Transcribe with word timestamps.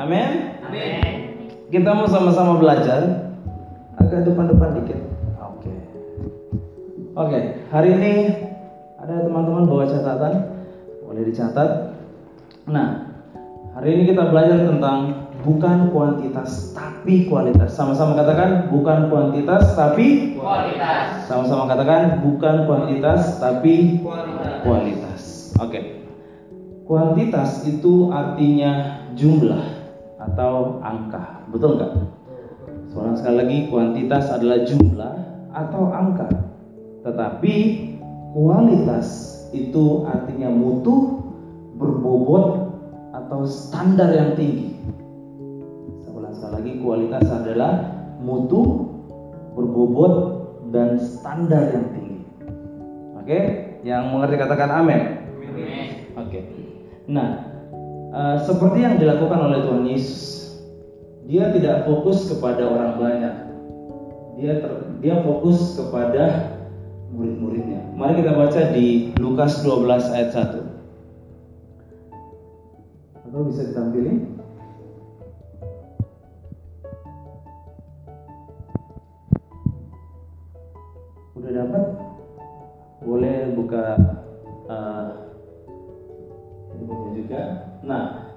Amin. 0.00 0.56
Amin. 0.64 1.44
Kita 1.68 1.92
mau 1.92 2.08
sama-sama 2.08 2.56
belajar 2.56 3.28
agak 4.00 4.24
depan-depan 4.24 4.80
dikit. 4.80 4.96
Oke. 5.36 5.72
Oke, 7.12 7.40
hari 7.68 7.88
ini 8.00 8.12
ada 8.96 9.28
teman-teman 9.28 9.68
bawa 9.68 9.84
catatan, 9.84 10.56
boleh 11.04 11.22
dicatat. 11.28 11.92
Nah, 12.64 13.12
hari 13.76 14.00
ini 14.00 14.08
kita 14.08 14.32
belajar 14.32 14.64
tentang 14.64 15.28
bukan 15.44 15.92
kuantitas 15.92 16.72
tapi 16.72 17.28
kualitas. 17.28 17.76
Sama-sama 17.76 18.16
katakan 18.16 18.72
bukan 18.72 19.12
kuantitas 19.12 19.76
tapi 19.76 20.32
Kualitas. 20.40 21.28
sama-sama 21.28 21.68
katakan 21.68 22.24
bukan 22.24 22.64
kuantitas 22.64 23.36
tapi 23.36 24.00
Kualitas. 24.00 24.64
kualitas. 24.64 25.22
Oke. 25.60 25.80
Kuantitas 26.88 27.68
itu 27.68 28.08
artinya 28.10 29.04
jumlah 29.12 29.79
atau 30.30 30.78
angka. 30.80 31.42
Betul 31.50 31.78
nggak? 31.78 31.92
Soalnya 32.90 33.14
sekali 33.18 33.36
lagi 33.38 33.58
kuantitas 33.70 34.30
adalah 34.30 34.58
jumlah 34.66 35.14
atau 35.50 35.82
angka. 35.90 36.28
Tetapi 37.06 37.54
kualitas 38.34 39.06
itu 39.50 40.06
artinya 40.06 40.50
mutu, 40.50 41.22
berbobot 41.78 42.70
atau 43.10 43.42
standar 43.46 44.10
yang 44.14 44.38
tinggi. 44.38 44.78
Saya 46.02 46.12
ulang 46.14 46.34
sekali 46.34 46.54
lagi 46.62 46.72
kualitas 46.82 47.26
adalah 47.30 47.72
mutu, 48.22 48.90
berbobot 49.58 50.14
dan 50.70 50.98
standar 50.98 51.74
yang 51.74 51.86
tinggi. 51.94 52.22
Oke, 53.18 53.38
yang 53.82 54.10
mengerti 54.14 54.38
katakan 54.38 54.70
amin. 54.70 55.00
Amin. 55.50 55.86
Oke. 56.18 56.40
Nah, 57.10 57.49
eh, 58.10 58.36
seperti 58.42 58.78
yang 58.82 58.98
dilakukan 58.98 59.40
oleh 59.40 59.58
Tuhan 59.62 59.84
Yesus, 59.86 60.22
dia 61.30 61.54
tidak 61.54 61.86
fokus 61.86 62.26
kepada 62.26 62.66
orang 62.66 62.98
banyak. 62.98 63.34
Dia 64.40 64.58
ter- 64.58 64.82
dia 64.98 65.22
fokus 65.22 65.78
kepada 65.78 66.54
murid-muridnya. 67.14 67.94
Mari 67.94 68.22
kita 68.22 68.32
baca 68.34 68.60
di 68.74 69.14
Lukas 69.18 69.62
12 69.62 70.10
ayat 70.10 70.30
1. 70.34 70.66
Atau 73.30 73.46
bisa 73.46 73.62
ditampilin? 73.70 74.42
Udah 81.38 81.52
dapat? 81.54 81.84
Boleh 83.06 83.54
buka 83.54 83.84
eh, 84.66 85.29
handphone 86.80 87.12
juga. 87.20 87.40
Nah, 87.84 88.32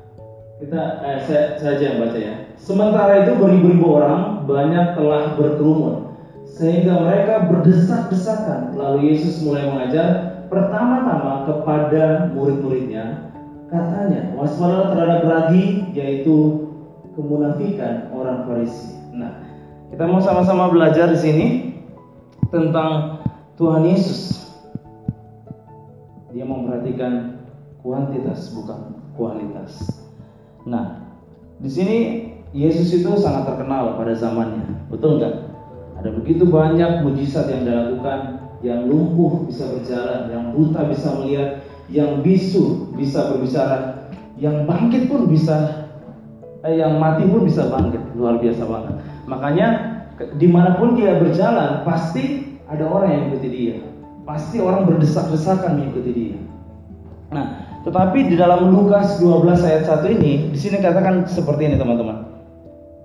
kita 0.59 0.81
eh, 1.03 1.19
saya, 1.23 1.43
saya 1.59 1.71
aja 1.79 1.83
yang 1.83 1.99
baca 2.03 2.19
ya. 2.19 2.35
Sementara 2.59 3.23
itu 3.23 3.31
beribu-ribu 3.39 3.99
orang 3.99 4.43
banyak 4.43 4.95
telah 4.95 5.35
berkerumun 5.39 6.13
sehingga 6.47 7.01
mereka 7.01 7.49
berdesak-desakan. 7.49 8.75
Lalu 8.75 9.15
Yesus 9.15 9.41
mulai 9.41 9.67
mengajar 9.67 10.07
pertama-tama 10.51 11.49
kepada 11.49 12.29
murid-muridnya. 12.35 13.33
Katanya, 13.73 14.37
waspadalah 14.37 14.93
terhadap 14.93 15.21
ragi 15.25 15.89
yaitu 15.97 16.69
kemunafikan 17.17 18.13
orang 18.13 18.45
Farisi. 18.45 18.93
Nah, 19.17 19.41
kita 19.89 20.05
mau 20.05 20.21
sama-sama 20.21 20.69
belajar 20.69 21.09
di 21.09 21.17
sini 21.17 21.47
tentang 22.53 23.17
Tuhan 23.57 23.81
Yesus. 23.89 24.45
Dia 26.33 26.45
memperhatikan 26.45 27.32
kuantitas 27.83 28.55
bukan 28.55 28.95
kualitas. 29.13 29.91
Nah, 30.63 31.03
di 31.59 31.69
sini 31.69 31.97
Yesus 32.55 32.95
itu 32.95 33.11
sangat 33.19 33.53
terkenal 33.53 33.99
pada 33.99 34.15
zamannya, 34.15 34.87
betul 34.87 35.19
nggak? 35.19 35.35
Ada 35.99 36.09
begitu 36.15 36.47
banyak 36.47 37.03
mujizat 37.03 37.51
yang 37.51 37.67
dilakukan, 37.67 38.19
yang 38.63 38.87
lumpuh 38.87 39.43
bisa 39.45 39.67
berjalan, 39.67 40.31
yang 40.31 40.55
buta 40.55 40.87
bisa 40.87 41.07
melihat, 41.19 41.49
yang 41.91 42.23
bisu 42.23 42.95
bisa 42.95 43.35
berbicara, 43.35 44.07
yang 44.39 44.63
bangkit 44.63 45.11
pun 45.11 45.27
bisa, 45.27 45.87
eh, 46.63 46.79
yang 46.79 46.97
mati 46.97 47.27
pun 47.27 47.43
bisa 47.43 47.67
bangkit, 47.67 48.01
luar 48.15 48.39
biasa 48.39 48.63
banget. 48.63 48.95
Makanya 49.27 49.67
di 50.39 50.47
mana 50.47 50.79
pun 50.79 50.95
dia 50.95 51.19
berjalan, 51.19 51.83
pasti 51.83 52.55
ada 52.69 52.87
orang 52.87 53.09
yang 53.11 53.21
mengikuti 53.27 53.49
dia, 53.51 53.75
pasti 54.23 54.61
orang 54.63 54.87
berdesak-desakan 54.87 55.79
mengikuti 55.79 56.11
dia. 56.13 56.37
Nah, 57.33 57.62
tetapi 57.83 58.31
di 58.31 58.35
dalam 58.39 58.71
Lukas 58.71 59.19
12 59.19 59.59
ayat 59.59 59.83
1 59.83 60.15
ini, 60.15 60.55
di 60.55 60.59
sini 60.59 60.79
katakan 60.79 61.27
seperti 61.27 61.67
ini 61.67 61.75
teman-teman. 61.75 62.31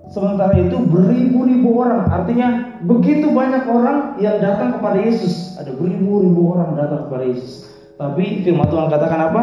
Sementara 0.09 0.55
itu 0.57 0.79
beribu-ribu 0.79 1.83
orang, 1.83 2.07
artinya 2.09 2.79
begitu 2.81 3.29
banyak 3.29 3.67
orang 3.67 4.17
yang 4.17 4.39
datang 4.39 4.79
kepada 4.79 4.97
Yesus. 5.03 5.59
Ada 5.59 5.75
beribu-ribu 5.75 6.55
orang 6.55 6.79
datang 6.79 7.11
kepada 7.11 7.27
Yesus. 7.27 7.67
Tapi 7.99 8.41
firman 8.41 8.71
Tuhan 8.71 8.87
katakan 8.87 9.21
apa? 9.29 9.41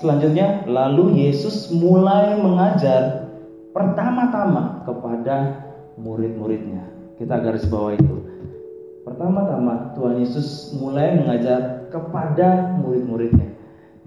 Selanjutnya, 0.00 0.64
lalu 0.64 1.28
Yesus 1.28 1.68
mulai 1.76 2.40
mengajar 2.40 3.28
pertama-tama 3.76 4.82
kepada 4.88 5.60
murid-muridnya. 6.00 6.88
Kita 7.20 7.36
garis 7.36 7.68
bawah 7.68 7.92
itu. 7.92 8.16
Pertama-tama 9.04 9.92
Tuhan 9.92 10.24
Yesus 10.24 10.72
mulai 10.80 11.20
mengajar 11.20 11.86
kepada 11.92 12.80
murid-muridnya. 12.80 13.59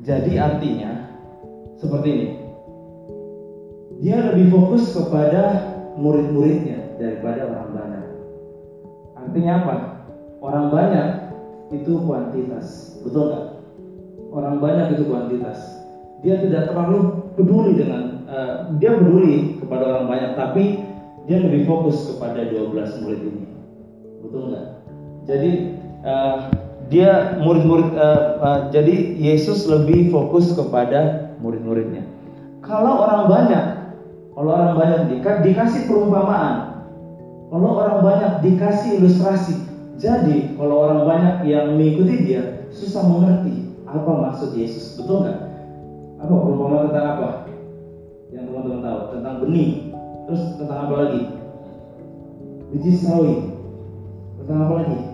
Jadi 0.03 0.35
artinya 0.35 0.91
seperti 1.79 2.07
ini. 2.11 2.27
Dia 4.03 4.19
lebih 4.35 4.51
fokus 4.51 4.91
kepada 4.91 5.63
murid-muridnya 5.95 6.99
daripada 6.99 7.47
orang 7.47 7.69
banyak. 7.71 8.05
Artinya 9.15 9.53
apa? 9.63 9.75
Orang 10.43 10.75
banyak 10.75 11.07
itu 11.71 12.03
kuantitas, 12.03 12.99
betul 12.99 13.31
nggak? 13.31 13.45
Orang 14.35 14.59
banyak 14.59 14.99
itu 14.99 15.07
kuantitas. 15.07 15.87
Dia 16.19 16.35
tidak 16.43 16.75
terlalu 16.75 17.31
peduli 17.39 17.79
dengan, 17.79 18.27
eh, 18.27 18.53
dia 18.83 18.99
peduli 18.99 19.55
kepada 19.63 19.87
orang 19.87 20.05
banyak, 20.11 20.31
tapi 20.35 20.63
dia 21.23 21.39
lebih 21.39 21.63
fokus 21.63 22.11
kepada 22.11 22.43
12 22.51 22.99
murid 22.99 23.23
ini, 23.23 23.47
betul 24.19 24.51
nggak? 24.51 24.67
Jadi 25.23 25.51
eh, 26.03 26.35
dia 26.91 27.39
murid-murid, 27.39 27.95
eh, 27.95 28.21
eh, 28.39 28.59
jadi 28.73 28.95
Yesus 29.15 29.67
lebih 29.69 30.11
fokus 30.11 30.51
kepada 30.51 31.31
murid-muridnya. 31.39 32.03
Kalau 32.63 33.03
orang 33.03 33.27
banyak, 33.27 33.65
kalau 34.33 34.49
orang 34.55 34.73
banyak 34.79 34.99
dika- 35.11 35.43
dikasih 35.43 35.85
perumpamaan, 35.87 36.87
kalau 37.51 37.77
orang 37.77 37.99
banyak 38.01 38.31
dikasih 38.41 38.97
ilustrasi, 38.97 39.55
jadi 39.99 40.57
kalau 40.57 40.89
orang 40.89 41.05
banyak 41.05 41.35
yang 41.45 41.77
mengikuti 41.77 42.25
dia 42.25 42.65
susah 42.73 43.05
mengerti 43.05 43.69
apa 43.85 44.09
maksud 44.09 44.57
Yesus, 44.57 44.97
betul 44.97 45.27
nggak? 45.27 45.39
Apa 46.17 46.33
perumpamaan 46.33 46.89
tentang 46.89 47.07
apa? 47.19 47.29
Yang 48.33 48.43
teman-teman 48.49 48.81
tahu 48.81 48.99
tentang 49.13 49.35
benih, 49.43 49.69
terus 50.25 50.41
tentang 50.57 50.79
apa 50.89 50.95
lagi? 50.97 51.21
Biji 52.73 52.91
sawi, 52.97 53.53
tentang 54.41 54.65
apa 54.65 54.73
lagi? 54.81 55.12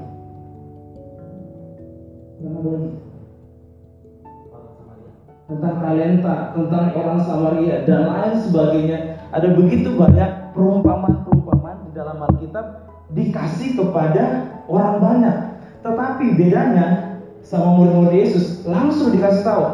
Tentang 5.49 5.75
talenta, 5.83 6.55
tentang 6.55 6.85
orang 6.95 7.19
Samaria 7.19 7.83
dan 7.83 8.07
lain 8.07 8.35
sebagainya. 8.39 8.97
Ada 9.35 9.59
begitu 9.59 9.99
banyak 9.99 10.55
perumpamaan-perumpamaan 10.55 11.83
di 11.83 11.91
dalam 11.91 12.15
Alkitab 12.23 12.65
dikasih 13.11 13.75
kepada 13.75 14.55
orang 14.71 15.03
banyak. 15.03 15.37
Tetapi 15.83 16.39
bedanya 16.39 17.19
sama 17.43 17.75
murid-murid 17.75 18.15
Yesus 18.23 18.63
langsung 18.63 19.11
dikasih 19.11 19.43
tahu. 19.43 19.65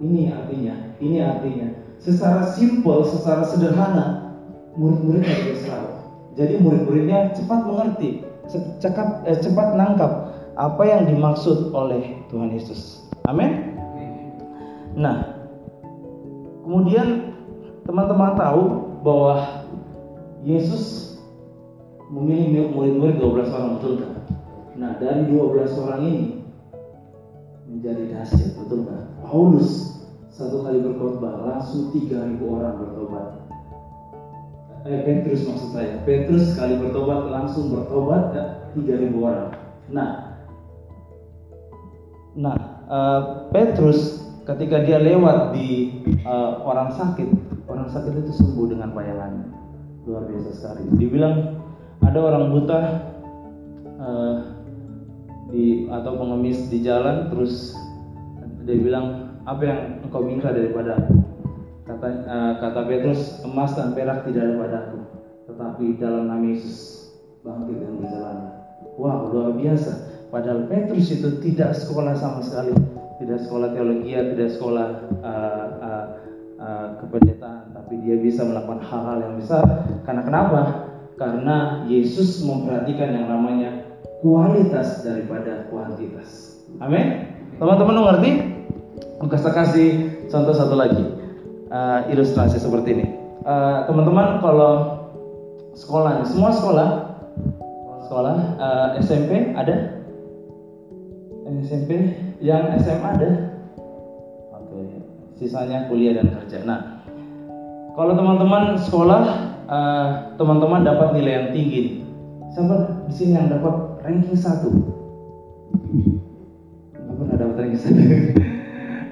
Ini 0.00 0.32
artinya, 0.32 0.74
ini 0.96 1.18
artinya. 1.20 1.68
Secara 2.00 2.48
simpel, 2.56 3.04
secara 3.04 3.44
sederhana, 3.44 4.32
murid-muridnya 4.80 5.28
dikasih 5.28 5.68
tahu. 5.68 5.88
Jadi 6.40 6.54
murid-muridnya 6.56 7.36
cepat 7.36 7.60
mengerti, 7.68 8.24
eh, 9.28 9.38
cepat 9.38 9.68
nangkap 9.76 10.31
apa 10.56 10.82
yang 10.84 11.08
dimaksud 11.08 11.72
oleh 11.72 12.20
Tuhan 12.28 12.52
Yesus. 12.52 13.08
Amin. 13.24 13.76
Nah, 14.92 15.24
kemudian 16.66 17.32
teman-teman 17.88 18.36
tahu 18.36 18.62
bahwa 19.00 19.64
Yesus 20.44 21.16
memilih 22.12 22.68
murid-murid 22.76 23.16
12 23.16 23.56
orang 23.56 23.70
betul 23.80 23.94
kan? 24.04 24.14
Nah, 24.76 24.90
dari 25.00 25.24
12 25.32 25.80
orang 25.80 26.00
ini 26.04 26.24
menjadi 27.64 28.12
dahsyat 28.12 28.52
betul 28.60 28.84
kan? 28.84 29.08
Paulus 29.24 29.96
satu 30.32 30.64
kali 30.64 30.80
berkhotbah 30.80 31.44
langsung 31.44 31.92
3000 31.92 32.40
orang 32.40 32.74
bertobat. 32.80 33.26
Eh, 34.82 35.00
Petrus 35.06 35.46
maksud 35.46 35.70
saya. 35.72 36.02
Petrus 36.02 36.52
sekali 36.52 36.74
bertobat 36.80 37.30
langsung 37.30 37.70
bertobat 37.70 38.34
ya, 38.34 38.44
3000 38.74 39.14
orang. 39.22 39.48
Nah, 39.92 40.21
nah 42.32 42.56
eh, 42.88 43.20
Petrus 43.52 44.22
ketika 44.42 44.82
dia 44.82 44.98
lewat 44.98 45.54
di 45.54 46.02
uh, 46.26 46.62
orang 46.66 46.90
sakit, 46.90 47.28
orang 47.70 47.86
sakit 47.90 48.26
itu 48.26 48.32
sembuh 48.34 48.74
dengan 48.74 48.90
bayangannya. 48.90 49.46
Luar 50.02 50.26
biasa 50.26 50.50
sekali. 50.50 50.82
Dibilang 50.98 51.62
ada 52.02 52.18
orang 52.18 52.50
buta 52.50 52.80
uh, 54.02 54.36
di 55.54 55.86
atau 55.86 56.18
pengemis 56.18 56.66
di 56.72 56.82
jalan 56.82 57.30
terus 57.30 57.76
dia 58.66 58.78
bilang 58.78 59.38
apa 59.46 59.62
yang 59.62 59.80
engkau 60.06 60.22
minta 60.22 60.50
daripada 60.50 60.98
kata 61.86 62.08
uh, 62.26 62.52
kata 62.62 62.80
Petrus 62.86 63.42
emas 63.46 63.74
dan 63.74 63.94
perak 63.94 64.26
tidak 64.26 64.42
ada 64.48 64.54
padaku 64.58 64.98
tetapi 65.50 65.84
dalam 65.98 66.30
nama 66.30 66.46
Yesus 66.46 67.10
bangkit 67.42 67.76
dan 67.78 67.92
berjalan. 67.98 68.38
Wow 68.96 69.34
luar 69.34 69.50
biasa. 69.58 70.11
Padahal 70.32 70.64
Petrus 70.64 71.12
itu 71.12 71.28
tidak 71.44 71.76
sekolah 71.76 72.16
sama 72.16 72.40
sekali 72.40 72.72
tidak 73.22 73.38
sekolah 73.46 73.68
teologi, 73.70 74.10
tidak 74.10 74.50
sekolah 74.50 74.86
uh, 75.22 75.66
uh, 75.78 76.04
uh, 76.58 76.86
kependetaan, 76.98 77.70
tapi 77.70 78.02
dia 78.02 78.18
bisa 78.18 78.42
melakukan 78.42 78.82
hal-hal 78.82 79.18
yang 79.22 79.34
besar. 79.38 79.62
Karena 80.02 80.22
kenapa? 80.26 80.60
Karena 81.14 81.86
Yesus 81.86 82.42
memperhatikan 82.42 83.14
yang 83.14 83.30
namanya 83.30 83.86
kualitas 84.18 85.06
daripada 85.06 85.70
kuantitas. 85.70 86.58
Amin. 86.82 87.30
Teman-teman 87.62 88.18
ngerti? 88.18 88.30
Saya 89.38 89.54
kasih 89.54 89.90
contoh 90.26 90.50
satu 90.50 90.74
lagi 90.74 91.04
uh, 91.70 92.10
ilustrasi 92.10 92.58
seperti 92.58 92.98
ini. 92.98 93.06
Teman-teman 93.86 94.38
uh, 94.38 94.40
kalau 94.42 94.72
sekolah, 95.78 96.26
semua 96.26 96.50
sekolah, 96.50 96.88
sekolah 98.10 98.36
uh, 98.58 98.88
SMP 98.98 99.54
ada 99.54 100.01
SMP 101.60 102.16
yang 102.40 102.72
SMA 102.80 103.08
ada. 103.20 103.30
Oke 104.56 105.02
sisanya 105.42 105.90
kuliah 105.90 106.16
dan 106.16 106.30
kerja. 106.30 106.62
Nah 106.62 107.02
kalau 107.92 108.16
teman-teman 108.16 108.78
sekolah 108.78 109.22
eh, 109.68 110.08
teman-teman 110.40 110.80
uh, 110.80 110.86
dapat 110.86 111.08
nilai 111.18 111.32
yang 111.36 111.48
tinggi 111.52 111.82
siapa 112.54 113.04
di 113.10 113.12
sini 113.12 113.32
yang 113.36 113.48
dapat 113.50 114.00
ranking 114.06 114.38
satu? 114.38 114.70
Nggak 116.94 117.14
pernah 117.18 117.36
dapat 117.36 117.56
ranking 117.58 117.82
satu. 117.82 118.00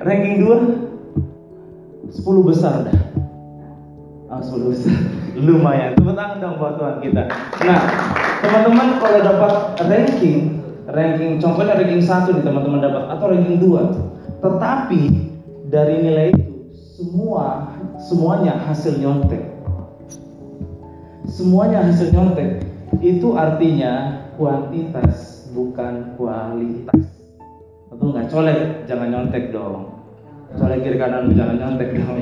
Ranking 0.00 0.40
dua 0.40 0.56
sepuluh 2.08 2.40
besar 2.40 2.88
dah. 2.88 2.98
Ah, 4.32 4.40
sepuluh 4.40 4.72
besar. 4.72 4.96
Lumayan. 5.44 5.92
Tepuk 5.92 6.16
tangan 6.16 6.40
dong 6.40 6.56
buat 6.56 6.80
Tuhan 6.80 7.04
kita. 7.04 7.28
Nah 7.68 7.80
teman-teman 8.40 8.96
kalau 8.96 9.20
dapat 9.20 9.52
ranking 9.84 10.59
ranking 10.90 11.38
contohnya 11.38 11.78
ranking 11.78 12.02
satu 12.02 12.34
di 12.34 12.42
teman-teman 12.42 12.82
dapat 12.82 13.04
atau 13.14 13.26
ranking 13.30 13.58
dua. 13.62 13.82
Tetapi 14.40 15.02
dari 15.70 15.96
nilai 16.02 16.26
itu 16.34 16.54
semua 16.98 17.70
semuanya 18.00 18.58
hasil 18.66 18.98
nyontek. 18.98 19.42
Semuanya 21.30 21.86
hasil 21.86 22.10
nyontek. 22.10 22.66
Itu 23.00 23.38
artinya 23.38 24.26
kuantitas 24.34 25.46
bukan 25.54 26.18
kualitas. 26.18 27.00
Atau 27.94 28.10
nggak? 28.10 28.26
Colek 28.28 28.60
jangan 28.90 29.08
nyontek 29.14 29.54
dong. 29.54 30.02
Colek 30.58 30.82
kiri 30.82 30.98
kanan 30.98 31.30
jangan 31.32 31.56
nyontek 31.56 31.90
dong. 31.94 32.18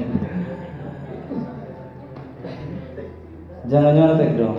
Jangan 3.68 3.92
nyontek 3.96 4.30
dong. 4.36 4.58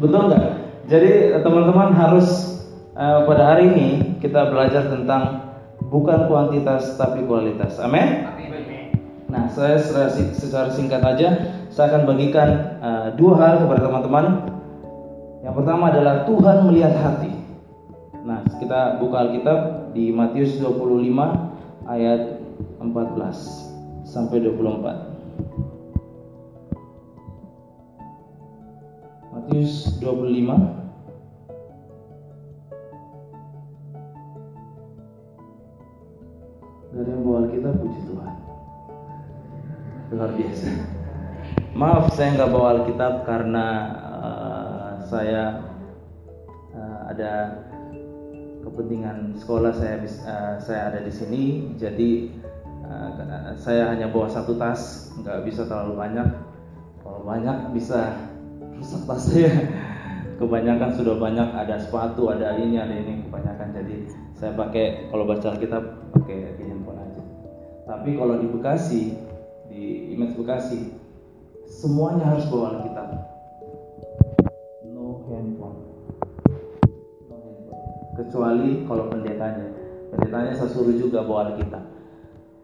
Betul 0.00 0.22
nggak 0.28 0.63
jadi 0.84 1.40
teman-teman 1.40 1.96
harus 1.96 2.60
uh, 2.92 3.24
pada 3.24 3.56
hari 3.56 3.72
ini 3.72 3.88
kita 4.20 4.52
belajar 4.52 4.92
tentang 4.92 5.54
bukan 5.88 6.28
kuantitas 6.28 6.96
tapi 7.00 7.24
kualitas. 7.24 7.80
Amin. 7.80 8.28
Nah, 9.28 9.50
saya 9.50 9.80
secara 10.30 10.70
singkat 10.70 11.02
aja 11.02 11.28
saya 11.72 11.90
akan 11.90 12.02
bagikan 12.06 12.48
uh, 12.78 13.08
dua 13.16 13.34
hal 13.40 13.54
kepada 13.66 13.80
teman-teman. 13.88 14.26
Yang 15.42 15.54
pertama 15.60 15.84
adalah 15.92 16.24
Tuhan 16.24 16.56
melihat 16.70 16.94
hati. 16.96 17.32
Nah, 18.24 18.40
kita 18.56 18.96
buka 19.02 19.28
Alkitab 19.28 19.92
di 19.92 20.08
Matius 20.08 20.56
25 20.56 21.12
ayat 21.84 22.40
14 22.80 24.08
sampai 24.08 24.40
24. 24.40 25.13
Matius 29.54 30.02
25 30.02 30.50
Gak 36.90 36.98
ada 36.98 37.10
yang 37.14 37.22
bawa 37.22 37.46
Alkitab 37.46 37.74
puji 37.78 38.00
Tuhan. 38.02 38.34
Luar 40.10 40.30
biasa. 40.34 40.70
Maaf 41.70 42.18
saya 42.18 42.34
nggak 42.34 42.50
bawa 42.50 42.66
Alkitab 42.82 43.14
karena 43.22 43.66
uh, 44.02 44.90
saya 45.06 45.62
uh, 46.74 47.14
ada 47.14 47.62
kepentingan 48.66 49.38
sekolah 49.38 49.70
saya 49.70 50.02
uh, 50.02 50.58
saya 50.58 50.90
ada 50.90 50.98
di 50.98 51.14
sini. 51.14 51.42
Jadi 51.78 52.42
uh, 52.90 53.54
saya 53.54 53.94
hanya 53.94 54.10
bawa 54.10 54.26
satu 54.26 54.58
tas 54.58 55.14
nggak 55.22 55.46
bisa 55.46 55.62
terlalu 55.70 55.94
banyak. 55.94 56.26
Kalau 57.06 57.22
banyak 57.22 57.70
bisa 57.70 58.33
tas 58.84 59.22
saya 59.32 59.50
kebanyakan 60.40 60.90
sudah 60.92 61.16
banyak 61.16 61.48
ada 61.54 61.78
sepatu 61.78 62.28
ada 62.28 62.58
ini 62.58 62.76
ada 62.76 62.94
ini 62.94 63.24
kebanyakan. 63.28 63.68
Jadi 63.72 63.96
saya 64.36 64.52
pakai 64.54 65.08
kalau 65.08 65.24
baca 65.24 65.46
Alkitab 65.54 65.82
pakai 66.12 66.58
di 66.58 66.64
handphone 66.68 67.00
aja. 67.00 67.22
Tapi 67.88 68.10
kalau 68.18 68.34
di 68.40 68.46
Bekasi 68.50 69.02
di 69.70 70.12
image 70.14 70.36
Bekasi 70.36 70.92
semuanya 71.64 72.34
harus 72.34 72.44
bawa 72.50 72.78
Alkitab. 72.78 73.08
No 74.90 75.24
handphone. 75.30 75.78
No 77.30 77.36
handphone. 77.40 77.84
Kecuali 78.20 78.70
kalau 78.84 79.08
pendetanya. 79.08 79.66
Pendetanya 80.14 80.52
saya 80.54 80.70
suruh 80.70 80.94
juga 80.94 81.24
bawa 81.26 81.54
Alkitab. 81.54 81.84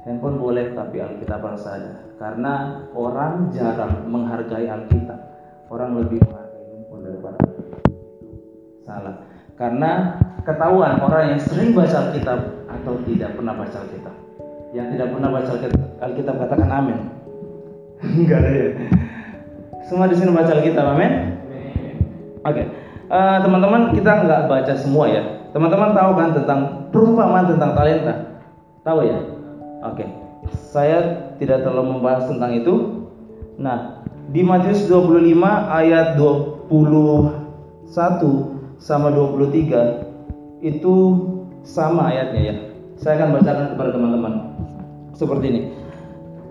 Handphone 0.01 0.37
boleh 0.41 0.73
tapi 0.73 1.01
Alkitab 1.01 1.41
harus 1.45 1.65
ada. 1.65 2.13
Karena 2.21 2.85
orang 2.93 3.49
jarang 3.53 4.05
menghargai 4.09 4.69
Alkitab 4.69 5.30
orang 5.71 5.91
lebih 6.03 6.19
menghargai 6.27 6.67
handphone 6.75 7.03
daripada 7.07 7.39
itu. 7.47 7.63
Salah. 8.83 9.17
Karena 9.55 9.91
ketahuan 10.43 10.99
orang 10.99 11.25
yang 11.37 11.41
sering 11.41 11.71
baca 11.73 12.11
Alkitab 12.11 12.39
atau 12.67 12.95
tidak 13.07 13.39
pernah 13.39 13.55
baca 13.55 13.77
Alkitab. 13.79 14.15
Yang 14.75 14.87
tidak 14.99 15.09
pernah 15.15 15.31
baca 15.31 15.51
Alkitab 16.03 16.35
katakan 16.43 16.69
amin. 16.75 16.99
Enggak 18.19 18.39
ada 18.43 18.51
ya. 18.51 18.67
Semua 19.87 20.11
di 20.11 20.17
sini 20.19 20.31
baca 20.35 20.51
Alkitab 20.59 20.87
amin? 20.91 21.13
Oke. 22.41 22.55
Okay. 22.57 22.67
uh, 23.13 23.15
eh, 23.15 23.39
teman-teman 23.47 23.95
kita 23.95 24.11
nggak 24.27 24.43
baca 24.51 24.73
semua 24.75 25.07
ya. 25.07 25.23
Teman-teman 25.55 25.95
tahu 25.95 26.11
kan 26.19 26.29
tentang 26.35 26.61
perumpamaan 26.91 27.47
tentang 27.47 27.79
talenta? 27.79 28.15
Tahu 28.83 28.99
ya? 29.07 29.19
Oke. 29.87 30.03
Okay. 30.03 30.09
saya 30.73 30.99
tidak 31.37 31.63
terlalu 31.63 32.01
membahas 32.01 32.27
tentang 32.27 32.57
itu. 32.57 33.07
Nah 33.61 34.00
di 34.31 34.47
Matius 34.47 34.87
25 34.87 35.35
ayat 35.75 36.15
21 36.15 37.91
sama 38.79 39.11
23 39.11 40.63
itu 40.63 40.95
sama 41.67 42.15
ayatnya 42.15 42.41
ya. 42.41 42.55
Saya 43.01 43.17
akan 43.21 43.29
bacakan 43.41 43.67
kepada 43.75 43.91
teman-teman. 43.97 44.33
Seperti 45.17 45.47
ini. 45.51 45.61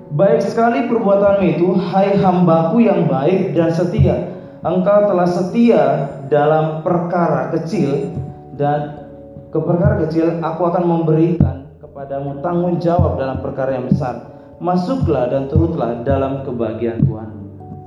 Baik 0.10 0.42
sekali 0.42 0.90
perbuatanmu 0.90 1.46
itu, 1.46 1.68
hai 1.94 2.18
hambaku 2.18 2.82
yang 2.82 3.06
baik 3.06 3.54
dan 3.54 3.70
setia. 3.70 4.34
Engkau 4.66 5.06
telah 5.08 5.30
setia 5.30 5.84
dalam 6.28 6.82
perkara 6.82 7.54
kecil 7.54 8.12
dan 8.58 9.08
ke 9.54 9.60
perkara 9.62 10.04
kecil 10.04 10.42
aku 10.44 10.62
akan 10.68 10.84
memberikan 10.84 11.70
kepadamu 11.80 12.42
tanggung 12.44 12.76
jawab 12.82 13.16
dalam 13.22 13.40
perkara 13.40 13.78
yang 13.78 13.88
besar. 13.88 14.36
Masuklah 14.60 15.32
dan 15.32 15.48
turutlah 15.48 16.04
dalam 16.04 16.44
kebahagiaan 16.44 17.06
Tuhan. 17.06 17.29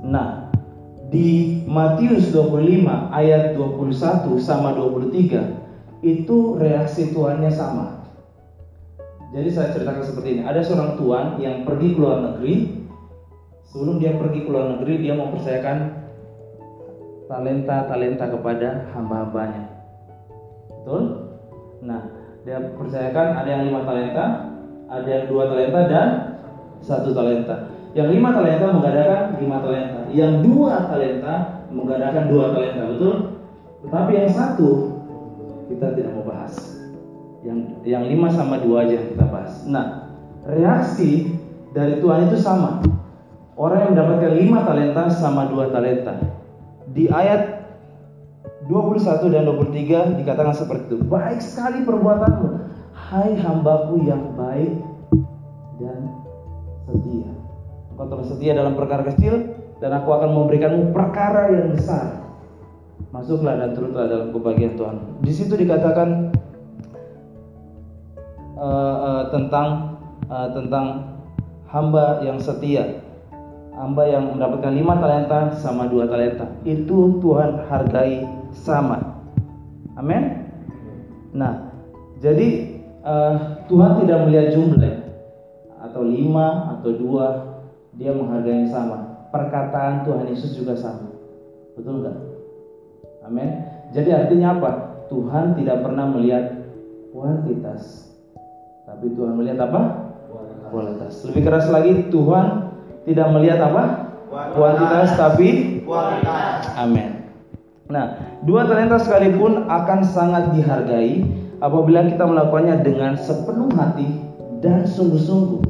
Nah, 0.03 0.51
di 1.07 1.61
Matius 1.63 2.33
25 2.35 3.13
ayat 3.13 3.55
21 3.55 4.35
sama 4.37 4.75
23 4.75 6.03
itu 6.03 6.37
reaksi 6.59 7.15
tuannya 7.15 7.47
sama. 7.53 8.03
Jadi 9.33 9.49
saya 9.49 9.73
ceritakan 9.73 10.05
seperti 10.05 10.27
ini. 10.37 10.41
Ada 10.45 10.61
seorang 10.61 10.99
tuan 10.99 11.41
yang 11.41 11.65
pergi 11.65 11.95
ke 11.95 11.99
luar 11.99 12.21
negeri. 12.21 12.85
Sebelum 13.73 13.97
dia 13.97 14.13
pergi 14.13 14.45
ke 14.45 14.49
luar 14.53 14.77
negeri, 14.77 15.01
dia 15.01 15.17
mempercayakan 15.17 15.77
talenta-talenta 17.25 18.29
kepada 18.29 18.93
hamba-hambanya. 18.93 19.63
Betul? 20.69 21.01
Nah, 21.81 22.01
dia 22.45 22.61
percayakan 22.77 23.27
ada 23.33 23.49
yang 23.49 23.63
lima 23.65 23.81
talenta, 23.81 24.25
ada 24.85 25.07
yang 25.09 25.25
dua 25.25 25.49
talenta 25.49 25.79
dan 25.89 26.09
satu 26.83 27.15
talenta. 27.15 27.71
Yang 27.97 28.19
lima 28.19 28.29
talenta 28.35 28.65
mengadakan 28.69 29.21
lima 29.41 29.57
talenta. 29.63 29.92
Yang 30.13 30.45
dua 30.45 30.85
talenta 30.93 31.65
mengadakan 31.73 32.29
dua 32.29 32.53
talenta, 32.53 32.83
betul? 32.93 33.13
Tetapi 33.83 34.11
yang 34.13 34.29
satu 34.29 34.69
kita 35.67 35.97
tidak 35.97 36.13
mau 36.13 36.25
bahas. 36.29 36.53
Yang 37.41 37.81
yang 37.83 38.05
lima 38.05 38.29
sama 38.29 38.61
dua 38.61 38.85
aja 38.87 39.01
yang 39.01 39.09
kita 39.09 39.25
bahas. 39.27 39.65
Nah, 39.65 40.13
reaksi 40.45 41.33
dari 41.73 41.97
Tuhan 41.97 42.29
itu 42.29 42.37
sama. 42.37 42.85
Orang 43.57 43.85
yang 43.85 43.91
mendapatkan 43.97 44.33
lima 44.37 44.59
talenta 44.63 45.09
sama 45.09 45.49
dua 45.49 45.73
talenta. 45.73 46.13
Di 46.93 47.09
ayat 47.09 47.65
21 48.69 49.33
dan 49.33 49.43
23 49.49 50.19
dikatakan 50.23 50.55
seperti 50.55 50.93
itu. 50.93 50.97
Baik 51.09 51.41
sekali 51.43 51.83
perbuatanmu, 51.83 52.47
hai 52.95 53.35
hambaku 53.35 54.07
yang 54.07 54.37
baik 54.37 54.77
dan 55.81 55.99
setia. 56.87 57.29
Engkau 57.93 58.07
telah 58.07 58.25
setia 58.25 58.51
dalam 58.55 58.73
perkara 58.73 59.03
kecil 59.11 59.62
dan 59.83 59.99
aku 59.99 60.15
akan 60.15 60.31
memberikanmu 60.31 60.95
perkara 60.95 61.51
yang 61.51 61.75
besar. 61.75 62.23
Masuklah 63.11 63.59
dan 63.59 63.75
turutlah 63.75 64.07
dalam 64.07 64.31
kebahagiaan 64.31 64.79
Tuhan. 64.79 64.97
Di 65.19 65.31
situ 65.35 65.59
dikatakan 65.59 66.31
uh, 68.55 68.95
uh, 68.95 69.23
tentang 69.35 69.99
uh, 70.31 70.55
tentang 70.55 71.19
hamba 71.67 72.23
yang 72.23 72.39
setia, 72.39 73.03
hamba 73.75 74.07
yang 74.07 74.31
mendapatkan 74.31 74.71
lima 74.71 75.03
talenta 75.03 75.51
sama 75.59 75.91
dua 75.91 76.07
talenta. 76.07 76.47
Itu 76.63 77.19
Tuhan 77.19 77.67
hargai 77.67 78.23
sama. 78.55 79.19
Amin. 79.99 80.47
Nah, 81.35 81.75
jadi 82.23 82.79
uh, 83.03 83.67
Tuhan 83.67 83.99
tidak 83.99 84.31
melihat 84.31 84.47
jumlah 84.55 84.95
atau 85.91 86.07
lima 86.07 86.79
atau 86.79 86.95
dua, 86.95 87.27
dia 87.99 88.15
menghargai 88.15 88.63
sama. 88.71 89.12
Perkataan 89.33 90.05
Tuhan 90.05 90.29
Yesus 90.29 90.53
juga 90.53 90.77
sama. 90.77 91.09
Betul 91.73 92.05
nggak? 92.05 92.17
Amin. 93.25 93.49
Jadi 93.89 94.13
artinya 94.13 94.61
apa? 94.61 94.71
Tuhan 95.09 95.57
tidak 95.57 95.81
pernah 95.81 96.05
melihat 96.05 96.53
kuantitas, 97.09 98.13
tapi 98.85 99.09
Tuhan 99.17 99.33
melihat 99.33 99.69
apa? 99.69 99.81
Kualitas. 100.69 101.25
Lebih 101.29 101.41
keras 101.45 101.65
lagi, 101.69 102.13
Tuhan 102.13 102.45
tidak 103.09 103.27
melihat 103.33 103.59
apa? 103.73 103.83
Kuantitas, 104.53 105.17
tapi 105.17 105.81
kualitas. 105.85 106.69
Amin. 106.77 107.29
Nah, 107.89 108.37
dua 108.41 108.65
talenta 108.65 108.97
sekalipun 108.97 109.69
akan 109.69 109.99
sangat 110.01 110.53
dihargai 110.57 111.21
apabila 111.61 112.05
kita 112.09 112.25
melakukannya 112.25 112.81
dengan 112.81 113.13
sepenuh 113.17 113.69
hati 113.77 114.09
dan 114.65 114.85
sungguh-sungguh. 114.89 115.61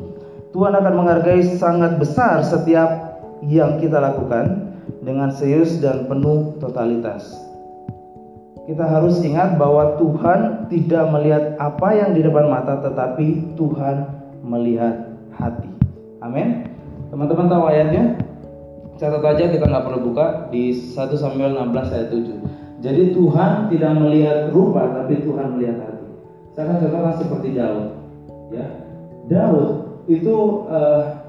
Tuhan 0.56 0.74
akan 0.78 0.94
menghargai 0.96 1.44
sangat 1.58 1.98
besar 2.00 2.46
setiap 2.46 3.13
yang 3.48 3.80
kita 3.80 4.00
lakukan 4.00 4.76
dengan 5.04 5.32
serius 5.32 5.80
dan 5.84 6.08
penuh 6.08 6.56
totalitas. 6.60 7.36
Kita 8.64 8.88
harus 8.88 9.20
ingat 9.20 9.60
bahwa 9.60 10.00
Tuhan 10.00 10.72
tidak 10.72 11.12
melihat 11.12 11.44
apa 11.60 11.90
yang 11.92 12.16
di 12.16 12.24
depan 12.24 12.48
mata, 12.48 12.80
tetapi 12.80 13.60
Tuhan 13.60 14.08
melihat 14.40 15.12
hati. 15.36 15.68
Amin. 16.24 16.72
Teman-teman 17.12 17.52
tahu 17.52 17.64
ayatnya? 17.68 18.16
Catat 18.96 19.20
aja 19.20 19.52
kita 19.52 19.66
nggak 19.68 19.84
perlu 19.84 20.00
buka 20.08 20.48
di 20.48 20.72
1 20.72 20.96
Samuel 21.20 21.60
16 21.60 21.92
ayat 21.92 22.08
7. 22.08 22.84
Jadi 22.84 23.04
Tuhan 23.12 23.52
tidak 23.68 23.92
melihat 24.00 24.40
rupa, 24.56 24.88
tapi 24.96 25.20
Tuhan 25.24 25.60
melihat 25.60 25.84
hati. 25.84 26.08
Saya 26.56 26.64
akan 26.72 26.78
contohkan 26.88 27.16
seperti 27.20 27.48
Daud. 27.60 27.88
Ya, 28.54 28.68
Daud 29.28 29.68
itu 30.08 30.36
uh, 30.72 31.23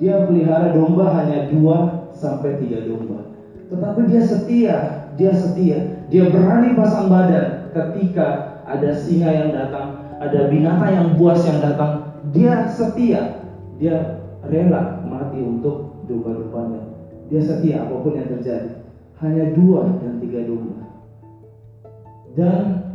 dia 0.00 0.24
pelihara 0.24 0.72
domba 0.72 1.12
hanya 1.12 1.52
dua 1.52 2.08
sampai 2.16 2.56
tiga 2.56 2.88
domba. 2.88 3.20
Tetapi 3.68 4.00
dia 4.08 4.22
setia, 4.24 4.76
dia 5.14 5.32
setia, 5.36 5.78
dia 6.08 6.24
berani 6.32 6.74
pasang 6.74 7.12
badan 7.12 7.70
ketika 7.70 8.58
ada 8.64 8.90
singa 8.96 9.30
yang 9.30 9.52
datang, 9.52 10.00
ada 10.18 10.48
binatang 10.48 10.90
yang 10.90 11.08
buas 11.20 11.44
yang 11.44 11.60
datang, 11.60 12.16
dia 12.32 12.66
setia, 12.66 13.44
dia 13.76 14.24
rela 14.48 15.04
mati 15.06 15.38
untuk 15.38 16.02
domba-dombanya. 16.08 16.80
Dia 17.30 17.40
setia 17.44 17.86
apa 17.86 17.94
pun 18.02 18.18
yang 18.18 18.26
terjadi. 18.26 18.82
Hanya 19.22 19.52
dua 19.54 19.86
dan 20.00 20.18
tiga 20.18 20.42
domba. 20.48 20.80
Dan 22.34 22.88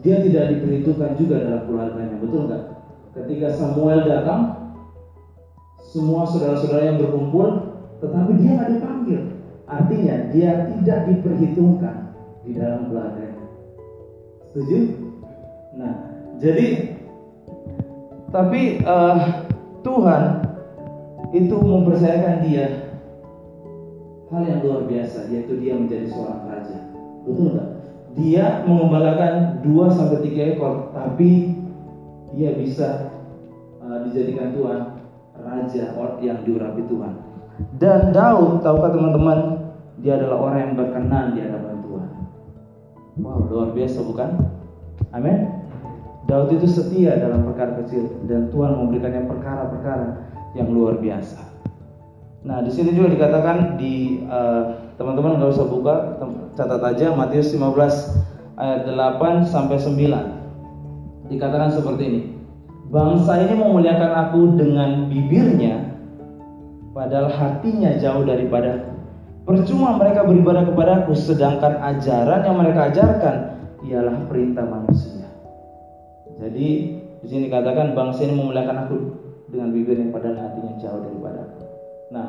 dia 0.00 0.22
tidak 0.22 0.54
diperhitungkan 0.56 1.18
juga 1.18 1.42
dalam 1.42 1.62
keluarganya, 1.68 2.16
betul 2.22 2.46
nggak? 2.48 2.62
Ketika 3.12 3.48
Samuel 3.52 4.04
datang, 4.06 4.73
semua 5.90 6.24
saudara-saudara 6.24 6.94
yang 6.94 6.98
berkumpul, 7.00 7.48
tetapi 8.00 8.30
dia 8.40 8.50
nggak 8.56 8.72
dipanggil. 8.78 9.20
Artinya 9.64 10.14
dia 10.32 10.50
tidak 10.68 10.98
diperhitungkan 11.08 11.96
di 12.44 12.52
dalam 12.56 12.88
keluarganya. 12.88 13.44
Setuju? 14.52 14.78
Nah, 15.74 15.92
jadi 16.38 16.94
tapi 18.34 18.82
uh, 18.82 19.46
Tuhan 19.86 20.22
itu 21.34 21.56
mempercayakan 21.58 22.36
dia 22.46 22.66
hal 24.30 24.42
yang 24.42 24.60
luar 24.66 24.90
biasa, 24.90 25.30
yaitu 25.30 25.58
dia 25.62 25.78
menjadi 25.78 26.10
seorang 26.10 26.42
raja. 26.50 26.78
Betul 27.22 27.54
nggak? 27.54 27.70
Dia 28.14 28.62
mengembalakan 28.62 29.62
2 29.66 29.94
sampai 29.94 30.22
3 30.22 30.54
ekor, 30.54 30.94
tapi 30.94 31.58
dia 32.34 32.54
bisa 32.54 33.10
uh, 33.82 34.02
dijadikan 34.06 34.54
Tuhan 34.54 35.03
raja 35.44 35.92
yang 36.24 36.40
diurapi 36.42 36.82
Tuhan. 36.88 37.14
Dan 37.78 38.10
Daud, 38.10 38.64
tahukah 38.66 38.90
teman-teman, 38.90 39.38
dia 40.02 40.18
adalah 40.18 40.50
orang 40.50 40.58
yang 40.58 40.72
berkenan 40.74 41.26
di 41.36 41.40
hadapan 41.44 41.76
Tuhan. 41.86 42.10
Wow, 43.22 43.38
luar 43.46 43.70
biasa 43.70 43.98
bukan? 44.02 44.30
Amin. 45.14 45.46
Daud 46.24 46.50
itu 46.56 46.66
setia 46.66 47.20
dalam 47.20 47.44
perkara 47.44 47.78
kecil 47.84 48.08
dan 48.26 48.48
Tuhan 48.48 48.74
memberikannya 48.74 49.28
perkara-perkara 49.28 50.06
yang 50.56 50.72
luar 50.72 50.96
biasa. 50.98 51.40
Nah, 52.44 52.60
di 52.60 52.72
sini 52.72 52.92
juga 52.92 53.12
dikatakan 53.12 53.80
di 53.80 54.24
uh, 54.28 54.92
teman-teman 54.96 55.40
nggak 55.40 55.52
usah 55.52 55.68
buka, 55.68 56.20
catat 56.56 56.80
aja 56.80 57.12
Matius 57.12 57.52
15 57.52 58.60
ayat 58.60 58.80
8 58.88 59.48
sampai 59.48 59.76
9. 59.80 61.32
Dikatakan 61.32 61.70
seperti 61.72 62.02
ini. 62.04 62.20
Bangsa 62.94 63.42
ini 63.42 63.58
memuliakan 63.58 64.10
aku 64.14 64.54
dengan 64.54 65.10
bibirnya, 65.10 65.98
padahal 66.94 67.26
hatinya 67.26 67.98
jauh 67.98 68.22
daripada 68.22 68.94
Percuma 69.44 70.00
mereka 70.00 70.24
beribadah 70.24 70.64
kepadaku, 70.72 71.12
sedangkan 71.12 71.76
ajaran 71.76 72.48
yang 72.48 72.56
mereka 72.56 72.88
ajarkan 72.88 73.36
ialah 73.84 74.24
perintah 74.24 74.64
manusia. 74.64 75.28
Jadi 76.40 76.68
di 77.20 77.26
sini 77.28 77.52
dikatakan 77.52 77.92
bangsa 77.92 78.24
ini 78.24 78.40
memuliakan 78.40 78.88
aku 78.88 78.96
dengan 79.52 79.68
bibirnya, 79.76 80.08
padahal 80.08 80.48
hatinya 80.48 80.80
jauh 80.80 81.00
daripada 81.04 81.44
aku. 81.44 81.60
Nah, 82.08 82.28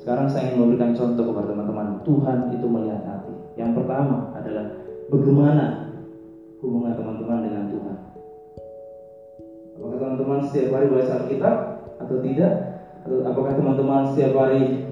sekarang 0.00 0.32
saya 0.32 0.48
ingin 0.48 0.64
memberikan 0.64 0.96
contoh 0.96 1.28
kepada 1.28 1.52
teman-teman. 1.52 2.00
Tuhan 2.08 2.38
itu 2.56 2.66
melihat 2.72 3.04
hati. 3.04 3.36
Yang 3.60 3.70
pertama 3.76 4.32
adalah 4.32 4.64
bagaimana 5.12 5.64
hubungan 6.64 6.96
teman-teman 6.96 7.38
dengan 7.44 7.64
Tuhan. 7.68 7.95
Apakah 9.76 9.96
teman-teman 10.00 10.40
setiap 10.48 10.72
hari 10.72 10.88
baca 10.88 11.12
Alkitab 11.20 11.56
atau 12.00 12.16
tidak? 12.24 12.52
Atau 13.04 13.28
apakah 13.28 13.52
teman-teman 13.60 14.08
setiap 14.08 14.32
hari 14.40 14.88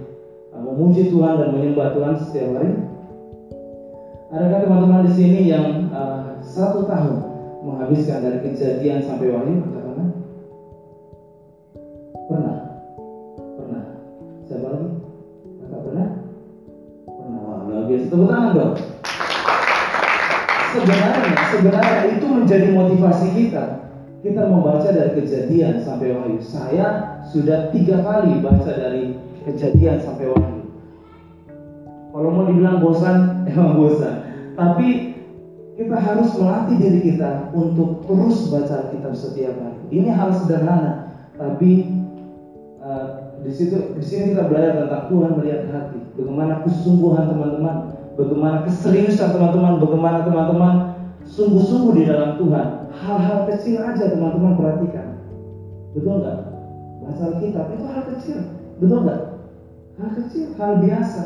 uh, 0.53 0.61
memuji 0.61 1.09
Tuhan 1.09 1.41
dan 1.41 1.49
menyembah 1.57 1.97
Tuhan 1.97 2.15
setiap 2.21 2.49
hari? 2.61 2.71
Adakah 4.29 4.61
teman-teman 4.61 5.09
di 5.09 5.13
sini 5.17 5.41
yang 5.49 5.89
uh, 5.89 6.37
satu 6.45 6.85
tahun 6.85 7.17
menghabiskan 7.65 8.29
dari 8.29 8.39
kejadian 8.45 9.01
sampai 9.01 9.33
wahyu? 9.33 9.65
Katakan. 9.73 10.09
Pernah? 12.29 12.57
Pernah. 13.41 13.85
Siapa 14.45 14.67
lagi? 14.69 14.89
Kakak 15.65 15.81
pernah? 15.81 16.09
Pernah. 17.09 17.41
Wah, 17.73 17.85
biasa. 17.89 18.07
Tepuk 18.13 18.29
tangan 18.29 18.53
dong. 18.53 18.75
Sebenarnya, 20.75 21.15
sebenarnya 21.55 22.01
itu 22.19 22.27
menjadi 22.27 22.69
motivasi 22.75 23.29
kita 23.33 23.94
kita 24.25 24.49
membaca 24.49 24.89
dari 24.89 25.21
kejadian 25.21 25.85
sampai 25.85 26.17
wahyu. 26.17 26.41
Saya 26.41 27.21
sudah 27.29 27.69
tiga 27.77 28.01
kali 28.01 28.41
baca 28.41 28.73
dari 28.73 29.21
kejadian 29.45 30.01
sampai 30.01 30.33
wahyu. 30.33 30.65
Kalau 32.09 32.31
mau 32.33 32.49
dibilang 32.49 32.81
bosan, 32.81 33.17
emang 33.53 33.77
bosan. 33.77 34.25
Tapi 34.57 34.89
kita 35.77 36.01
harus 36.01 36.33
melatih 36.41 36.77
diri 36.81 37.01
kita 37.05 37.53
untuk 37.53 38.01
terus 38.09 38.49
baca 38.49 38.89
kitab 38.89 39.13
setiap 39.13 39.61
hari. 39.61 39.81
Ini 39.93 40.09
hal 40.17 40.33
sederhana, 40.33 41.13
tapi 41.37 41.93
uh, 42.81 43.37
di 43.45 43.53
situ 43.53 43.93
di 43.93 44.05
sini 44.07 44.33
kita 44.33 44.49
belajar 44.49 44.89
tentang 44.89 45.05
Tuhan 45.13 45.31
melihat 45.37 45.69
hati. 45.69 46.01
Bagaimana 46.17 46.65
kesungguhan 46.65 47.29
teman-teman, 47.29 47.77
bagaimana 48.17 48.57
keseriusan 48.65 49.37
teman-teman, 49.37 49.83
bagaimana 49.83 50.19
teman-teman 50.25 50.94
sungguh-sungguh 51.25 51.93
di 51.97 52.05
dalam 52.05 52.37
Tuhan 52.37 52.69
hal-hal 52.95 53.39
kecil 53.51 53.83
aja 53.83 54.13
teman-teman 54.13 54.55
perhatikan. 54.55 55.19
Betul 55.97 56.23
nggak? 56.23 56.39
Baca 57.05 57.23
Alkitab 57.35 57.67
itu 57.75 57.85
hal 57.85 58.03
kecil, 58.15 58.39
betul 58.81 58.99
nggak? 59.05 59.21
Hal 60.01 60.11
kecil, 60.17 60.45
hal 60.57 60.73
biasa. 60.81 61.23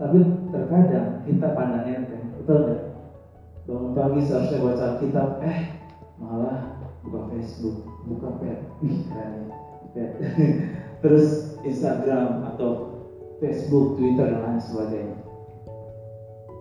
Tapi 0.00 0.18
terkadang 0.50 1.06
kita 1.28 1.48
pandang 1.54 1.86
enteng, 1.86 2.24
betul 2.42 2.56
nggak? 2.66 2.80
Bangun 3.62 3.92
pagi 3.94 4.20
seharusnya 4.26 4.58
baca 4.58 4.84
Alkitab, 4.96 5.28
eh 5.46 5.58
malah 6.18 6.72
Facebook, 7.32 7.82
buka 8.06 8.28
pet, 8.38 8.58
ya, 9.10 9.26
pet. 9.92 10.10
Terus 11.02 11.58
Instagram 11.66 12.46
atau 12.54 12.70
Facebook, 13.42 13.98
Twitter 13.98 14.30
dan 14.30 14.40
lain 14.46 14.60
sebagainya. 14.62 15.16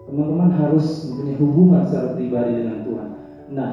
Teman-teman 0.10 0.50
harus 0.54 1.08
mempunyai 1.08 1.38
hubungan 1.38 1.82
secara 1.86 2.18
pribadi 2.18 2.52
dengan 2.58 2.78
Tuhan. 2.84 3.10
Nah, 3.52 3.70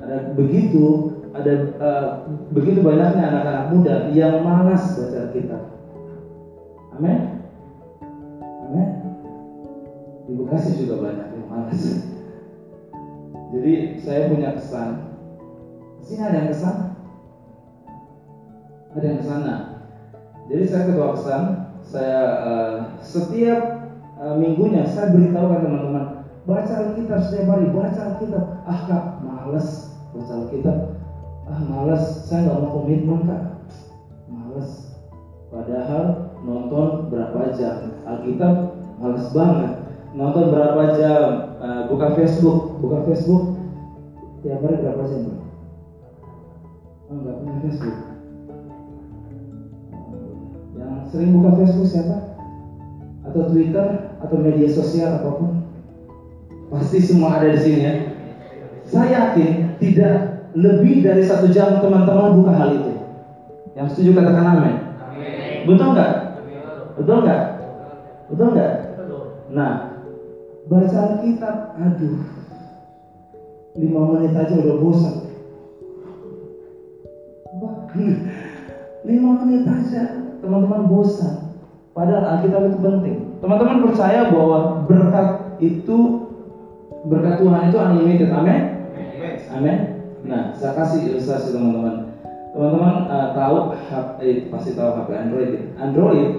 ada 0.00 0.16
begitu 0.34 1.16
ada 1.30 1.52
uh, 1.78 2.06
begitu 2.50 2.82
banyaknya 2.82 3.22
anak-anak 3.30 3.66
muda 3.70 3.94
yang 4.10 4.42
malas 4.42 4.98
baca 4.98 5.16
Alkitab. 5.30 5.62
Amin. 6.98 7.18
Amin. 8.66 8.88
Di 10.26 10.32
Bekasi 10.34 10.70
juga 10.82 10.94
banyak 11.06 11.26
yang 11.38 11.46
malas. 11.46 11.82
Jadi 13.50 13.72
saya 13.98 14.30
punya 14.30 14.54
kesan. 14.58 14.90
Sini 16.02 16.22
ada 16.22 16.36
yang 16.38 16.50
kesan? 16.50 16.76
Ada 18.90 19.04
yang 19.06 19.18
ke 19.22 19.26
sana. 19.26 19.54
Jadi 20.50 20.62
saya 20.66 20.82
ketua 20.90 21.08
kesan. 21.14 21.42
Saya 21.80 22.22
uh, 22.46 22.76
setiap 23.02 23.79
uh, 24.20 24.34
minggunya 24.36 24.84
saya 24.84 25.10
beritahu 25.16 25.48
ke 25.48 25.56
teman-teman 25.64 26.04
baca 26.44 26.72
Alkitab 26.72 27.20
setiap 27.24 27.56
hari, 27.56 27.66
baca 27.72 28.00
Alkitab. 28.14 28.44
Ah 28.68 28.80
kak, 28.84 29.04
males 29.24 29.68
baca 30.12 30.32
Alkitab. 30.44 30.78
Ah 31.48 31.60
males, 31.64 32.04
saya 32.28 32.46
nggak 32.46 32.58
mau 32.60 32.70
komitmen 32.80 33.20
kak. 33.24 33.42
Males. 34.28 34.70
Padahal 35.50 36.04
nonton 36.44 37.10
berapa 37.10 37.50
jam 37.56 37.96
Alkitab 38.04 38.76
males 39.00 39.26
banget. 39.32 39.72
Nonton 40.10 40.50
berapa 40.50 40.82
jam, 40.98 41.54
uh, 41.62 41.82
buka 41.86 42.18
Facebook, 42.18 42.82
buka 42.82 43.06
Facebook 43.06 43.54
tiap 44.42 44.64
hari 44.64 44.82
berapa 44.82 45.02
jam? 45.06 45.20
Bro? 45.28 45.36
Oh, 47.10 47.14
nggak 47.20 47.36
punya 47.38 47.56
Facebook. 47.62 47.98
Yang 50.74 50.94
sering 51.14 51.30
buka 51.36 51.50
Facebook 51.62 51.88
siapa? 51.90 52.29
Atau 53.30 53.46
Twitter 53.46 53.86
atau 54.18 54.36
media 54.42 54.66
sosial 54.66 55.22
apa 55.22 55.30
pun? 55.38 55.54
Pasti 56.66 56.98
semua 56.98 57.38
ada 57.38 57.54
di 57.54 57.60
sini 57.62 57.78
ya. 57.78 57.94
Saya 58.82 59.30
yakin 59.30 59.78
tidak 59.78 60.14
lebih 60.58 61.06
dari 61.06 61.22
satu 61.22 61.46
jam 61.54 61.78
teman-teman 61.78 62.42
buka 62.42 62.50
hal 62.50 62.74
itu. 62.74 62.90
Yang 63.78 63.94
setuju 63.94 64.18
katakan 64.18 64.58
amin. 64.58 64.74
Betul 65.62 65.94
nggak? 65.94 66.12
Betul 66.98 67.16
nggak? 67.22 67.42
Betul 68.34 68.46
nggak? 68.54 68.72
Nah, 69.50 69.72
baca 70.66 70.98
Alkitab, 71.10 71.74
aduh, 71.74 72.18
lima 73.78 74.00
menit 74.14 74.34
aja 74.34 74.54
udah 74.58 74.76
bosan. 74.78 75.14
lima 79.10 79.30
menit 79.42 79.66
aja 79.66 80.02
teman-teman 80.38 80.86
bosan. 80.86 81.49
Padahal 82.00 82.24
Alkitab 82.24 82.62
itu 82.64 82.78
penting. 82.80 83.16
Teman-teman 83.44 83.84
percaya 83.84 84.32
bahwa 84.32 84.88
berkat 84.88 85.60
itu 85.60 85.98
berkat 87.04 87.44
Tuhan 87.44 87.68
itu 87.68 87.76
unlimited. 87.76 88.32
Amin. 88.32 88.88
Amin. 89.52 89.78
Nah, 90.24 90.56
saya 90.56 90.80
kasih 90.80 91.12
ilustrasi 91.12 91.52
teman-teman. 91.52 92.16
Teman-teman 92.56 93.04
uh, 93.04 93.36
tahu 93.36 93.56
eh, 94.24 94.48
pasti 94.48 94.72
tahu 94.72 94.96
HP 94.96 95.08
Android. 95.12 95.50
Ya? 95.52 95.62
Android. 95.76 96.30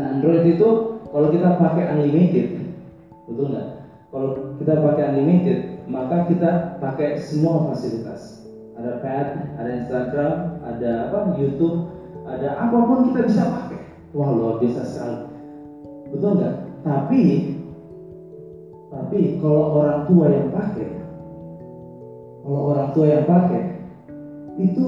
Nah, 0.00 0.06
Android 0.16 0.42
itu 0.48 0.68
kalau 1.12 1.28
kita 1.28 1.60
pakai 1.60 1.84
unlimited, 1.92 2.64
betul 3.28 3.52
nggak? 3.52 3.68
Kalau 4.08 4.56
kita 4.56 4.80
pakai 4.80 5.04
unlimited, 5.12 5.58
maka 5.92 6.24
kita 6.24 6.80
pakai 6.80 7.20
semua 7.20 7.68
fasilitas. 7.68 8.48
Ada 8.80 9.04
pad, 9.04 9.28
ada 9.60 9.70
Instagram, 9.76 10.34
ada 10.64 10.90
apa? 11.12 11.36
YouTube, 11.36 11.92
ada 12.24 12.48
apa 12.64 12.76
pun 12.80 13.12
kita 13.12 13.28
bisa 13.28 13.44
pakai. 13.44 13.73
Wah 14.14 14.30
luar 14.30 14.62
biasa 14.62 14.82
sekali. 14.86 15.18
Betul 16.14 16.38
nggak? 16.38 16.54
Tapi, 16.86 17.22
tapi 18.94 19.18
kalau 19.42 19.82
orang 19.82 20.06
tua 20.06 20.26
yang 20.30 20.48
pakai, 20.54 20.88
kalau 22.46 22.60
orang 22.70 22.88
tua 22.94 23.06
yang 23.10 23.26
pakai, 23.26 23.62
itu 24.54 24.86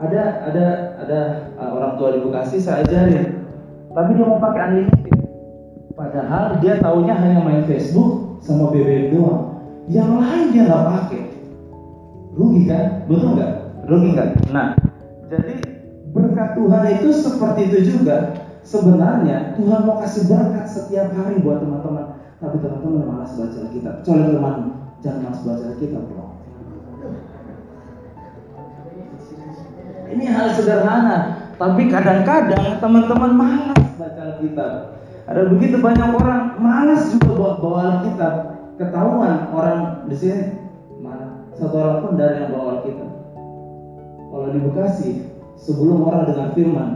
ada 0.00 0.48
ada 0.48 0.66
ada 1.04 1.20
uh, 1.60 1.70
orang 1.76 1.92
tua 2.00 2.16
di 2.16 2.24
Bekasi 2.24 2.56
saya 2.56 2.88
ajarin, 2.88 3.44
tapi 3.92 4.16
dia 4.16 4.24
mau 4.24 4.40
pakai 4.40 4.62
unlimited. 4.72 5.16
Padahal 5.94 6.58
dia 6.64 6.80
taunya 6.80 7.14
hanya 7.20 7.44
main 7.44 7.68
Facebook 7.68 8.40
sama 8.40 8.72
BBM 8.72 9.12
doang. 9.12 9.60
Yang 9.92 10.10
lain 10.16 10.44
dia 10.56 10.62
nggak 10.64 10.84
pakai. 10.88 11.22
Rugi 12.34 12.62
kan? 12.64 12.84
Betul 13.06 13.30
nggak? 13.36 13.52
Rugi 13.86 14.08
nggak? 14.16 14.28
Nah, 14.50 14.74
jadi 15.28 15.54
berkat 16.16 16.48
Tuhan 16.56 16.82
itu 16.96 17.08
seperti 17.12 17.60
itu 17.68 17.78
juga. 17.92 18.43
Sebenarnya 18.64 19.52
Tuhan 19.60 19.80
mau 19.84 20.00
kasih 20.00 20.24
berkat 20.24 20.64
setiap 20.64 21.12
hari 21.12 21.44
buat 21.44 21.60
teman-teman. 21.60 22.16
Tapi 22.40 22.56
teman-teman 22.64 23.04
malas 23.04 23.36
baca 23.36 23.56
Alkitab. 23.60 24.00
Coba 24.00 24.24
teman, 24.32 24.56
jangan 25.04 25.20
malas 25.28 25.40
baca 25.44 25.64
Alkitab 25.76 26.02
bro. 26.08 26.26
Ini 30.04 30.24
hal 30.28 30.46
sederhana, 30.52 31.16
tapi 31.60 31.88
kadang-kadang 31.92 32.80
teman-teman 32.80 33.32
malas 33.36 33.84
baca 34.00 34.20
Alkitab. 34.32 34.72
Ada 35.24 35.40
begitu 35.48 35.80
banyak 35.80 36.08
orang 36.16 36.56
malas 36.56 37.12
juga 37.12 37.36
bawa, 37.36 37.52
bawa 37.60 37.80
Alkitab. 38.00 38.34
Ketahuan 38.80 39.54
orang 39.54 40.08
di 40.10 40.16
sini 40.18 40.44
mana 40.98 41.46
satu 41.54 41.76
orang 41.78 41.96
pun 42.00 42.12
dari 42.16 42.40
yang 42.42 42.50
bawa 42.52 42.80
Alkitab. 42.80 43.10
Kalau 44.32 44.48
di 44.50 44.58
Bekasi, 44.58 45.10
sebelum 45.54 46.02
orang 46.04 46.26
dengan 46.26 46.48
firman, 46.52 46.88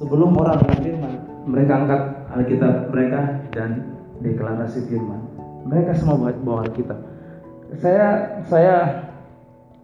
sebelum 0.00 0.32
orang 0.40 0.56
dengan 0.64 0.78
firman, 0.80 1.14
mereka 1.44 1.72
angkat 1.84 2.02
Alkitab 2.32 2.74
mereka 2.88 3.20
dan 3.52 3.70
deklarasi 4.24 4.88
firman. 4.88 5.20
Mereka 5.68 5.92
semua 6.00 6.16
bawa, 6.16 6.32
bawa 6.40 6.58
Alkitab. 6.64 6.98
Saya 7.84 8.06
saya 8.48 8.76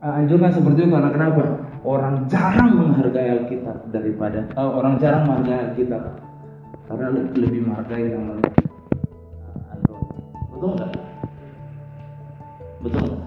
anjurkan 0.00 0.56
seperti 0.56 0.88
itu 0.88 0.90
karena 0.90 1.12
kenapa? 1.12 1.44
Orang 1.86 2.26
jarang 2.32 2.72
menghargai 2.74 3.44
Alkitab 3.44 3.92
daripada 3.94 4.42
uh, 4.58 4.74
orang 4.74 4.98
jarang 4.98 5.28
menghargai 5.28 5.70
Alkitab 5.70 6.02
karena 6.88 7.06
lebih 7.36 7.60
menghargai 7.68 8.10
yang 8.10 8.24
lain. 8.26 8.42
Android. 9.70 10.06
Betul 10.50 10.70
nggak? 10.80 10.92
Betul 12.82 13.02
nggak? 13.06 13.22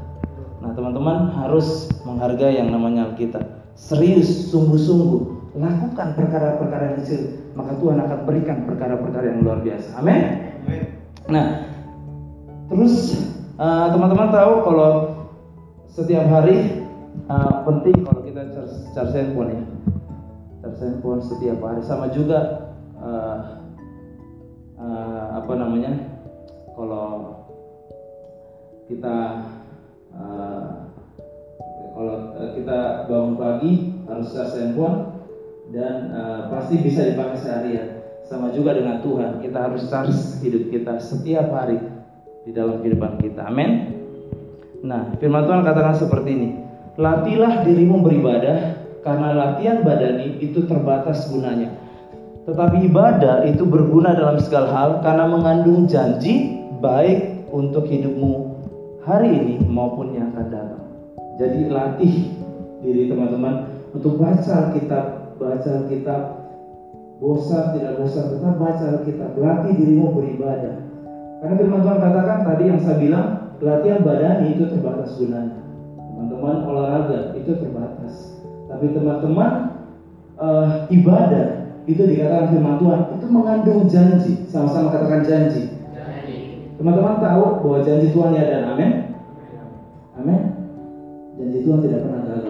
Nah 0.60 0.72
teman-teman 0.76 1.18
harus 1.38 1.88
menghargai 2.04 2.60
yang 2.60 2.74
namanya 2.74 3.14
Alkitab. 3.14 3.46
Serius, 3.80 4.52
sungguh-sungguh 4.52 5.39
lakukan 5.58 6.08
perkara-perkara 6.14 6.84
yang 6.94 6.98
kecil, 7.02 7.22
maka 7.58 7.74
Tuhan 7.82 7.98
akan 7.98 8.20
berikan 8.30 8.58
perkara-perkara 8.70 9.26
yang 9.34 9.42
luar 9.42 9.60
biasa. 9.66 9.98
Amin. 9.98 10.22
Nah, 11.26 11.46
terus 12.70 13.18
teman-teman 13.94 14.30
uh, 14.30 14.34
tahu 14.34 14.54
kalau 14.66 14.92
setiap 15.90 16.26
hari 16.30 16.86
uh, 17.26 17.66
penting 17.66 18.06
kalau 18.06 18.22
kita 18.22 18.42
charge, 18.54 18.76
charge 18.94 19.14
handphone 19.18 19.50
ya, 19.52 19.64
charge 20.62 20.80
handphone 20.86 21.22
setiap 21.26 21.58
hari. 21.66 21.82
Sama 21.82 22.14
juga 22.14 22.70
uh, 23.02 23.38
uh, 24.78 25.26
apa 25.42 25.54
namanya 25.58 25.94
kalau 26.78 27.42
kita 28.86 29.18
uh, 30.14 30.94
kalau 31.98 32.16
kita 32.54 32.80
bangun 33.10 33.34
pagi 33.36 33.72
harus 34.06 34.30
charge 34.30 34.56
handphone 34.62 35.19
dan 35.70 36.14
uh, 36.14 36.42
pasti 36.50 36.82
bisa 36.82 37.06
dipakai 37.14 37.38
seharian. 37.38 37.88
Sama 38.26 38.54
juga 38.54 38.78
dengan 38.78 39.02
Tuhan, 39.02 39.42
kita 39.42 39.58
harus 39.58 39.90
charge 39.90 40.14
hidup 40.46 40.70
kita 40.70 41.02
setiap 41.02 41.50
hari 41.50 41.82
di 42.46 42.54
dalam 42.54 42.82
kehidupan 42.82 43.18
kita. 43.22 43.50
Amin. 43.50 43.98
Nah, 44.86 45.18
firman 45.18 45.50
Tuhan 45.50 45.66
katakan 45.66 45.98
seperti 45.98 46.30
ini. 46.38 46.50
Latihlah 47.00 47.64
dirimu 47.66 48.06
beribadah 48.06 48.86
karena 49.02 49.34
latihan 49.34 49.82
badani 49.82 50.38
itu 50.44 50.68
terbatas 50.68 51.26
gunanya. 51.32 51.74
Tetapi 52.46 52.90
ibadah 52.90 53.46
itu 53.46 53.64
berguna 53.66 54.14
dalam 54.14 54.38
segala 54.42 54.70
hal 54.74 54.90
karena 55.06 55.26
mengandung 55.30 55.86
janji 55.86 56.60
baik 56.82 57.50
untuk 57.50 57.86
hidupmu 57.90 58.62
hari 59.04 59.30
ini 59.32 59.56
maupun 59.66 60.16
yang 60.16 60.34
akan 60.34 60.48
datang. 60.50 60.84
Jadi 61.40 61.72
latih 61.72 62.16
diri 62.84 63.08
teman-teman 63.08 63.70
untuk 63.96 64.22
baca 64.22 64.70
Alkitab, 64.70 65.06
baca 65.50 65.70
Alkitab, 65.82 66.22
bosan 67.18 67.64
tidak 67.74 67.98
bosan 67.98 68.26
tetap 68.38 68.56
baca 68.62 68.86
Alkitab, 69.02 69.32
latih 69.42 69.74
dirimu 69.74 70.14
beribadah. 70.14 70.86
Karena 71.42 71.56
firman 71.58 71.82
Tuhan 71.82 72.00
katakan 72.04 72.38
tadi 72.46 72.64
yang 72.70 72.80
saya 72.84 72.98
bilang 73.02 73.28
latihan 73.58 74.06
badani 74.06 74.54
itu 74.54 74.64
terbatas 74.70 75.18
gunanya. 75.18 75.58
Teman-teman 75.98 76.56
olahraga 76.68 77.34
itu 77.34 77.52
terbatas. 77.58 78.44
Tapi 78.70 78.94
teman-teman 78.94 79.52
uh, 80.38 80.86
ibadah 80.94 81.74
itu 81.90 82.02
dikatakan 82.06 82.54
firman 82.54 82.78
Tuhan 82.78 83.02
itu 83.18 83.26
mengandung 83.32 83.82
janji. 83.90 84.46
Sama-sama 84.46 84.94
katakan 84.94 85.26
janji. 85.26 85.80
Teman-teman 86.80 87.20
tahu 87.20 87.44
bahwa 87.66 87.80
janji 87.84 88.08
Tuhan 88.14 88.36
ya 88.36 88.44
dan 88.48 88.64
amin. 88.76 88.92
Amin. 90.16 90.42
Janji 91.40 91.58
Tuhan 91.64 91.80
tidak 91.84 92.08
pernah 92.08 92.22
gagal. 92.24 92.49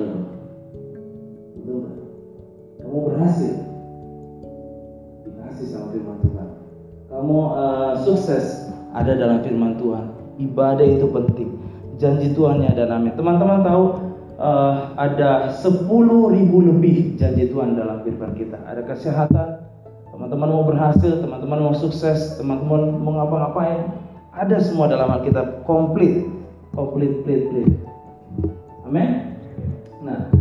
Berhasil, 2.97 3.55
dikasih 5.27 5.67
sama 5.69 5.87
firman 5.93 6.17
Tuhan. 6.25 6.47
Kamu 7.09 7.37
uh, 7.53 7.93
sukses 8.05 8.69
ada 8.93 9.13
dalam 9.13 9.45
firman 9.45 9.77
Tuhan. 9.77 10.05
Ibadah 10.39 10.87
itu 10.87 11.05
penting. 11.11 11.49
Janji 11.99 12.31
Tuhan 12.31 12.63
ada 12.63 12.87
amin. 12.89 13.13
Teman-teman 13.13 13.59
tahu 13.61 13.83
uh, 14.39 14.95
ada 14.95 15.51
10 15.51 15.85
ribu 16.31 16.57
lebih 16.63 17.19
janji 17.19 17.51
Tuhan 17.51 17.75
dalam 17.75 18.01
firman 18.07 18.33
kita. 18.33 18.55
Ada 18.63 18.87
kesehatan, 18.87 19.67
teman-teman 20.15 20.49
mau 20.49 20.63
berhasil, 20.63 21.19
teman-teman 21.19 21.59
mau 21.69 21.75
sukses, 21.75 22.39
teman-teman 22.39 22.97
mau 23.03 23.19
ngapa-ngapain, 23.19 23.91
ada 24.31 24.57
semua 24.63 24.87
dalam 24.87 25.11
Alkitab 25.11 25.67
komplit, 25.67 26.23
komplit, 26.71 27.11
komplit, 27.21 27.41
komplit. 27.51 27.69
Amin. 28.87 29.09
Nah, 30.01 30.31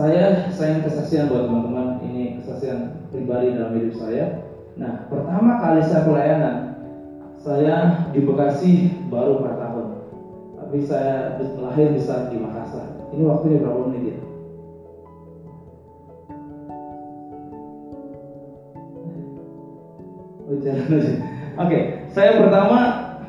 saya 0.00 0.48
saya 0.48 0.80
kesaksian 0.80 1.28
buat 1.28 1.44
teman-teman 1.44 2.00
ini 2.08 2.40
kesaksian 2.40 3.04
pribadi 3.12 3.52
dalam 3.52 3.76
hidup 3.76 4.00
saya. 4.00 4.48
Nah, 4.80 5.04
pertama 5.12 5.60
kali 5.60 5.84
saya 5.84 6.08
pelayanan, 6.08 6.56
saya 7.36 7.76
di 8.08 8.24
Bekasi 8.24 8.72
baru 9.12 9.44
4 9.44 9.60
tahun. 9.60 9.86
Tapi 10.56 10.78
saya 10.88 11.36
lahir 11.36 11.92
besar 11.92 12.32
di 12.32 12.40
Makassar. 12.40 13.12
Ini 13.12 13.28
waktunya 13.28 13.60
berapa 13.60 13.80
menit 13.92 14.02
ya? 14.08 14.16
Oh, 20.48 20.56
jalan 20.64 20.96
aja. 20.96 21.12
Oke, 21.60 21.78
saya 22.16 22.40
pertama 22.40 22.78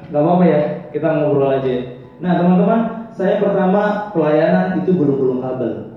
nggak 0.07 0.23
apa-apa 0.23 0.43
ya, 0.47 0.61
kita 0.95 1.19
ngobrol 1.19 1.51
aja. 1.51 1.99
Nah, 2.23 2.39
teman-teman, 2.39 2.79
saya 3.11 3.43
pertama 3.43 4.07
pelayanan 4.15 4.79
itu 4.79 4.95
gulung-gulung 4.95 5.43
kabel 5.43 5.90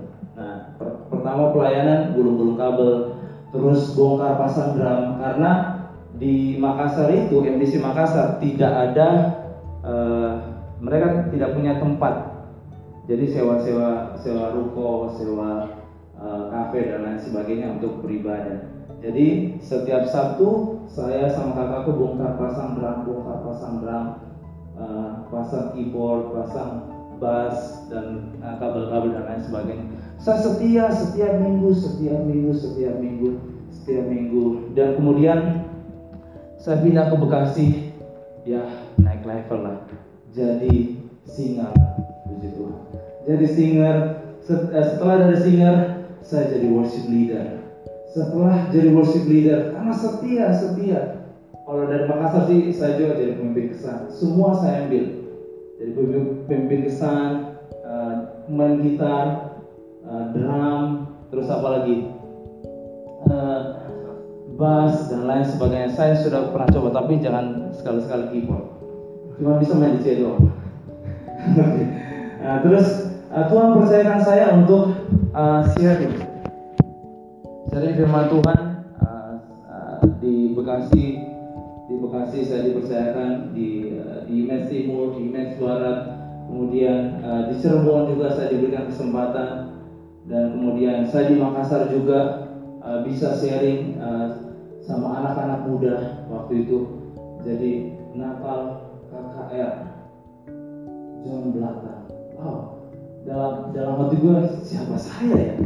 pertama 1.25 1.49
pelayanan 1.57 2.13
gulung-gulung 2.13 2.53
kabel, 2.53 3.17
terus 3.49 3.97
bongkar 3.97 4.37
pasang 4.37 4.77
drum 4.77 5.17
karena 5.17 5.51
di 6.21 6.61
Makassar 6.61 7.09
itu 7.09 7.41
MDC 7.41 7.81
Makassar 7.81 8.37
tidak 8.37 8.69
ada 8.69 9.09
uh, 9.81 10.31
mereka 10.77 11.25
tidak 11.33 11.57
punya 11.57 11.81
tempat. 11.81 12.29
Jadi 13.09 13.25
sewa-sewa 13.33 14.13
sewa 14.21 14.53
ruko, 14.53 15.17
sewa 15.17 15.81
uh, 16.13 16.53
kafe 16.53 16.93
dan 16.93 17.01
lain 17.01 17.17
sebagainya 17.17 17.81
untuk 17.81 18.05
beribadah. 18.05 18.69
Jadi 19.01 19.57
setiap 19.65 20.05
Sabtu 20.05 20.77
saya 20.85 21.25
sama 21.33 21.57
kakakku 21.57 22.05
bongkar 22.05 22.37
pasang 22.37 22.77
drum, 22.77 23.01
bongkar 23.01 23.37
pasang 23.49 23.73
drum, 23.81 24.05
uh, 24.77 25.25
pasang 25.33 25.73
keyboard, 25.73 26.37
pasang 26.37 26.85
bass 27.17 27.89
dan 27.89 28.37
kabel-kabel 28.61 29.09
uh, 29.09 29.13
dan 29.17 29.23
lain 29.25 29.41
sebagainya. 29.41 30.04
Saya 30.19 30.39
setia 30.41 30.89
setiap 30.89 31.37
minggu, 31.37 31.69
setiap 31.75 32.19
minggu, 32.25 32.51
setiap 32.55 32.95
minggu, 32.97 33.29
setiap 33.69 34.03
minggu. 34.09 34.73
Dan 34.73 34.97
kemudian 34.97 35.39
saya 36.57 36.81
pindah 36.81 37.13
ke 37.13 37.15
Bekasi, 37.19 37.67
ya 38.47 38.63
naik 38.97 39.21
level 39.27 39.59
lah. 39.61 39.77
Jadi 40.33 40.97
singer, 41.29 41.71
puji 42.25 42.49
Tuhan. 42.57 42.81
Jadi 43.25 43.45
singer, 43.45 43.95
eh, 44.49 44.85
setelah 44.85 45.15
dari 45.29 45.37
singer, 45.39 45.75
saya 46.25 46.49
jadi 46.57 46.67
worship 46.73 47.05
leader. 47.05 47.61
Setelah 48.09 48.71
jadi 48.71 48.89
worship 48.95 49.25
leader, 49.27 49.75
karena 49.75 49.93
setia, 49.93 50.45
setia. 50.55 51.01
Kalau 51.65 51.89
dari 51.89 52.05
Makassar 52.05 52.45
sih, 52.45 52.69
saya 52.69 52.97
juga 52.97 53.17
jadi 53.17 53.41
pemimpin 53.41 53.73
kesan. 53.73 54.09
Semua 54.13 54.53
saya 54.53 54.85
ambil. 54.85 55.05
Jadi 55.81 55.91
pemimpin 56.45 56.79
kesan, 56.85 57.57
uh, 57.81 58.45
main 58.45 58.85
gitar, 58.85 59.54
uh, 60.09 60.23
drum, 60.33 61.09
terus 61.29 61.47
apa 61.49 61.67
lagi? 61.81 61.97
Uh, 63.25 63.61
bass 64.55 65.11
dan 65.11 65.27
lain 65.27 65.45
sebagainya. 65.45 65.89
Saya 65.91 66.15
sudah 66.15 66.49
pernah 66.53 66.69
coba, 66.71 66.89
tapi 67.03 67.19
jangan 67.19 67.73
sekali-sekali 67.75 68.31
keyboard. 68.31 68.65
Cuma 69.35 69.59
bisa 69.59 69.75
main 69.75 69.99
di 69.99 70.01
C 70.01 70.23
doang. 70.23 70.47
nah, 72.39 72.57
terus 72.65 72.87
uh, 73.29 73.45
Tuhan 73.51 73.75
percayakan 73.75 74.21
saya 74.23 74.55
untuk 74.55 74.95
uh, 75.35 75.61
sharing, 75.75 76.15
sharing 77.67 77.95
firman 77.99 78.31
Tuhan 78.31 78.59
uh, 79.03 79.33
uh, 79.67 79.99
di 80.23 80.55
Bekasi. 80.55 81.05
Di 81.85 81.93
Bekasi 82.01 82.39
saya 82.47 82.65
dipercayakan 82.71 83.51
di 83.51 83.99
uh, 83.99 84.23
di 84.25 84.47
Mes 84.47 84.71
di 84.71 85.25
Mes 85.29 85.59
kemudian 86.45 87.19
uh, 87.21 87.51
di 87.51 87.59
Cirebon 87.59 88.15
juga 88.15 88.31
saya 88.31 88.47
diberikan 88.53 88.87
kesempatan 88.87 89.74
dan 90.25 90.57
kemudian 90.57 91.05
saya 91.05 91.29
di 91.29 91.37
Makassar 91.37 91.85
juga 91.93 92.49
uh, 92.81 93.05
bisa 93.05 93.37
sharing 93.37 94.01
uh, 94.01 94.57
sama 94.81 95.21
anak-anak 95.21 95.59
muda 95.69 95.95
waktu 96.29 96.65
itu. 96.65 96.77
Jadi 97.45 97.93
Natal 98.17 98.89
KKR 99.13 99.73
John 101.21 101.53
Belakang 101.53 102.09
wow 102.41 102.57
dalam 103.25 103.53
dalam 103.73 103.95
hati 104.05 104.17
gue 104.17 104.37
siapa 104.65 104.97
saya 104.97 105.33
ya? 105.33 105.53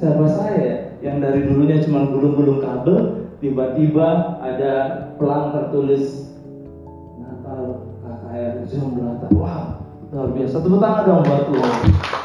Siapa 0.00 0.24
saya 0.32 0.56
ya? 0.56 0.76
Yang 1.04 1.16
dari 1.20 1.40
dulunya 1.44 1.76
cuma 1.84 2.08
gulung-gulung 2.08 2.64
kabel 2.64 3.28
tiba-tiba 3.42 4.40
ada 4.40 4.74
pelang 5.20 5.52
tertulis 5.52 6.32
Natal 7.18 7.82
KKR 7.98 8.54
John 8.70 8.94
Belakang 8.94 9.34
wow 9.34 9.62
luar 10.10 10.30
biasa. 10.34 10.58
Tepuk 10.62 10.78
tangan 10.82 11.02
dong 11.06 11.22
buat 11.22 11.42
Tuhan 11.50 12.19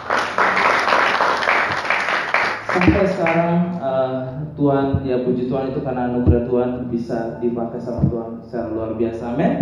sampai 2.75 3.07
sekarang 3.07 3.53
uh, 3.79 4.15
Tuhan 4.59 5.07
ya 5.07 5.23
puji 5.23 5.47
Tuhan 5.47 5.71
itu 5.71 5.79
karena 5.79 6.11
anugerah 6.11 6.43
Tuhan 6.47 6.69
bisa 6.91 7.39
dipakai 7.39 7.79
sama 7.79 8.03
Tuhan 8.07 8.43
secara 8.43 8.67
luar 8.71 8.89
biasa. 8.99 9.35
Amin. 9.35 9.53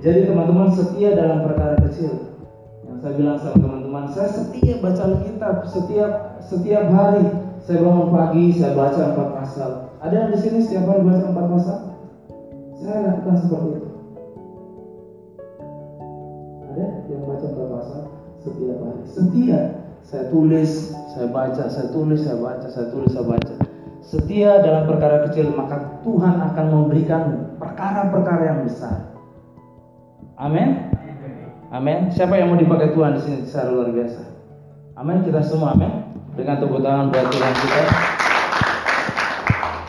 Jadi 0.00 0.26
teman-teman 0.26 0.72
setia 0.72 1.14
dalam 1.14 1.46
perkara 1.46 1.76
kecil. 1.78 2.40
Yang 2.88 2.98
saya 3.04 3.12
bilang 3.14 3.38
sama 3.38 3.56
teman-teman 3.58 4.04
saya 4.10 4.28
setia 4.32 4.82
baca 4.82 5.02
Alkitab 5.06 5.54
setiap 5.66 6.12
setiap 6.42 6.84
hari. 6.90 7.26
Saya 7.60 7.84
bangun 7.84 8.08
pagi 8.08 8.44
saya 8.56 8.72
baca 8.72 9.00
empat 9.14 9.28
pasal. 9.36 9.70
Ada 10.00 10.14
yang 10.16 10.28
di 10.32 10.38
sini 10.40 10.58
setiap 10.64 10.90
hari 10.90 11.06
baca 11.06 11.26
empat 11.28 11.46
pasal? 11.54 11.78
Saya 12.80 12.96
lakukan 13.04 13.36
seperti 13.36 13.68
itu. 13.76 13.88
Ada 16.70 16.86
yang 17.12 17.22
baca 17.28 17.46
empat 17.46 17.68
pasal 17.68 18.00
setiap 18.40 18.76
hari? 18.80 19.02
Setia 19.04 19.60
saya 20.10 20.26
tulis, 20.26 20.90
saya 21.14 21.30
baca, 21.30 21.70
saya 21.70 21.86
tulis, 21.94 22.26
saya 22.26 22.34
baca, 22.42 22.66
saya 22.66 22.90
tulis, 22.90 23.14
saya 23.14 23.22
baca. 23.30 23.54
Setia 24.02 24.58
dalam 24.58 24.90
perkara 24.90 25.22
kecil, 25.30 25.54
maka 25.54 26.02
Tuhan 26.02 26.34
akan 26.50 26.66
memberikan 26.66 27.54
perkara-perkara 27.62 28.42
yang 28.42 28.60
besar. 28.66 29.14
Amin. 30.34 30.90
Amin. 31.70 32.10
Siapa 32.10 32.34
yang 32.34 32.50
mau 32.50 32.58
dipakai 32.58 32.90
Tuhan 32.90 33.14
di 33.14 33.20
sini 33.22 33.38
secara 33.46 33.70
luar 33.70 33.94
biasa? 33.94 34.22
Amin. 34.98 35.22
Kita 35.22 35.46
semua, 35.46 35.78
amin. 35.78 36.02
Dengan 36.34 36.58
tepuk 36.58 36.82
tangan 36.82 37.14
buat 37.14 37.26
Tuhan 37.30 37.52
kita. 37.54 37.82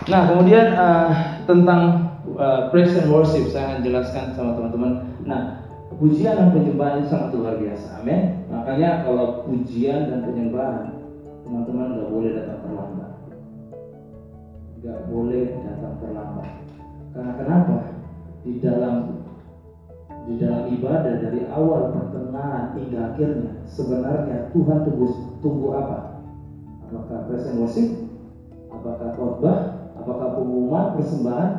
Nah, 0.05 0.21
kemudian 0.29 0.67
uh, 0.77 1.10
tentang 1.49 1.81
uh, 2.38 2.69
praise 2.69 2.93
and 2.93 3.10
worship 3.10 3.49
saya 3.49 3.73
akan 3.73 3.81
jelaskan 3.81 4.38
sama 4.38 4.53
teman-teman. 4.53 5.01
Nah, 5.25 5.61
pujian 5.99 6.34
dan 6.38 6.49
penyembahan 6.56 7.04
itu 7.04 7.08
sangat 7.12 7.36
luar 7.36 7.56
biasa. 7.60 7.88
Amin. 7.99 8.47
Makanya 8.47 9.04
kalau 9.04 9.43
pujian 9.47 10.08
dan 10.08 10.23
penyembahan, 10.23 10.95
teman-teman 11.43 11.97
nggak 11.97 12.10
boleh 12.12 12.30
datang 12.36 12.60
terlambat. 12.63 13.12
Nggak 14.82 14.99
boleh 15.12 15.43
datang 15.65 15.93
terlambat. 15.99 16.49
Karena 17.12 17.34
kenapa? 17.36 17.75
Di 18.41 18.54
dalam 18.63 18.95
di 20.21 20.38
dalam 20.38 20.69
ibadah 20.69 21.13
dari 21.17 21.49
awal 21.49 21.97
pertengahan 21.97 22.77
hingga 22.77 22.99
akhirnya 23.12 23.51
sebenarnya 23.65 24.54
Tuhan 24.54 24.80
tunggu 24.86 25.08
tunggu 25.41 25.67
apa? 25.75 26.23
Apakah 26.88 27.19
present 27.25 27.58
worship? 27.58 27.89
Apakah 28.71 29.10
khotbah? 29.17 29.60
Apakah 29.97 30.39
pengumuman 30.39 30.97
persembahan 30.97 31.51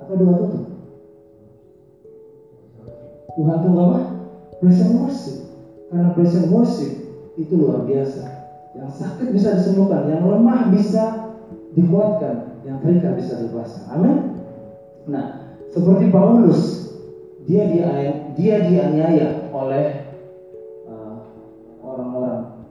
atau 0.00 0.14
doa 0.16 0.34
tutup? 0.40 0.79
Tuhan 3.36 3.56
tuh 3.62 3.72
apa? 3.78 4.00
Praise 4.60 4.84
worship. 4.92 5.38
Karena 5.90 6.14
praise 6.14 6.36
and 6.38 6.48
worship 6.54 6.92
itu 7.34 7.52
luar 7.58 7.82
biasa. 7.86 8.22
Yang 8.78 8.90
sakit 9.02 9.28
bisa 9.34 9.58
disembuhkan, 9.58 10.06
yang 10.06 10.22
lemah 10.22 10.70
bisa 10.70 11.34
dikuatkan, 11.74 12.62
yang 12.62 12.78
terikat 12.78 13.18
bisa 13.18 13.42
dibebaskan. 13.42 13.84
Amin. 13.90 14.16
Nah, 15.10 15.58
seperti 15.74 16.14
Paulus, 16.14 16.94
dia 17.50 17.66
dia 17.66 17.90
dia 18.38 18.56
dianiaya 18.62 19.50
oleh 19.50 19.86
uh, 20.86 21.14
orang-orang. 21.82 22.62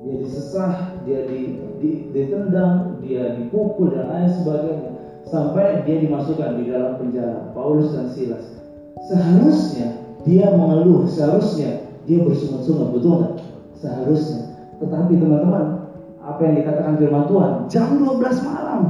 dia 0.00 0.16
disesah, 0.16 0.96
dia 1.04 1.28
di, 1.28 1.60
di, 1.76 2.08
ditendang, 2.08 3.04
dia 3.04 3.36
dipukul 3.36 3.92
dan 3.92 4.08
lain 4.08 4.32
sebagainya 4.32 4.90
sampai 5.28 5.84
dia 5.84 6.00
dimasukkan 6.00 6.56
di 6.56 6.72
dalam 6.72 6.96
penjara. 6.96 7.52
Paulus 7.52 7.92
dan 7.92 8.08
Silas 8.08 8.59
Seharusnya 9.08 9.86
dia 10.28 10.52
mengeluh, 10.52 11.08
seharusnya 11.08 11.88
dia 12.04 12.20
bersungut-sungut, 12.20 12.92
betul 12.92 13.12
nggak? 13.20 13.34
Seharusnya. 13.80 14.42
Tetapi 14.80 15.12
teman-teman, 15.16 15.80
apa 16.20 16.40
yang 16.44 16.54
dikatakan 16.60 16.94
firman 17.00 17.24
Tuhan 17.24 17.52
jam 17.72 17.88
12 17.96 18.44
malam 18.44 18.80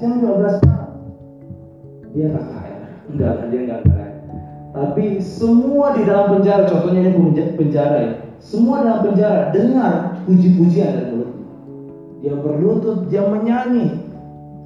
jam 0.00 0.12
12 0.24 0.64
malam 0.64 0.90
dia 2.16 2.26
KKR 2.32 2.80
enggak 3.12 3.34
dia 3.52 3.60
enggak 3.60 3.80
KKR 3.84 4.12
tapi 4.72 5.20
semua 5.20 5.92
di 5.92 6.02
dalam 6.08 6.32
penjara 6.32 6.64
contohnya 6.64 7.12
ini 7.12 7.44
penjara 7.60 7.96
ya. 8.00 8.12
Semua 8.40 8.80
dalam 8.80 9.04
penjara 9.04 9.52
dengar 9.52 10.24
puji-pujian 10.24 10.96
dari 10.96 11.06
mulutnya. 11.12 11.46
Dia 12.24 12.34
berlutut 12.40 12.98
dia 13.12 13.22
menyanyi 13.28 14.00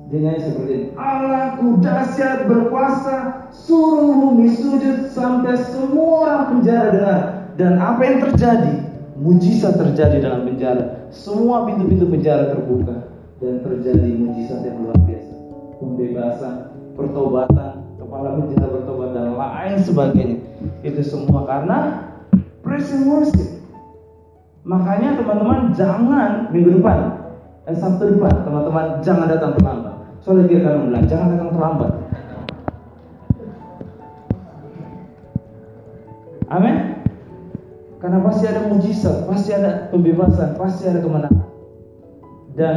dia 0.06 0.18
nyanyi 0.22 0.40
seperti 0.46 0.72
ini. 0.72 0.86
Allahku 0.94 1.82
dahsyat 1.82 2.46
berkuasa 2.46 3.50
suruh 3.50 4.14
bumi 4.14 4.54
sujud 4.54 5.10
sampai 5.10 5.58
semua 5.66 6.10
orang 6.22 6.42
penjara 6.54 6.88
dengar. 6.94 7.20
Dan 7.56 7.72
apa 7.82 8.00
yang 8.06 8.18
terjadi? 8.30 8.74
Mujizat 9.16 9.74
terjadi 9.80 10.22
dalam 10.22 10.46
penjara. 10.46 11.10
Semua 11.10 11.66
pintu-pintu 11.66 12.06
penjara 12.06 12.54
terbuka. 12.54 13.10
Dan 13.42 13.66
terjadi 13.66 14.10
mujizat 14.14 14.62
yang 14.62 14.86
luar 14.86 14.98
biasa. 15.02 15.34
Pembebasan 15.82 16.54
pertobatan 16.94 17.72
kepala 17.98 18.28
penjara 18.38 18.66
bertobat 18.70 19.10
dan 19.10 19.34
lain 19.34 19.74
sebagainya. 19.82 20.38
Itu 20.86 21.02
semua 21.02 21.50
karena 21.50 21.78
praise 22.62 22.94
worship. 23.02 23.58
Makanya 24.62 25.18
teman-teman 25.18 25.74
jangan 25.74 26.50
minggu 26.54 26.78
depan 26.78 27.26
dan 27.66 27.74
eh, 27.74 27.78
Sabtu 27.82 28.14
depan 28.14 28.46
teman-teman 28.46 29.02
jangan 29.02 29.26
datang 29.26 29.58
terlambat 29.58 29.85
Soalnya 30.26 30.50
dia 30.50 30.58
akan 30.58 30.90
bilang, 30.90 31.06
jangan 31.06 31.26
datang 31.38 31.50
terlambat. 31.54 31.92
Amin. 36.50 36.76
Karena 38.02 38.18
pasti 38.26 38.44
ada 38.50 38.66
mujizat, 38.66 39.30
pasti 39.30 39.54
ada 39.54 39.86
pembebasan, 39.94 40.58
pasti 40.58 40.90
ada 40.90 40.98
kemenangan. 40.98 41.46
Dan 42.58 42.76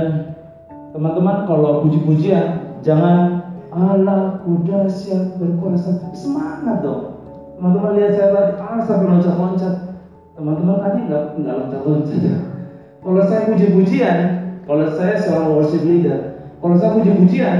teman-teman 0.93 1.49
kalau 1.49 1.89
puji-pujian 1.89 2.77
jangan 2.85 3.41
Allah 3.73 4.45
kuda 4.45 4.85
siap 4.85 5.41
berkuasa. 5.41 6.05
Semangat 6.13 6.85
dong. 6.85 7.17
Teman-teman 7.57 7.97
lihat 7.97 8.13
saya 8.13 8.29
tadi, 8.29 8.51
ah 8.61 8.77
sampai 8.85 9.09
loncat-loncat. 9.09 9.75
Teman-teman 10.37 10.77
tadi 10.85 10.99
nggak 11.09 11.23
nggak 11.41 11.55
loncat-loncat. 11.65 12.21
Kalau 13.09 13.23
saya 13.25 13.41
puji-pujian, 13.49 14.17
kalau 14.67 14.85
saya 14.91 15.15
seorang 15.15 15.55
worship 15.55 15.87
leader, 15.87 16.38
kalau 16.59 16.75
saya 16.75 16.91
puji-pujian, 16.99 17.59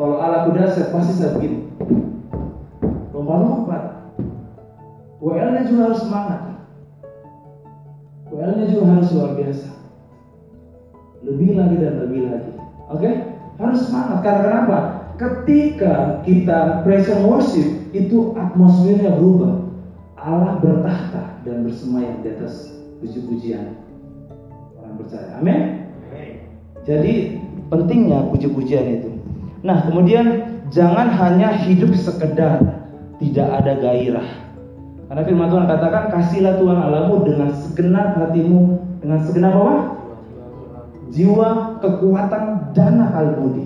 kalau 0.00 0.16
ala 0.16 0.48
kuda 0.48 0.72
saya 0.72 0.88
pasti 0.88 1.12
saya 1.20 1.36
begini. 1.36 1.68
Lompat-lompat. 3.12 3.82
WL-nya 5.20 5.68
juga 5.68 5.92
harus 5.92 6.00
semangat. 6.00 6.40
WL-nya 8.32 8.66
juga 8.72 8.84
harus 8.96 9.08
luar 9.12 9.32
biasa. 9.36 9.68
Lebih 11.26 11.50
lagi 11.60 11.76
dan 11.76 11.94
lebih 12.08 12.20
lagi. 12.30 12.52
Oke? 12.88 13.00
Okay? 13.02 13.14
Harus 13.60 13.80
semangat. 13.84 14.18
Karena 14.24 14.40
kenapa? 14.46 14.78
Ketika 15.18 16.22
kita 16.22 16.86
praise 16.86 17.10
and 17.10 17.26
worship, 17.26 17.68
itu 17.90 18.32
atmosfernya 18.38 19.18
berubah. 19.18 19.66
Allah 20.14 20.62
bertahta 20.62 21.42
dan 21.42 21.66
bersemayam 21.66 22.22
di 22.22 22.32
atas 22.32 22.70
puji-pujian 23.02 23.76
orang 24.78 24.94
percaya. 24.98 25.38
Amin. 25.42 25.90
Jadi 26.88 27.36
pentingnya 27.68 28.28
puji-pujian 28.32 28.86
itu. 29.00 29.10
Nah, 29.64 29.84
kemudian 29.84 30.26
jangan 30.72 31.08
hanya 31.12 31.54
hidup 31.64 31.92
sekedar 31.96 32.60
tidak 33.18 33.48
ada 33.62 33.72
gairah. 33.78 34.28
Karena 35.08 35.22
firman 35.24 35.48
Tuhan 35.48 35.66
katakan 35.66 36.04
kasihlah 36.12 36.54
Tuhan 36.60 36.78
Allahmu 36.78 37.24
dengan 37.24 37.48
segenap 37.56 38.08
hatimu, 38.20 38.60
dengan 39.00 39.18
segenap 39.24 39.52
apa? 39.56 39.76
Jiwa, 41.08 41.80
kekuatan, 41.80 42.76
dan 42.76 43.00
akal 43.00 43.40
budi. 43.40 43.64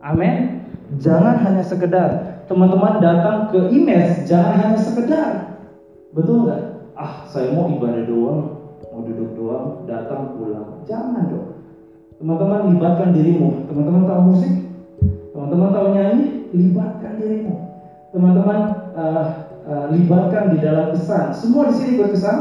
Amin. 0.00 0.64
Jangan 0.96 1.36
hanya 1.44 1.60
sekedar 1.60 2.40
teman-teman 2.48 3.00
datang 3.00 3.52
ke 3.52 3.72
IMES, 3.72 4.24
jangan 4.28 4.56
hanya 4.60 4.78
sekedar. 4.80 5.30
Betul 6.16 6.48
nggak? 6.48 6.62
Ah, 6.96 7.26
saya 7.28 7.52
mau 7.52 7.68
ibadah 7.68 8.04
doang, 8.06 8.40
mau 8.88 9.00
duduk 9.04 9.36
doang, 9.36 9.84
datang 9.84 10.38
pulang. 10.38 10.80
Jangan 10.88 11.28
dong. 11.28 11.53
Teman-teman 12.18 12.74
libatkan 12.74 13.10
dirimu. 13.10 13.66
Teman-teman 13.66 14.02
tahu 14.06 14.20
musik? 14.34 14.54
Teman-teman 15.34 15.70
tahu 15.74 15.86
nyanyi? 15.94 16.26
Libatkan 16.54 17.12
dirimu. 17.18 17.54
Teman-teman 18.14 18.58
uh, 18.94 19.24
uh, 19.66 19.86
libatkan 19.90 20.54
di 20.54 20.58
dalam 20.62 20.94
kesan. 20.94 21.34
Semua 21.34 21.70
di 21.70 21.74
sini 21.74 21.90
ikut 21.98 22.10
kesan? 22.14 22.38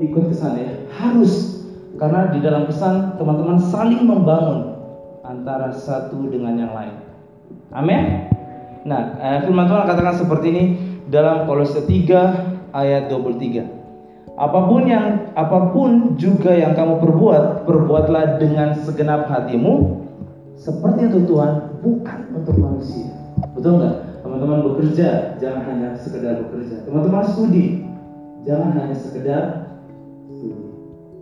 Ikut 0.00 0.24
kesan 0.32 0.52
ya. 0.56 0.72
Harus. 0.96 1.60
Karena 2.00 2.32
di 2.32 2.40
dalam 2.40 2.64
pesan 2.64 3.20
teman-teman 3.20 3.60
saling 3.60 4.08
membangun 4.08 4.80
antara 5.20 5.68
satu 5.68 6.32
dengan 6.32 6.56
yang 6.56 6.72
lain. 6.72 6.96
Amin. 7.70 8.32
Nah, 8.88 9.20
eh, 9.20 9.38
firman 9.44 9.68
Tuhan 9.68 9.84
katakan 9.84 10.16
seperti 10.16 10.46
ini 10.48 10.64
dalam 11.12 11.44
Kolose 11.44 11.84
3 11.84 12.72
ayat 12.72 13.12
23. 13.12 13.79
Apa 14.40 14.72
pun 14.72 14.88
yang 14.88 15.36
apa 15.36 15.68
pun 15.76 16.16
juga 16.16 16.56
yang 16.56 16.72
kamu 16.72 16.96
perbuat, 16.96 17.68
perbuatlah 17.68 18.40
dengan 18.40 18.72
segenap 18.72 19.28
hatimu 19.28 20.00
seperti 20.56 21.12
untuk 21.12 21.36
Tuhan, 21.36 21.52
bukan 21.84 22.20
untuk 22.32 22.56
manusia. 22.56 23.12
Betul 23.52 23.84
nggak? 23.84 24.24
Teman-teman 24.24 24.64
bekerja, 24.64 25.36
jangan 25.36 25.62
hanya 25.68 25.92
sekedar 25.92 26.40
bekerja. 26.40 26.88
Teman-teman 26.88 27.20
studi, 27.28 27.84
jangan 28.48 28.80
hanya 28.80 28.96
sekedar 28.96 29.44
studi. 30.32 30.56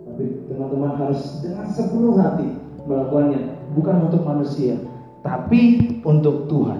Tapi 0.07 0.23
teman-teman 0.47 0.95
harus 0.95 1.43
dengan 1.43 1.67
sepenuh 1.67 2.15
hati 2.15 2.55
melakukannya, 2.87 3.67
bukan 3.75 3.95
untuk 4.07 4.23
manusia, 4.23 4.79
tapi 5.27 5.91
untuk 6.07 6.47
Tuhan. 6.47 6.79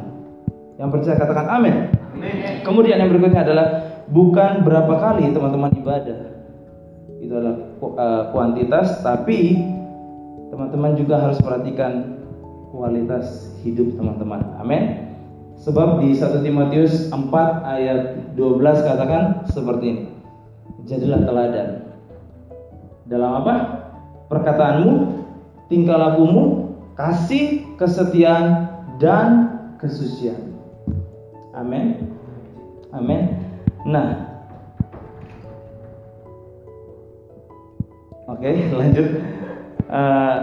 Yang 0.79 0.89
percaya 0.95 1.15
katakan 1.19 1.47
amin. 1.51 1.75
Kemudian 2.63 2.95
yang 2.95 3.11
berikutnya 3.11 3.43
adalah 3.43 3.88
bukan 4.09 4.65
berapa 4.65 4.93
kali 4.97 5.29
teman-teman 5.31 5.71
ibadah, 5.77 6.19
itu 7.21 7.33
adalah 7.33 7.57
uh, 7.81 8.23
kuantitas 8.33 9.05
tapi 9.05 9.59
teman-teman 10.49 10.97
juga 10.97 11.21
harus 11.21 11.37
perhatikan 11.39 12.17
kualitas 12.73 13.53
hidup 13.61 13.93
teman-teman. 13.97 14.41
Amin. 14.57 15.13
Sebab 15.59 15.99
di 15.99 16.15
1 16.15 16.39
Timotius 16.39 17.11
4 17.11 17.19
ayat 17.67 18.01
12 18.33 18.87
katakan 18.87 19.43
seperti 19.51 19.85
ini. 19.91 20.03
Jadilah 20.87 21.21
teladan. 21.27 21.69
Dalam 23.05 23.43
apa? 23.43 23.55
Perkataanmu 24.31 24.93
tingkah 25.67 25.99
lakumu 25.99 26.73
kasih 26.95 27.75
kesetiaan 27.75 28.71
dan 28.97 29.59
kesucian. 29.77 30.55
Amin. 31.51 32.07
Amin 32.95 33.48
nah 33.85 34.29
Oke, 38.29 38.45
okay, 38.45 38.69
lanjut. 38.79 39.07
Uh, 39.89 40.37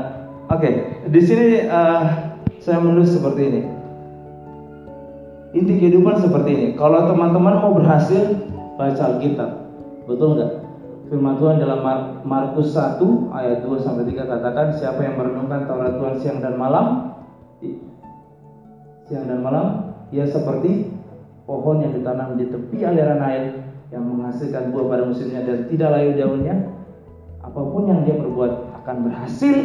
Oke, 0.51 0.59
okay. 0.59 0.75
di 1.07 1.23
sini 1.23 1.71
uh, 1.71 2.35
saya 2.59 2.83
menulis 2.83 3.15
seperti 3.15 3.47
ini. 3.47 3.63
Inti 5.55 5.79
kehidupan 5.79 6.19
seperti 6.19 6.51
ini. 6.51 6.67
Kalau 6.75 7.07
teman-teman 7.07 7.63
mau 7.63 7.79
berhasil, 7.79 8.43
baca 8.75 9.03
Alkitab. 9.07 9.51
Betul 10.11 10.35
nggak? 10.35 10.53
Firman 11.07 11.39
Tuhan 11.39 11.63
dalam 11.63 11.87
Markus 12.27 12.75
1 12.75 12.99
ayat 13.31 13.63
2 13.63 13.79
sampai 13.79 14.11
3 14.11 14.27
katakan 14.27 14.75
siapa 14.75 15.07
yang 15.07 15.15
merenungkan 15.15 15.71
Taurat 15.71 15.95
Tuhan 15.95 16.19
siang 16.19 16.43
dan 16.43 16.59
malam 16.59 17.15
siang 19.07 19.31
dan 19.31 19.39
malam 19.39 19.95
ia 20.11 20.27
seperti 20.27 20.91
pohon 21.47 21.81
yang 21.81 21.95
ditanam 21.95 22.35
di 22.35 22.51
tepi 22.51 22.83
aliran 22.83 23.23
air 23.23 23.65
yang 23.95 24.03
menghasilkan 24.03 24.75
buah 24.75 24.87
pada 24.91 25.03
musimnya 25.07 25.47
dan 25.47 25.71
tidak 25.71 25.89
layu 25.95 26.11
daunnya 26.19 26.55
apa 27.39 27.61
pun 27.63 27.87
yang 27.87 28.03
dia 28.03 28.19
perbuat 28.19 28.53
akan 28.83 28.97
berhasil. 29.07 29.57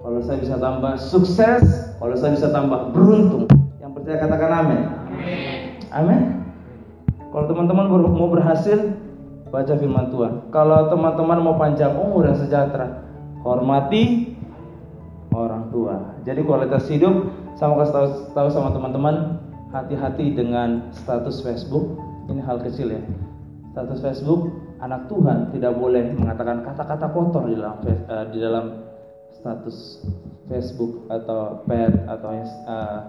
Kalau 0.00 0.18
saya 0.24 0.38
bisa 0.40 0.56
tambah 0.56 0.96
sukses, 0.98 1.62
kalau 2.00 2.16
saya 2.16 2.34
bisa 2.34 2.48
tambah 2.50 2.90
beruntung. 2.90 3.46
Yang 3.78 3.90
percaya 4.00 4.16
katakan 4.18 4.50
amin. 4.64 4.80
Amin. 5.92 6.20
Kalau 7.30 7.46
teman-teman 7.46 7.86
mau 8.10 8.28
berhasil, 8.32 8.96
baca 9.50 9.74
firman 9.76 10.08
Tuhan. 10.10 10.32
Kalau 10.50 10.88
teman-teman 10.88 11.38
mau 11.42 11.54
panjang 11.60 11.94
umur 11.94 12.26
dan 12.26 12.38
sejahtera, 12.38 13.06
hormati 13.42 14.34
orang 15.34 15.68
tua. 15.70 16.16
Jadi 16.26 16.40
kualitas 16.42 16.86
hidup 16.90 17.30
sama 17.58 17.82
kasih 17.82 17.92
tahu, 17.92 18.06
tahu 18.34 18.48
sama 18.50 18.68
teman-teman, 18.74 19.39
hati-hati 19.70 20.34
dengan 20.34 20.90
status 20.94 21.42
Facebook. 21.42 21.98
Ini 22.30 22.42
hal 22.46 22.62
kecil 22.62 22.94
ya. 22.94 23.02
Status 23.74 24.02
Facebook 24.02 24.50
anak 24.82 25.06
Tuhan 25.06 25.50
tidak 25.54 25.72
boleh 25.78 26.14
mengatakan 26.16 26.62
kata-kata 26.64 27.06
kotor 27.12 27.46
di 27.46 27.54
dalam 27.58 27.78
uh, 27.84 28.24
di 28.30 28.38
dalam 28.38 28.64
status 29.30 30.06
Facebook 30.50 31.06
atau 31.06 31.62
pet 31.68 31.94
atau 32.10 32.28
uh, 32.34 33.00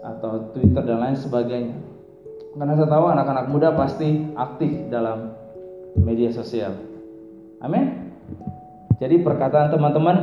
atau 0.00 0.30
Twitter 0.56 0.82
dan 0.84 0.98
lain 1.00 1.16
sebagainya. 1.16 1.76
Karena 2.56 2.74
saya 2.74 2.88
tahu 2.90 3.04
anak-anak 3.14 3.46
muda 3.46 3.68
pasti 3.76 4.26
aktif 4.34 4.90
dalam 4.90 5.36
media 5.94 6.32
sosial. 6.34 6.74
Amin. 7.60 8.10
Jadi 8.98 9.22
perkataan 9.22 9.70
teman-teman 9.72 10.16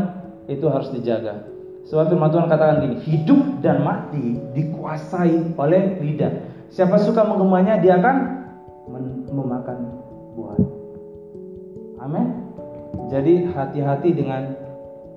itu 0.49 0.65
harus 0.69 0.91
dijaga. 0.91 1.56
Sebab 1.87 2.11
firman 2.11 2.29
Tuhan 2.35 2.51
katakan 2.51 2.83
gini, 2.83 2.95
hidup 3.07 3.63
dan 3.63 3.79
mati 3.79 4.35
dikuasai 4.51 5.55
oleh 5.55 6.03
lidah. 6.03 6.33
Siapa 6.67 6.99
suka 6.99 7.23
menggemanya 7.23 7.79
dia 7.79 7.95
akan 7.95 8.17
memakan 9.31 9.77
buah. 10.35 10.59
Amin. 12.03 12.43
Jadi 13.07 13.47
hati-hati 13.55 14.09
dengan 14.11 14.51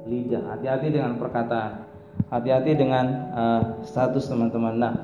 lidah, 0.06 0.54
hati-hati 0.54 0.94
dengan 0.94 1.18
perkataan, 1.18 1.90
hati-hati 2.30 2.78
dengan 2.78 3.06
uh, 3.35 3.62
status 3.83 4.30
teman-teman. 4.30 4.78
Nah, 4.78 4.94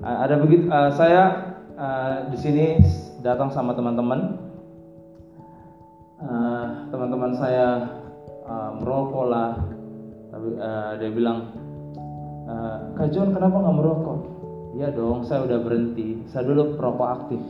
uh, 0.00 0.16
ada 0.24 0.40
begitu 0.40 0.72
uh, 0.72 0.88
saya 0.96 1.52
uh, 1.76 2.32
di 2.32 2.40
sini 2.40 2.80
datang 3.20 3.52
sama 3.52 3.76
teman-teman. 3.76 4.40
Uh, 6.22 6.88
teman-teman 6.88 7.36
saya 7.36 8.00
uh, 8.48 8.70
merokok 8.80 9.26
lah, 9.28 9.58
tapi 10.32 10.48
uh, 10.56 10.92
dia 10.96 11.10
bilang, 11.12 11.52
uh, 12.48 12.96
Kak 12.96 13.12
John 13.12 13.36
kenapa 13.36 13.60
nggak 13.60 13.76
merokok? 13.76 14.18
Iya 14.72 14.88
dong, 14.96 15.28
saya 15.28 15.44
udah 15.44 15.60
berhenti. 15.60 16.24
Saya 16.32 16.48
dulu 16.48 16.80
perokok 16.80 17.08
aktif, 17.20 17.42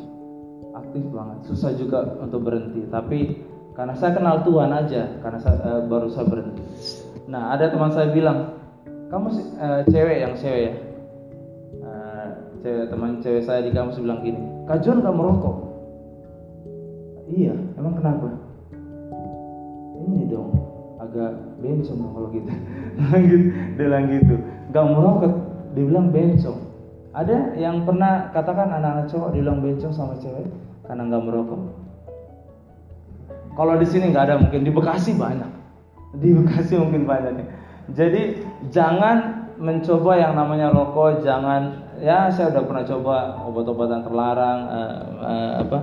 aktif 0.74 1.06
banget. 1.14 1.38
Susah 1.46 1.70
juga 1.78 2.02
untuk 2.18 2.42
berhenti, 2.42 2.82
tapi 2.90 3.38
karena 3.78 3.94
saya 3.94 4.18
kenal 4.18 4.42
Tuhan 4.42 4.74
aja, 4.74 5.06
karena 5.22 5.38
saya, 5.38 5.56
uh, 5.62 5.82
baru 5.86 6.10
saya 6.10 6.26
berhenti. 6.26 6.62
Nah, 7.30 7.54
ada 7.54 7.70
teman 7.70 7.94
saya 7.94 8.10
bilang, 8.10 8.58
kamu 9.08 9.30
uh, 9.62 9.80
cewek 9.86 10.18
yang 10.26 10.34
cewek 10.34 10.62
ya, 10.66 10.74
uh, 11.86 12.26
cewek 12.66 12.90
teman 12.90 13.22
cewek 13.22 13.46
saya 13.46 13.62
di 13.62 13.70
kampus 13.70 14.02
bilang 14.02 14.26
gini, 14.26 14.42
Kak 14.66 14.82
John 14.82 15.06
gak 15.06 15.14
merokok? 15.14 15.56
Iya, 17.30 17.54
emang 17.78 17.94
kenapa? 17.96 18.28
Ini 20.02 20.26
dong, 20.26 20.50
agak 21.12 21.32
bencong 21.60 22.00
kalau 22.00 22.28
gitu. 22.32 22.48
dia 23.28 23.38
bilang 23.76 24.08
gitu, 24.08 24.34
gak 24.72 24.84
merokok, 24.88 25.32
dia 25.76 25.84
bilang 25.84 26.08
bencong. 26.08 26.72
Ada 27.12 27.60
yang 27.60 27.84
pernah 27.84 28.32
katakan 28.32 28.72
anak-anak 28.72 29.12
cowok 29.12 29.36
dibilang 29.36 29.60
bencong 29.60 29.92
sama 29.92 30.16
cewek 30.16 30.48
karena 30.88 31.12
nggak 31.12 31.24
merokok? 31.28 31.60
Kalau 33.52 33.76
di 33.76 33.84
sini 33.84 34.16
nggak 34.16 34.24
ada, 34.32 34.40
mungkin 34.40 34.64
di 34.64 34.72
Bekasi 34.72 35.12
banyak. 35.12 35.50
Di 36.16 36.32
Bekasi 36.32 36.80
mungkin 36.80 37.04
banyak. 37.04 37.44
Jadi 37.92 38.40
jangan 38.72 39.44
mencoba 39.60 40.16
yang 40.16 40.32
namanya 40.32 40.72
rokok, 40.72 41.20
jangan 41.20 41.84
ya 42.00 42.32
saya 42.32 42.48
udah 42.48 42.64
pernah 42.64 42.84
coba 42.88 43.16
obat-obatan 43.44 44.00
terlarang, 44.00 44.58
uh, 44.72 44.98
uh, 45.20 45.52
apa, 45.68 45.78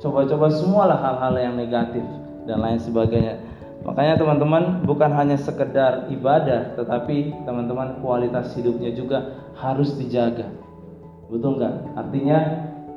coba-coba 0.00 0.48
semualah 0.48 0.96
hal-hal 0.96 1.34
yang 1.36 1.54
negatif 1.60 2.02
dan 2.48 2.64
lain 2.64 2.80
sebagainya. 2.80 3.36
Makanya 3.80 4.20
teman-teman 4.20 4.84
bukan 4.84 5.08
hanya 5.16 5.40
sekedar 5.40 6.12
ibadah, 6.12 6.76
tetapi 6.76 7.32
teman-teman 7.48 7.96
kualitas 8.04 8.52
hidupnya 8.52 8.92
juga 8.92 9.40
harus 9.56 9.96
dijaga. 9.96 10.52
Betul 11.32 11.56
nggak? 11.56 11.96
Artinya 11.96 12.38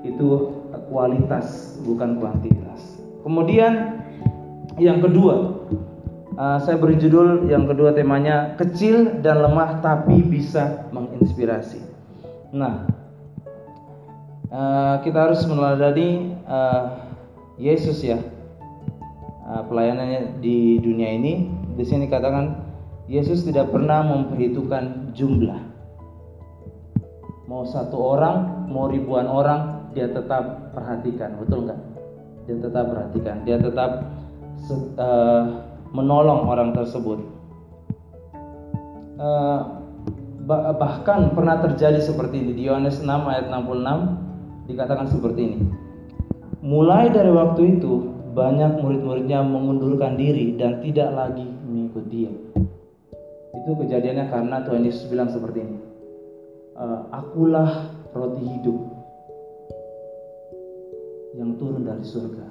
itu 0.04 0.60
kualitas 0.91 1.80
bukan 1.88 2.19
kuantitas. 2.19 3.00
Kemudian 3.24 4.04
yang 4.76 5.00
kedua, 5.00 5.63
uh, 6.36 6.60
saya 6.60 6.76
beri 6.76 7.00
judul 7.00 7.48
yang 7.48 7.63
kedua 7.63 7.96
temanya 7.96 8.60
kecil 8.60 9.24
dan 9.24 9.39
lemah 9.39 9.80
tapi 9.80 10.19
bisa 10.19 10.91
menginspirasi. 10.91 11.80
Nah, 12.52 12.84
uh, 14.52 15.00
kita 15.00 15.32
harus 15.32 15.48
meneladani 15.48 16.36
uh, 16.43 17.00
Yesus 17.56 18.04
ya 18.04 18.33
Uh, 19.54 19.62
pelayanannya 19.70 20.42
di 20.42 20.82
dunia 20.82 21.13
ini. 21.13 21.46
Di 21.78 21.86
sini 21.86 22.10
katakan 22.10 22.58
Yesus 23.06 23.46
tidak 23.46 23.70
pernah 23.70 24.02
memperhitungkan 24.02 25.13
jumlah. 25.13 25.62
Mau 27.46 27.62
satu 27.62 28.18
orang, 28.18 28.66
mau 28.66 28.89
ribuan 28.89 29.30
orang, 29.30 29.94
dia 29.94 30.10
tetap 30.10 30.74
perhatikan, 30.74 31.38
betul 31.38 31.70
nggak? 31.70 31.80
Dia 32.50 32.56
tetap 32.66 32.86
perhatikan, 32.89 33.36
dia 33.46 33.58
tetap 33.62 34.10
uh, 34.98 35.44
menolong 35.94 36.50
orang 36.50 36.74
tersebut. 36.74 37.22
Uh, 39.22 39.86
bahkan 40.50 41.30
pernah 41.38 41.62
terjadi 41.62 42.02
seperti 42.02 42.42
ini 42.42 42.52
di 42.58 42.63
Yohanes 42.66 43.06
6 43.06 43.06
ayat 43.06 43.54
66 43.54 44.74
dikatakan 44.74 45.08
seperti 45.13 45.42
ini. 45.46 45.60
Mulai 46.63 47.13
dari 47.13 47.30
waktu 47.30 47.78
itu 47.78 48.12
banyak 48.34 48.82
murid-muridnya 48.82 49.46
mengundurkan 49.46 50.17
diri 50.17 50.58
dan 50.58 50.82
tidak 50.82 51.13
lagi 51.13 51.46
mengikut 51.46 52.06
dia. 52.10 52.34
Itu 53.54 53.78
kejadiannya 53.78 54.26
karena 54.34 54.65
Tuhan 54.65 54.82
Yesus 54.82 55.06
bilang 55.08 55.30
seperti 55.30 55.62
ini. 55.62 55.78
E, 56.74 56.86
Akulah 57.13 57.93
roti 58.12 58.41
hidup 58.41 58.78
yang 61.38 61.54
turun 61.62 61.86
dari 61.86 62.02
surga. 62.02 62.46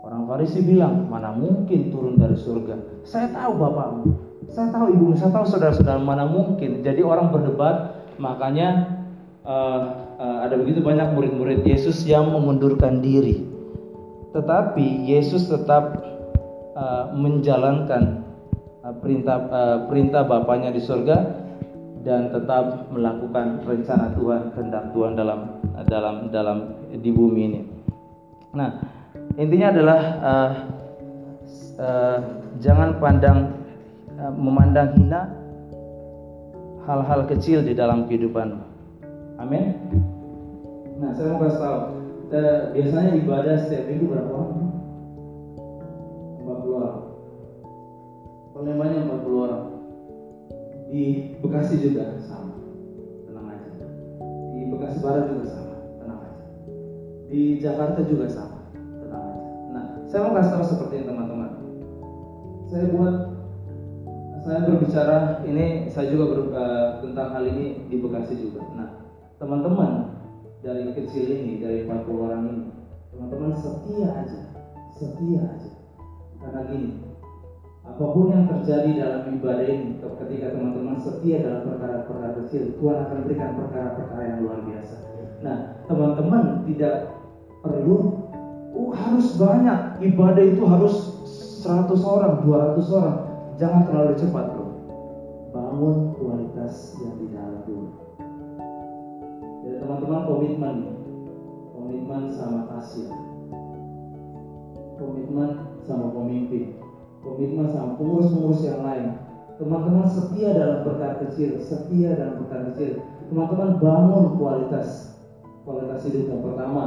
Orang 0.00 0.26
Farisi 0.26 0.64
bilang, 0.64 1.06
mana 1.06 1.30
mungkin 1.30 1.94
turun 1.94 2.18
dari 2.18 2.34
surga? 2.34 3.04
Saya 3.06 3.30
tahu 3.30 3.52
bapakmu, 3.60 4.04
saya 4.50 4.72
tahu 4.72 4.96
ibumu, 4.96 5.14
saya 5.14 5.30
tahu 5.30 5.44
saudara-saudara, 5.44 6.00
mana 6.00 6.24
mungkin? 6.24 6.80
Jadi 6.80 7.04
orang 7.04 7.28
berdebat, 7.28 8.00
makanya 8.16 8.96
uh, 9.44 9.80
uh, 10.16 10.38
ada 10.48 10.56
begitu 10.56 10.80
banyak 10.80 11.12
murid-murid 11.12 11.68
Yesus 11.68 12.00
yang 12.08 12.32
mengundurkan 12.32 13.04
diri 13.04 13.49
tetapi 14.30 15.10
Yesus 15.10 15.50
tetap 15.50 15.98
uh, 16.78 17.10
menjalankan 17.14 18.22
uh, 18.86 18.94
perintah 19.02 19.38
uh, 19.50 19.78
perintah 19.90 20.22
Bapaknya 20.22 20.70
di 20.70 20.82
surga 20.82 21.18
dan 22.00 22.32
tetap 22.32 22.88
melakukan 22.88 23.60
rencana 23.66 24.16
Tuhan, 24.16 24.56
kehendak 24.56 24.84
Tuhan 24.96 25.12
dalam 25.18 25.60
dalam 25.84 26.14
dalam 26.32 26.58
di 26.88 27.10
bumi 27.12 27.40
ini. 27.44 27.60
Nah, 28.56 28.80
intinya 29.36 29.68
adalah 29.68 30.00
uh, 30.24 30.50
uh, 31.76 32.18
jangan 32.62 32.96
pandang 32.96 33.52
uh, 34.16 34.32
memandang 34.32 34.96
hina 34.96 35.28
hal-hal 36.88 37.28
kecil 37.28 37.60
di 37.60 37.76
dalam 37.76 38.08
kehidupan. 38.08 38.56
Amin. 39.36 39.76
Nah, 41.00 41.12
saya 41.16 41.32
mau 41.32 41.40
kasih 41.44 41.60
tahu 41.60 41.99
kita 42.30 42.70
biasanya 42.70 43.18
ibadah 43.18 43.58
setiap 43.58 43.90
minggu 43.90 44.06
berapa 44.06 44.30
orang? 44.30 44.62
40 46.46 46.78
orang. 46.78 46.98
Palembangnya 48.54 49.02
40 49.02 49.34
orang. 49.50 49.64
Di 50.94 51.02
Bekasi 51.42 51.82
juga 51.82 52.22
sama. 52.22 52.54
Tenang 53.26 53.50
aja. 53.50 53.66
Di 54.54 54.62
Bekasi 54.62 55.02
Barat 55.02 55.26
juga 55.26 55.44
sama. 55.50 55.74
Tenang 55.98 56.20
aja. 56.22 56.42
Di 57.26 57.40
Jakarta 57.58 58.00
juga 58.06 58.26
sama. 58.30 58.62
Tenang 58.78 59.24
aja. 59.26 59.42
Nah, 59.74 59.84
saya 60.06 60.20
mau 60.22 60.34
kasih 60.38 60.52
tahu 60.54 60.64
seperti 60.70 60.94
ini 61.02 61.10
teman-teman. 61.10 61.50
Saya 62.70 62.84
buat 62.94 63.16
saya 64.46 64.58
berbicara 64.70 65.18
ini 65.50 65.90
saya 65.90 66.06
juga 66.14 66.24
ber, 66.30 66.40
uh, 66.54 66.88
tentang 67.02 67.34
hal 67.34 67.42
ini 67.42 67.90
di 67.90 67.98
Bekasi 67.98 68.38
juga. 68.38 68.62
Nah, 68.78 69.02
teman-teman 69.42 70.09
dari 70.60 70.92
kecil 70.92 71.26
ini, 71.28 71.60
dari 71.60 71.88
40 71.88 72.24
orang 72.24 72.42
ini, 72.48 72.64
teman-teman 73.12 73.52
setia 73.56 74.08
aja, 74.12 74.40
setia 74.92 75.40
aja. 75.40 75.72
Karena 76.40 76.60
gini, 76.68 76.90
apa 77.84 78.04
pun 78.04 78.32
yang 78.32 78.44
terjadi 78.48 78.90
dalam 78.96 79.22
ibadah 79.40 79.66
ini, 79.68 79.96
ketika 80.00 80.46
teman-teman 80.52 80.96
setia 81.00 81.40
dalam 81.40 81.62
perkara-perkara 81.64 82.30
kecil, 82.44 82.76
Tuhan 82.76 82.96
akan 83.08 83.18
berikan 83.24 83.50
perkara-perkara 83.56 84.22
yang 84.24 84.38
luar 84.44 84.58
biasa. 84.64 84.96
Nah, 85.40 85.56
teman-teman 85.88 86.68
tidak 86.68 87.08
perlu 87.64 87.96
uh, 88.76 88.92
harus 88.92 89.36
banyak 89.36 90.04
ibadah 90.12 90.44
itu 90.44 90.62
harus 90.64 90.94
100 91.64 91.92
orang, 92.04 92.44
200 92.44 92.96
orang. 92.96 93.18
Jangan 93.60 93.82
terlalu 93.88 94.12
cepat, 94.16 94.44
bro. 94.56 94.66
Bangun 95.52 96.16
kualitas 96.16 96.96
yang 97.04 97.19
teman-teman 100.00 100.24
komitmen. 100.32 100.76
Komitmen 101.76 102.22
sama 102.32 102.72
kasih 102.72 103.12
komitmen 104.96 105.76
sama 105.84 106.08
pemimpin. 106.16 106.80
Komitmen 107.20 107.68
sama 107.68 108.00
pengurus-pengurus 108.00 108.64
yang 108.64 108.80
lain. 108.80 109.20
Teman-teman 109.60 110.08
setia 110.08 110.56
dalam 110.56 110.88
perkara 110.88 111.20
kecil 111.20 111.60
setia 111.60 112.16
dalam 112.16 112.40
perkara 112.40 112.72
kecil. 112.72 113.04
Teman-teman 113.28 113.76
bangun 113.76 114.40
kualitas 114.40 115.20
kualitas 115.68 116.08
hidup 116.08 116.32
yang 116.32 116.42
pertama. 116.48 116.84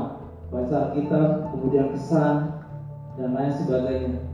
Baca 0.50 0.98
kita 0.98 1.54
kemudian 1.54 1.94
kesan 1.94 2.66
dan 3.14 3.30
lain 3.38 3.54
sebagainya. 3.62 4.26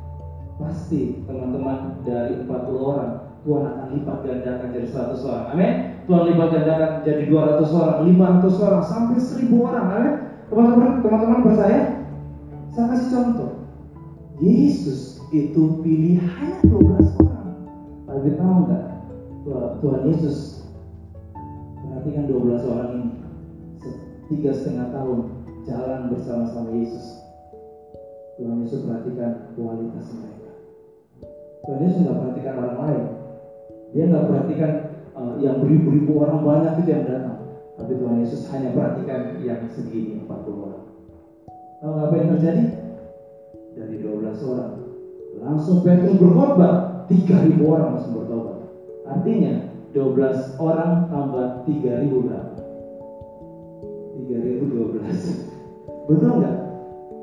Pasti 0.56 1.20
teman-teman 1.28 2.00
dari 2.08 2.48
40 2.48 2.80
orang 2.80 3.19
Tuhan 3.48 3.64
akan 3.66 3.88
lipat 3.96 4.18
gandakan 4.26 4.68
jadi 4.76 4.88
100 4.88 5.30
orang 5.30 5.46
amin 5.56 5.74
Tuhan 6.10 6.26
lipat 6.34 6.50
gandakan 6.50 6.92
jadi 7.06 7.24
200 7.30 7.70
orang, 7.70 7.98
500 8.10 8.66
orang, 8.66 8.82
sampai 8.82 9.18
1000 9.22 9.62
orang. 9.62 9.86
Amin. 9.94 10.14
Teman-teman, 10.50 10.92
teman-teman 11.06 11.40
percaya? 11.46 11.82
Saya 12.74 12.86
kasih 12.90 13.10
contoh. 13.14 13.52
Yesus 14.42 15.22
itu 15.30 15.86
pilih 15.86 16.18
hanya 16.18 16.58
12 16.66 17.14
orang. 17.22 17.50
Tapi 18.10 18.30
tahu 18.42 18.54
nggak 18.66 18.84
Tuhan 19.86 20.02
Yesus 20.10 20.66
perhatikan 21.78 22.26
12 22.26 22.66
orang 22.74 22.90
ini 22.98 23.10
tiga 24.34 24.50
setengah 24.50 24.90
tahun 24.90 25.46
jalan 25.70 26.10
bersama-sama 26.10 26.74
Yesus. 26.74 27.22
Tuhan 28.42 28.66
Yesus 28.66 28.82
perhatikan 28.82 29.54
kualitas 29.54 30.10
mereka. 30.18 30.52
Tuhan 31.70 31.80
Yesus 31.86 32.02
nggak 32.02 32.18
perhatikan 32.18 32.56
orang 32.58 32.78
lain. 32.82 33.19
Dia 33.96 34.04
nggak 34.06 34.26
perhatikan 34.30 34.72
uh, 35.18 35.34
yang 35.42 35.62
beribu-ribu 35.62 36.22
orang 36.22 36.46
banyak 36.46 36.74
itu 36.86 36.90
yang 36.94 37.06
datang. 37.10 37.38
Tapi 37.80 37.96
Tuhan 37.96 38.20
Yesus 38.22 38.42
hanya 38.52 38.76
perhatikan 38.76 39.40
yang 39.42 39.64
segini 39.72 40.20
40 40.28 40.66
orang. 40.68 40.84
Tahu 41.80 41.94
apa 41.96 42.14
yang 42.20 42.30
terjadi? 42.36 42.66
Dari 43.80 43.96
12 44.04 44.50
orang 44.52 44.72
langsung 45.40 45.80
Petrus 45.88 46.20
berkhotbah 46.20 47.08
3000 47.08 47.56
orang 47.64 47.88
langsung 47.96 48.14
bertobat. 48.20 48.58
Artinya 49.08 49.72
12 49.96 50.60
orang 50.60 51.08
tambah 51.08 51.64
3000 51.66 52.26
berapa? 52.28 52.60
3012. 54.28 56.10
Betul 56.12 56.32
nggak? 56.44 56.58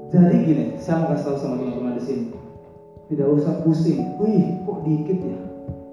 Jadi 0.07 0.37
gini, 0.47 0.65
saya 0.79 1.03
mau 1.03 1.11
kasih 1.13 1.25
tahu 1.27 1.37
sama 1.39 1.55
teman-teman 1.59 1.99
di 1.99 2.03
sini. 2.03 2.25
Tidak 3.11 3.27
usah 3.27 3.63
pusing. 3.63 4.19
Wih, 4.23 4.63
kok 4.63 4.87
dikit 4.87 5.19
ya? 5.23 5.39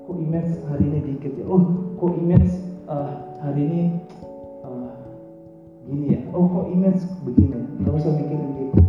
Kok 0.04 0.20
image 0.20 0.52
hari 0.68 0.84
ini 0.92 1.00
dikit 1.00 1.32
ya? 1.40 1.48
Oh, 1.48 1.64
kok 1.96 2.12
image 2.20 2.52
uh, 2.92 3.40
hari 3.40 3.62
ini 3.64 3.82
uh, 4.68 4.92
gini 5.88 6.20
ya? 6.20 6.20
Oh, 6.36 6.44
kok 6.44 6.68
image 6.76 7.08
begini? 7.24 7.56
Gak 7.88 7.96
usah 8.04 8.12
mikirin 8.12 8.52
gitu. 8.60 8.80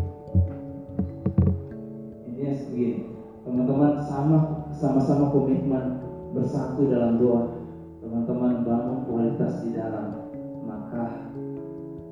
Ini 2.34 2.50
begini. 2.66 2.98
Teman-teman 3.46 4.02
sama 4.02 4.38
sama-sama 4.74 5.30
komitmen 5.30 6.02
bersatu 6.34 6.90
dalam 6.90 7.22
doa. 7.22 7.62
Teman-teman 8.02 8.66
bangun 8.66 9.06
kualitas 9.06 9.62
di 9.62 9.70
dalam 9.70 10.34
maka 10.66 11.30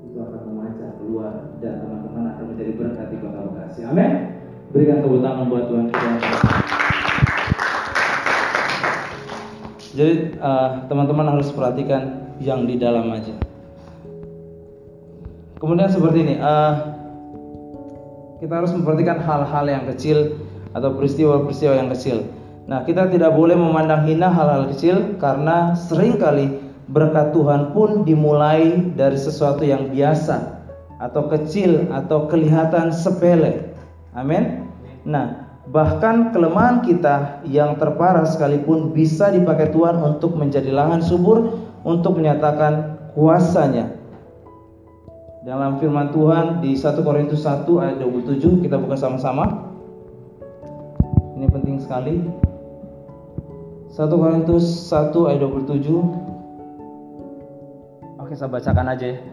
itu 0.07 0.15
akan 0.15 0.41
memancar 0.47 0.95
keluar 0.95 1.59
dan 1.59 1.83
teman-teman 1.83 2.31
akan 2.31 2.55
menjadi 2.55 2.71
berkat 2.79 3.07
di 3.11 3.17
kota 3.19 3.51
Bekasi. 3.51 3.83
Amin. 3.83 4.39
Berikan 4.71 5.03
tepuk 5.03 5.19
tangan 5.19 5.51
buat 5.51 5.67
Tuhan 5.67 5.91
kita. 5.91 6.82
Jadi 9.93 10.37
uh, 10.41 10.89
teman-teman 10.89 11.37
harus 11.37 11.53
perhatikan 11.53 12.33
yang 12.41 12.65
di 12.65 12.81
dalam 12.81 13.13
aja. 13.13 13.33
Kemudian 15.61 15.87
seperti 15.87 16.17
ini, 16.25 16.35
uh, 16.41 16.73
kita 18.41 18.59
harus 18.59 18.73
memperhatikan 18.73 19.21
hal-hal 19.21 19.65
yang 19.69 19.85
kecil 19.87 20.35
atau 20.73 20.97
peristiwa-peristiwa 20.97 21.73
yang 21.77 21.89
kecil. 21.93 22.25
Nah, 22.65 22.81
kita 22.83 23.07
tidak 23.13 23.37
boleh 23.37 23.53
memandang 23.55 24.03
hina 24.09 24.33
hal-hal 24.33 24.67
kecil 24.73 25.15
karena 25.21 25.77
sering 25.77 26.17
kali 26.17 26.59
berkat 26.89 27.31
Tuhan 27.31 27.71
pun 27.71 28.03
dimulai 28.03 28.91
dari 28.97 29.15
sesuatu 29.15 29.63
yang 29.63 29.93
biasa 29.93 30.63
atau 30.99 31.27
kecil 31.31 31.91
atau 31.91 32.27
kelihatan 32.27 32.91
sepele. 32.91 33.75
Amin. 34.15 34.67
Nah, 35.03 35.42
bahkan 35.71 36.35
kelemahan 36.35 36.83
kita 36.83 37.39
yang 37.47 37.79
terparah 37.79 38.27
sekalipun 38.27 38.91
bisa 38.91 39.31
dipakai 39.31 39.71
Tuhan 39.71 39.95
untuk 40.03 40.35
menjadi 40.35 40.67
lahan 40.75 40.99
subur 40.99 41.55
untuk 41.87 42.19
menyatakan 42.19 42.99
kuasanya. 43.15 43.95
Dalam 45.43 45.79
firman 45.79 46.11
Tuhan 46.15 46.63
di 46.63 46.75
1 46.75 47.03
Korintus 47.03 47.43
1 47.43 47.67
ayat 47.79 47.99
27 47.99 48.63
kita 48.63 48.79
buka 48.79 48.95
sama-sama. 48.95 49.71
Ini 51.35 51.47
penting 51.51 51.83
sekali. 51.83 52.23
1 53.91 54.07
Korintus 54.07 54.63
1 54.87 55.11
ayat 55.27 55.39
27 55.43 55.83
Oke 58.23 58.33
saya 58.39 58.49
bacakan 58.49 58.87
aja 58.95 59.05
ya 59.13 59.32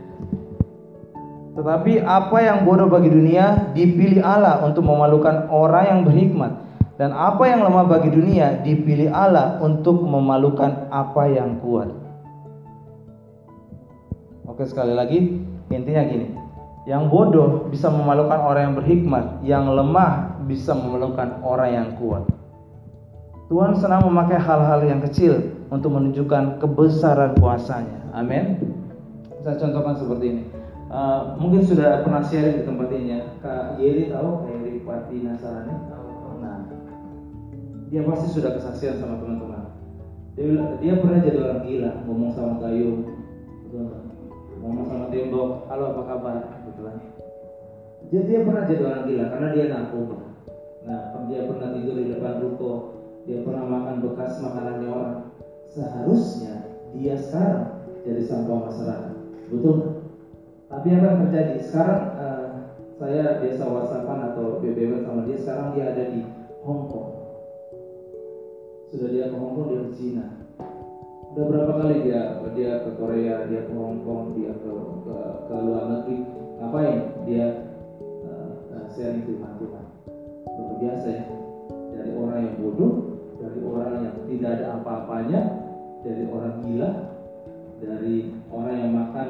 Tetapi 1.51 2.07
apa 2.07 2.38
yang 2.38 2.62
bodoh 2.62 2.86
bagi 2.86 3.11
dunia 3.11 3.74
dipilih 3.74 4.22
Allah 4.22 4.62
untuk 4.62 4.86
memalukan 4.86 5.51
orang 5.51 5.84
yang 5.86 6.01
berhikmat 6.07 6.53
Dan 6.94 7.11
apa 7.11 7.42
yang 7.48 7.66
lemah 7.66 7.90
bagi 7.90 8.11
dunia 8.14 8.62
dipilih 8.62 9.11
Allah 9.11 9.59
untuk 9.59 9.98
memalukan 10.05 10.86
apa 10.94 11.26
yang 11.26 11.59
kuat 11.59 11.90
Oke 14.46 14.62
sekali 14.62 14.94
lagi 14.94 15.42
intinya 15.74 16.03
gini 16.07 16.28
Yang 16.86 17.03
bodoh 17.11 17.66
bisa 17.66 17.90
memalukan 17.90 18.38
orang 18.38 18.62
yang 18.70 18.76
berhikmat 18.78 19.24
Yang 19.42 19.64
lemah 19.74 20.12
bisa 20.46 20.70
memalukan 20.78 21.42
orang 21.42 21.70
yang 21.74 21.88
kuat 21.98 22.30
Tuhan 23.51 23.74
senang 23.74 24.07
memakai 24.07 24.38
hal-hal 24.38 24.78
yang 24.86 25.03
kecil 25.03 25.42
untuk 25.74 25.90
menunjukkan 25.90 26.62
kebesaran 26.62 27.34
kuasanya. 27.34 28.14
Amin. 28.14 28.62
Saya 29.42 29.59
contohkan 29.59 29.98
seperti 29.98 30.24
ini. 30.30 30.42
Uh, 30.91 31.38
mungkin 31.38 31.62
sudah 31.62 32.03
pernah 32.03 32.18
sharing 32.18 32.59
di 32.59 32.64
tempat 32.66 32.91
ini 32.91 33.14
ya. 33.14 33.20
Kak 33.38 33.78
Yeri 33.78 34.11
tahu 34.11 34.43
Kak 34.43 34.59
Yeri 34.59 34.82
Pati 34.82 35.16
Nasarani? 35.22 35.70
Nah, 36.43 36.66
dia 37.86 38.03
pasti 38.03 38.26
sudah 38.34 38.59
kesaksian 38.59 38.99
sama 38.99 39.22
teman-teman. 39.22 39.70
Dia, 40.34 40.51
dia 40.82 40.99
pernah 40.99 41.22
jadi 41.22 41.38
orang 41.38 41.62
gila, 41.62 41.91
ngomong 42.11 42.30
sama 42.34 42.59
kayu, 42.59 43.07
ngomong 44.59 44.86
sama 44.91 45.07
tembok, 45.14 45.70
halo 45.70 45.95
apa 45.95 46.03
kabar, 46.11 46.36
gitu 46.66 46.80
kan. 46.82 46.97
Dia, 48.11 48.20
dia 48.26 48.38
pernah 48.43 48.62
jadi 48.66 48.82
orang 48.82 49.03
gila 49.07 49.24
karena 49.30 49.49
dia 49.55 49.64
narkoba. 49.70 50.18
Nah, 50.91 51.01
dia 51.30 51.41
pernah 51.47 51.68
tidur 51.70 51.95
di 52.03 52.07
depan 52.11 52.43
ruko, 52.43 52.72
dia 53.30 53.47
pernah 53.47 53.62
makan 53.62 54.03
bekas 54.03 54.43
makanannya 54.43 54.88
orang. 54.91 55.18
Seharusnya 55.70 56.66
dia 56.99 57.14
sekarang 57.14 57.78
jadi 58.03 58.26
sampah 58.26 58.59
masyarakat, 58.66 59.14
betul? 59.55 59.99
Tapi 60.70 60.86
apa 60.94 61.06
yang 61.10 61.20
terjadi? 61.26 61.54
Sekarang 61.66 62.02
uh, 62.14 62.46
saya 62.94 63.42
biasa 63.42 63.62
whatsappan 63.66 64.18
atau 64.30 64.62
BBM 64.62 65.02
sama 65.02 65.26
dia. 65.26 65.36
Sekarang 65.42 65.74
dia 65.74 65.90
ada 65.90 66.04
di 66.14 66.22
Hong 66.62 66.86
Kong. 66.86 67.10
Sudah 68.94 69.08
dia 69.10 69.26
ke 69.28 69.36
Hong 69.36 69.58
Kong, 69.58 69.66
dia 69.74 69.82
ke 69.82 69.90
Cina. 69.98 70.26
Udah 71.34 71.44
berapa 71.46 71.72
kali 71.74 72.06
dia 72.06 72.38
dia 72.54 72.82
ke 72.86 72.90
Korea, 72.94 73.50
dia 73.50 73.66
ke 73.66 73.72
Hong 73.74 74.06
Kong, 74.06 74.38
dia 74.38 74.54
ke 74.54 74.70
ke, 75.02 75.16
ke 75.50 75.54
luar 75.58 75.84
negeri. 75.90 76.18
Ngapain? 76.62 76.98
Dia 77.26 77.46
uh, 78.22 78.50
uh, 78.70 78.86
sharing 78.94 79.26
firman 79.26 79.58
Tuhan. 79.58 79.84
Luar 80.46 80.74
biasa 80.78 81.08
ya. 81.10 81.24
Dari 81.98 82.10
orang 82.14 82.38
yang 82.46 82.56
bodoh 82.62 83.10
dari 83.40 83.60
orang 83.64 83.92
yang 84.04 84.16
tidak 84.28 84.50
ada 84.60 84.66
apa-apanya, 84.78 85.40
dari 86.04 86.24
orang 86.28 86.54
gila, 86.60 86.90
dari 87.80 88.16
orang 88.52 88.74
yang 88.76 88.92
makan 88.92 89.28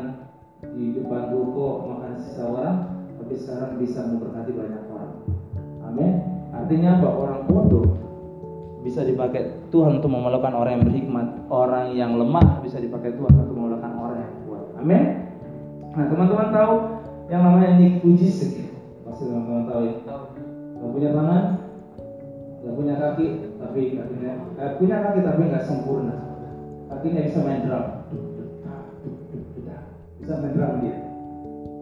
di 0.76 0.94
depan 0.96 1.34
ruko 1.34 1.90
makan 1.90 2.18
sisa 2.22 2.46
orang, 2.46 2.76
tapi 3.18 3.34
sekarang 3.36 3.78
bisa 3.78 4.06
memberkati 4.06 4.52
banyak 4.54 4.82
orang. 4.90 5.14
Amin. 5.86 6.12
Artinya 6.50 7.00
apa? 7.00 7.08
Orang 7.10 7.40
bodoh 7.46 7.86
bisa 8.80 9.04
dipakai 9.04 9.68
Tuhan 9.68 10.00
untuk 10.00 10.10
memerlukan 10.10 10.54
orang 10.56 10.80
yang 10.80 10.84
berhikmat, 10.88 11.26
orang 11.52 11.86
yang 11.92 12.16
lemah 12.16 12.64
bisa 12.64 12.80
dipakai 12.80 13.12
Tuhan 13.14 13.32
untuk 13.34 13.56
memerlukan 13.56 13.92
orang 13.92 14.18
yang 14.24 14.32
kuat. 14.48 14.64
Amin. 14.80 15.02
Nah, 15.90 16.04
teman-teman 16.06 16.48
tahu 16.54 16.74
yang 17.28 17.42
namanya 17.44 17.76
ya? 17.76 18.66
Pasti 19.04 19.22
teman-teman 19.28 19.64
tahu 19.68 19.80
ya. 19.84 19.94
Gak 20.80 20.90
punya 20.96 21.10
tangan, 21.12 21.44
gak 22.64 22.74
punya 22.74 22.94
kaki, 22.96 23.50
tapi 23.60 23.94
kakinya 23.94 24.32
eh, 24.56 24.70
punya 24.80 24.96
kaki 25.04 25.20
tapi 25.22 25.40
nggak 25.52 25.64
sempurna 25.68 26.16
kakinya 26.88 27.22
bisa 27.28 27.38
main 27.44 27.62
drum 27.68 27.99
bisa 30.30 30.78
dia. 30.78 30.96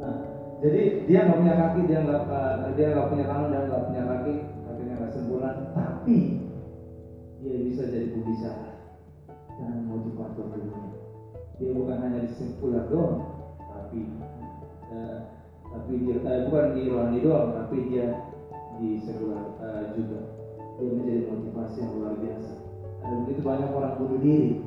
Nah, 0.01 0.17
jadi 0.65 0.83
dia 1.05 1.19
nggak 1.29 1.39
punya 1.45 1.55
kaki 1.61 1.81
dia 1.85 1.99
nggak 2.01 2.23
uh, 2.33 2.73
dia 2.73 3.05
punya 3.13 3.25
tangan 3.29 3.53
dan 3.53 3.63
nggak 3.69 3.85
punya 3.93 4.03
kaki 4.09 4.35
kakinya 4.65 4.95
nggak 4.97 5.13
sempurna. 5.13 5.51
Tapi 5.77 6.19
dia 7.45 7.57
bisa 7.61 7.83
jadi 7.93 8.07
pembicara. 8.09 8.69
Dan 9.59 9.91
motivator 9.91 10.55
dunia 10.55 10.97
dia 11.59 11.75
bukan 11.75 11.99
hanya 11.99 12.23
di 12.23 12.31
sekuler 12.39 12.87
doang 12.87 13.19
tapi 13.59 14.07
uh, 14.95 15.19
tapi 15.75 15.93
dia 16.07 16.23
uh, 16.23 16.47
bukan 16.47 16.67
di 16.79 16.83
rohani 16.87 17.19
doang 17.19 17.51
tapi 17.59 17.77
dia 17.91 18.07
di 18.79 19.03
sekuler 19.03 19.59
uh, 19.61 19.93
juga. 19.93 20.21
Dia 20.79 20.95
menjadi 20.95 21.27
motivasi 21.27 21.77
yang 21.83 21.93
luar 21.99 22.15
biasa. 22.23 22.55
Ada 23.03 23.15
begitu 23.27 23.41
banyak 23.43 23.71
orang 23.75 23.99
bunuh 23.99 24.21
diri, 24.23 24.63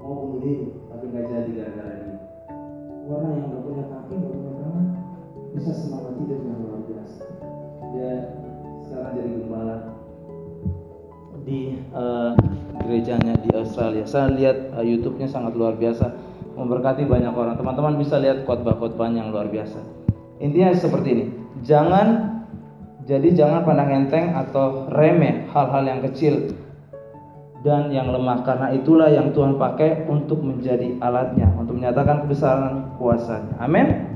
mau 0.00 0.24
bunuh 0.24 0.40
diri, 0.40 0.66
tapi 0.88 1.04
nggak 1.12 1.28
jadi 1.28 1.50
gara-gara 1.52 1.94
dia. 2.00 2.17
Orang 3.08 3.40
yang 3.40 3.48
nggak 3.48 3.62
punya 3.64 3.84
kaki, 3.88 4.14
nggak 4.20 4.32
punya 4.36 4.52
tangan, 4.60 4.84
bisa 5.56 5.70
semangat 5.72 6.12
hidup 6.20 6.40
yang 6.44 6.58
luar 6.60 6.80
biasa. 6.84 7.22
Dia 7.96 8.12
sekarang 8.84 9.12
jadi 9.16 9.30
gembala 9.32 9.76
di 11.48 11.60
uh, 11.96 12.36
gerejanya 12.84 13.34
di 13.40 13.50
Australia. 13.56 14.04
Saya 14.04 14.28
lihat 14.36 14.76
uh, 14.76 14.84
YouTube-nya 14.84 15.24
sangat 15.24 15.56
luar 15.56 15.80
biasa, 15.80 16.12
memberkati 16.52 17.08
banyak 17.08 17.32
orang. 17.32 17.56
Teman-teman 17.56 17.96
bisa 17.96 18.20
lihat 18.20 18.44
khotbah-khotbah 18.44 19.08
yang 19.08 19.32
luar 19.32 19.48
biasa. 19.48 19.80
Intinya 20.44 20.76
seperti 20.76 21.08
ini, 21.08 21.24
jangan 21.64 22.36
Jadi 23.08 23.32
jangan 23.32 23.64
pandang 23.64 24.04
enteng 24.04 24.36
atau 24.36 24.84
remeh 24.92 25.48
hal-hal 25.48 25.80
yang 25.80 26.04
kecil 26.04 26.52
dan 27.66 27.90
yang 27.90 28.14
lemah 28.14 28.46
karena 28.46 28.70
itulah 28.70 29.10
yang 29.10 29.34
Tuhan 29.34 29.58
pakai 29.58 30.06
untuk 30.06 30.46
menjadi 30.46 30.94
alatnya 31.02 31.50
untuk 31.58 31.74
menyatakan 31.74 32.22
kebesaran 32.26 32.94
kuasanya. 32.96 33.58
Amin. 33.58 34.06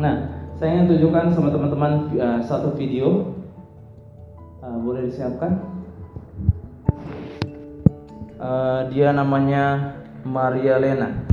Nah, 0.00 0.40
saya 0.58 0.76
ingin 0.76 0.96
tunjukkan 0.96 1.30
sama 1.36 1.48
teman-teman 1.54 1.92
uh, 2.18 2.40
satu 2.42 2.74
video. 2.74 3.36
Uh, 4.60 4.76
boleh 4.82 5.06
disiapkan? 5.06 5.62
Uh, 8.40 8.88
dia 8.90 9.14
namanya 9.14 9.94
Maria 10.26 10.80
Lena. 10.80 11.30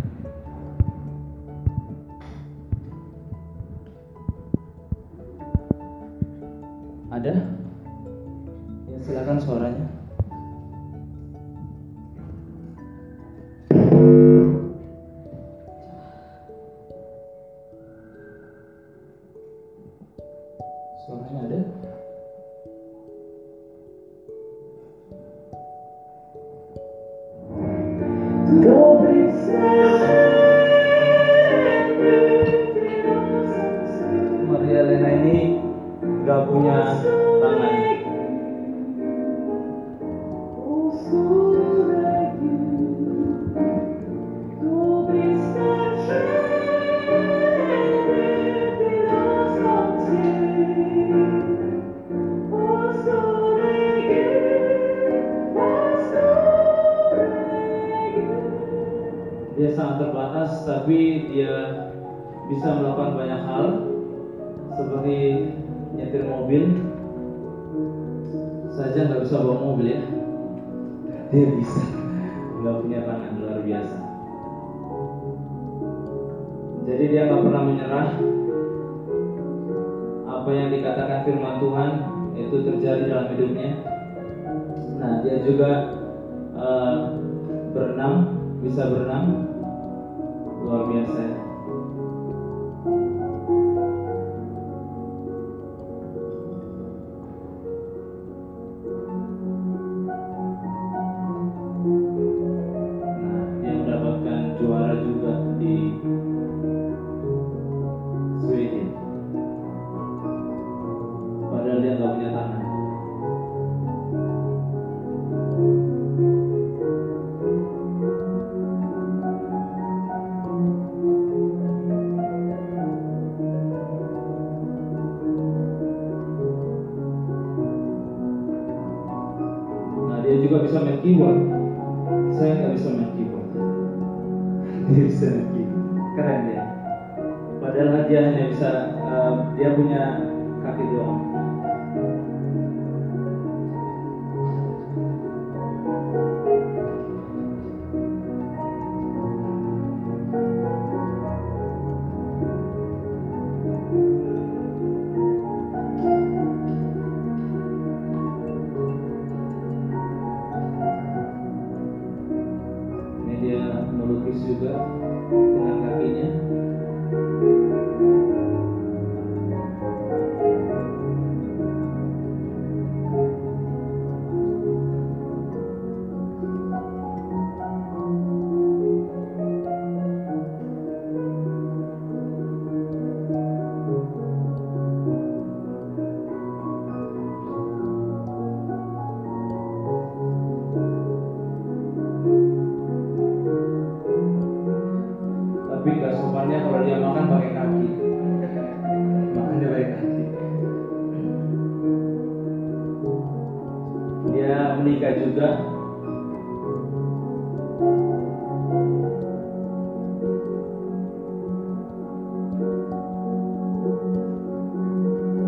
Dia 204.38 204.78
menikah 204.78 205.18
juga. 205.18 205.50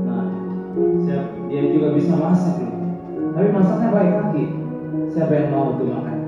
Nah, 0.09 0.25
siap, 1.05 1.21
dia 1.53 1.69
juga 1.69 1.93
bisa 1.93 2.17
masak 2.17 2.57
loh. 2.65 2.73
Tapi 3.37 3.47
masaknya 3.53 3.93
pakai 3.93 4.09
kaki. 4.09 4.43
Siapa 5.13 5.37
yang 5.37 5.53
mau 5.53 5.77
tuh 5.77 5.85
makan? 5.85 6.18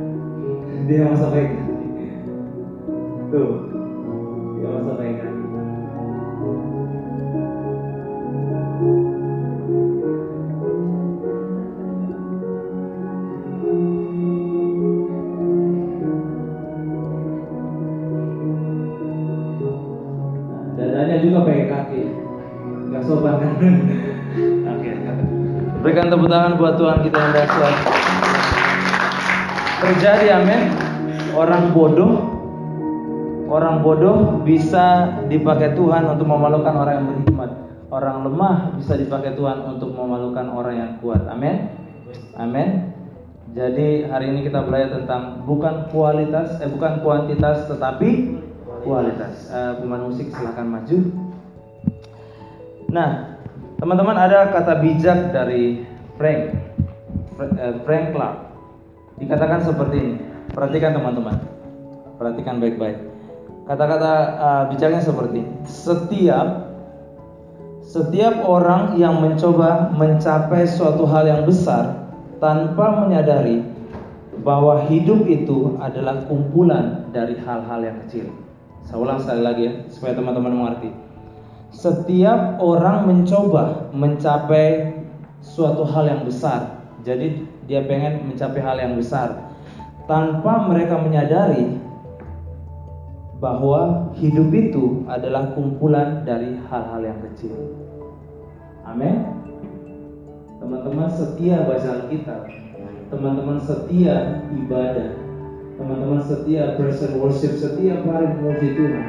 Bodoh 31.74 32.40
Orang 33.52 33.84
bodoh 33.84 34.40
bisa 34.48 35.20
dipakai 35.28 35.76
Tuhan 35.76 36.08
untuk 36.08 36.24
memalukan 36.24 36.72
orang 36.72 37.04
yang 37.04 37.08
berhikmat. 37.12 37.52
Orang 37.92 38.24
lemah 38.24 38.80
bisa 38.80 38.96
dipakai 38.96 39.36
Tuhan 39.36 39.68
untuk 39.68 39.92
memalukan 39.92 40.48
orang 40.56 40.76
yang 40.80 40.92
kuat. 41.04 41.28
Amin. 41.28 41.68
Amin. 42.40 42.96
Jadi 43.52 44.08
hari 44.08 44.32
ini 44.32 44.48
kita 44.48 44.64
belajar 44.64 45.04
tentang 45.04 45.44
bukan 45.44 45.92
kualitas, 45.92 46.64
eh 46.64 46.72
bukan 46.72 47.04
kuantitas, 47.04 47.68
tetapi 47.68 48.40
kualitas. 48.88 49.52
Pemain 49.52 50.08
musik 50.08 50.32
silahkan 50.32 50.72
maju. 50.72 50.98
Nah, 52.88 53.32
Teman-teman 53.82 54.14
ada 54.14 54.54
kata 54.54 54.78
bijak 54.78 55.34
dari 55.34 55.82
Frank 56.14 56.54
eh, 57.58 57.74
Frank 57.82 58.14
Clark. 58.14 58.38
Dikatakan 59.18 59.66
seperti 59.66 59.98
ini. 59.98 60.16
Perhatikan 60.54 60.94
teman-teman. 60.94 61.51
Perhatikan 62.22 62.62
baik-baik. 62.62 63.02
Kata-kata 63.66 64.14
uh, 64.38 64.64
bijaknya 64.70 65.02
seperti. 65.02 65.42
Setiap 65.66 66.70
setiap 67.82 68.46
orang 68.46 68.94
yang 69.02 69.18
mencoba 69.18 69.90
mencapai 69.90 70.70
suatu 70.70 71.10
hal 71.10 71.26
yang 71.26 71.42
besar 71.50 72.14
tanpa 72.38 73.02
menyadari 73.02 73.66
bahwa 74.46 74.86
hidup 74.86 75.26
itu 75.26 75.82
adalah 75.82 76.22
kumpulan 76.30 77.10
dari 77.10 77.34
hal-hal 77.42 77.82
yang 77.82 77.98
kecil. 78.06 78.30
Saya 78.86 79.02
ulang 79.02 79.18
sekali 79.18 79.42
lagi 79.42 79.62
ya, 79.66 79.74
supaya 79.90 80.14
teman-teman 80.14 80.54
mengerti. 80.54 80.94
Setiap 81.74 82.62
orang 82.62 83.10
mencoba 83.10 83.90
mencapai 83.98 84.94
suatu 85.42 85.90
hal 85.90 86.06
yang 86.06 86.22
besar. 86.22 86.86
Jadi 87.02 87.50
dia 87.66 87.82
pengen 87.82 88.30
mencapai 88.30 88.62
hal 88.62 88.78
yang 88.78 88.94
besar 88.94 89.58
tanpa 90.06 90.70
mereka 90.70 91.02
menyadari 91.02 91.81
bahwa 93.42 94.14
hidup 94.22 94.54
itu 94.54 95.02
adalah 95.10 95.58
kumpulan 95.58 96.22
dari 96.22 96.62
hal-hal 96.70 97.02
yang 97.02 97.20
kecil. 97.26 97.58
Amin. 98.86 99.26
Teman-teman 100.62 101.10
setia 101.10 101.66
baca 101.66 102.06
Alkitab, 102.06 102.46
teman-teman 103.10 103.58
setia 103.58 104.46
ibadah, 104.54 105.18
teman-teman 105.74 106.22
setia 106.22 106.78
present 106.78 107.18
worship. 107.18 107.58
Setiap 107.58 108.06
hari 108.06 108.30
memuji 108.38 108.78
Tuhan. 108.78 109.06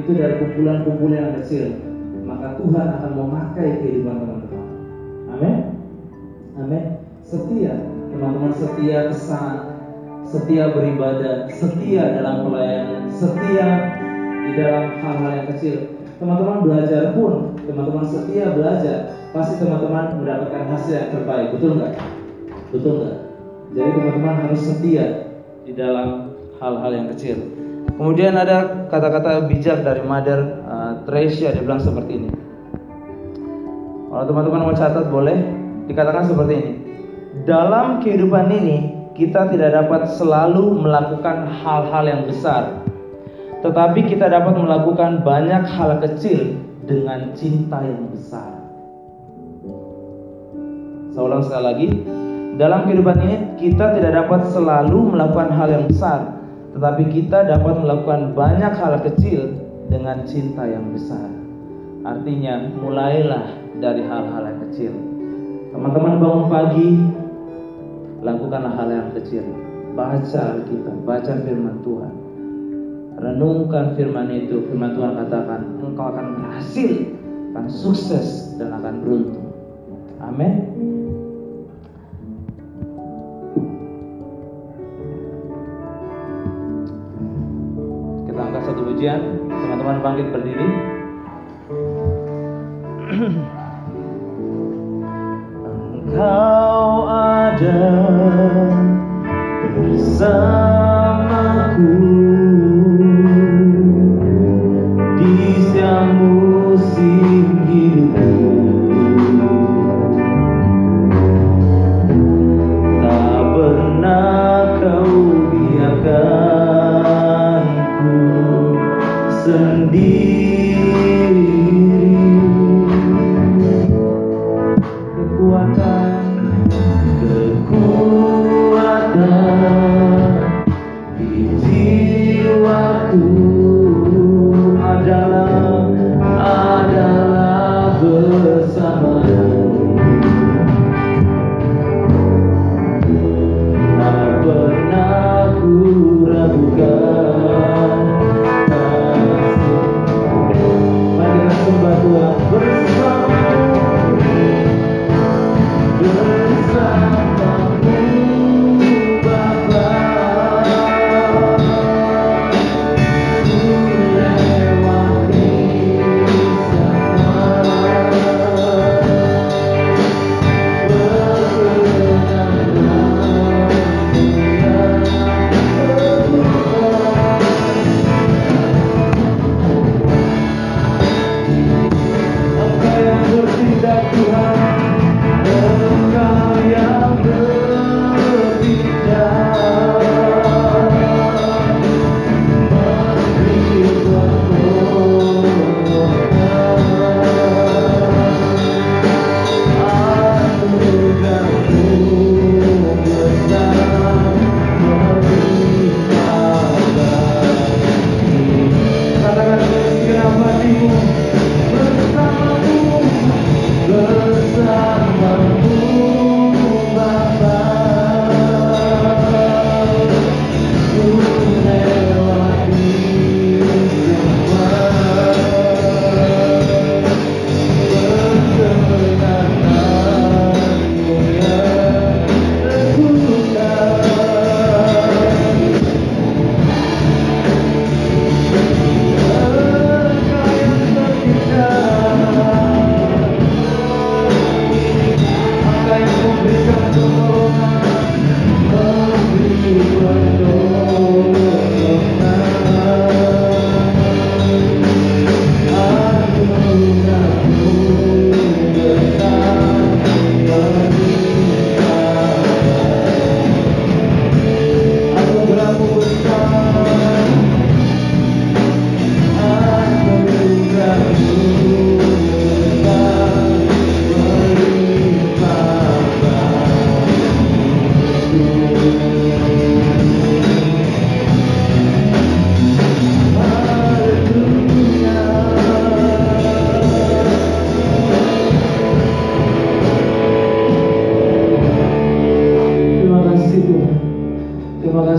Itu 0.00 0.10
dari 0.16 0.40
kumpulan-kumpulan 0.40 1.20
yang 1.28 1.34
kecil. 1.44 1.76
Maka 2.24 2.56
Tuhan 2.56 2.86
akan 2.88 3.12
memakai 3.20 3.84
kehidupan 3.84 4.16
teman-teman. 4.16 4.66
Amin. 5.28 5.56
Amin. 6.56 6.84
Setia. 7.20 7.84
Teman-teman 8.16 8.56
setia 8.56 9.12
kesan 9.12 9.73
setia 10.24 10.72
beribadah 10.72 11.48
setia 11.52 12.04
dalam 12.20 12.48
pelayanan 12.48 13.08
setia 13.12 13.68
di 14.44 14.50
dalam 14.56 14.84
hal-hal 15.00 15.30
yang 15.44 15.48
kecil 15.56 15.76
teman-teman 16.18 16.58
belajar 16.64 17.12
pun 17.12 17.54
teman-teman 17.64 18.04
setia 18.04 18.52
belajar 18.52 18.96
pasti 19.30 19.62
teman-teman 19.62 20.20
mendapatkan 20.20 20.64
hasil 20.72 20.94
yang 20.94 21.10
terbaik 21.12 21.48
betul 21.54 21.70
nggak 21.78 21.92
betul 22.70 22.92
nggak 23.02 23.16
jadi 23.74 23.90
teman-teman 23.90 24.34
harus 24.46 24.62
setia 24.62 25.04
di 25.66 25.72
dalam 25.74 26.36
hal-hal 26.62 26.90
yang 26.94 27.06
kecil. 27.10 27.36
Kemudian 27.94 28.38
ada 28.38 28.86
kata-kata 28.86 29.50
bijak 29.50 29.82
dari 29.82 30.02
Mother 30.06 30.62
uh, 30.62 30.92
Tresia 31.06 31.50
dia 31.50 31.62
bilang 31.62 31.82
seperti 31.82 32.22
ini. 32.22 32.30
Kalau 34.10 34.24
teman-teman 34.30 34.70
mau 34.70 34.74
catat 34.78 35.10
boleh 35.10 35.38
dikatakan 35.90 36.30
seperti 36.30 36.52
ini. 36.54 36.72
Dalam 37.42 37.98
kehidupan 37.98 38.46
ini 38.62 38.94
kita 39.14 39.46
tidak 39.54 39.70
dapat 39.70 40.10
selalu 40.10 40.82
melakukan 40.82 41.46
hal-hal 41.62 42.04
yang 42.04 42.22
besar. 42.26 42.82
Tetapi 43.62 44.10
kita 44.10 44.26
dapat 44.28 44.58
melakukan 44.58 45.22
banyak 45.24 45.64
hal 45.70 46.02
kecil 46.02 46.58
dengan 46.84 47.32
cinta 47.32 47.80
yang 47.80 48.10
besar. 48.12 48.60
Saya 51.14 51.22
ulang 51.30 51.46
sekali 51.46 51.64
lagi, 51.64 51.88
dalam 52.58 52.90
kehidupan 52.90 53.16
ini 53.22 53.36
kita 53.56 53.94
tidak 53.94 54.12
dapat 54.18 54.50
selalu 54.50 55.14
melakukan 55.14 55.48
hal 55.54 55.68
yang 55.70 55.86
besar, 55.86 56.42
tetapi 56.74 57.06
kita 57.08 57.46
dapat 57.46 57.74
melakukan 57.80 58.34
banyak 58.34 58.74
hal 58.74 58.98
kecil 58.98 59.46
dengan 59.88 60.26
cinta 60.26 60.66
yang 60.66 60.90
besar. 60.90 61.30
Artinya, 62.04 62.66
mulailah 62.82 63.46
dari 63.78 64.02
hal-hal 64.04 64.42
yang 64.42 64.60
kecil. 64.68 64.92
Teman-teman 65.72 66.20
bangun 66.20 66.46
pagi, 66.50 66.88
lakukanlah 68.24 68.72
hal 68.72 68.88
yang 68.88 69.08
kecil. 69.12 69.44
Baca 69.94 70.40
Alkitab, 70.58 70.96
baca 71.06 71.32
firman 71.44 71.78
Tuhan. 71.84 72.14
Renungkan 73.14 73.94
firman 73.94 74.26
itu, 74.32 74.66
firman 74.66 74.98
Tuhan 74.98 75.12
katakan, 75.22 75.60
engkau 75.78 76.10
akan 76.10 76.26
berhasil, 76.40 77.14
akan 77.54 77.66
sukses, 77.70 78.58
dan 78.58 78.74
akan 78.74 79.04
beruntung. 79.04 79.54
Amin. 80.18 80.74
satu 88.64 88.80
pujian 88.80 89.20
teman-teman 89.44 90.00
bangkit 90.00 90.32
berdiri 90.32 90.68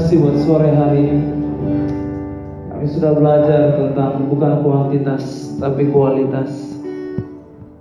kasih 0.05 0.21
buat 0.21 0.37
sore 0.45 0.69
hari 0.69 1.01
ini. 1.01 1.25
Kami 2.69 2.85
sudah 2.85 3.17
belajar 3.17 3.73
tentang 3.73 4.29
bukan 4.29 4.61
kuantitas, 4.61 5.49
tapi 5.57 5.89
kualitas. 5.89 6.77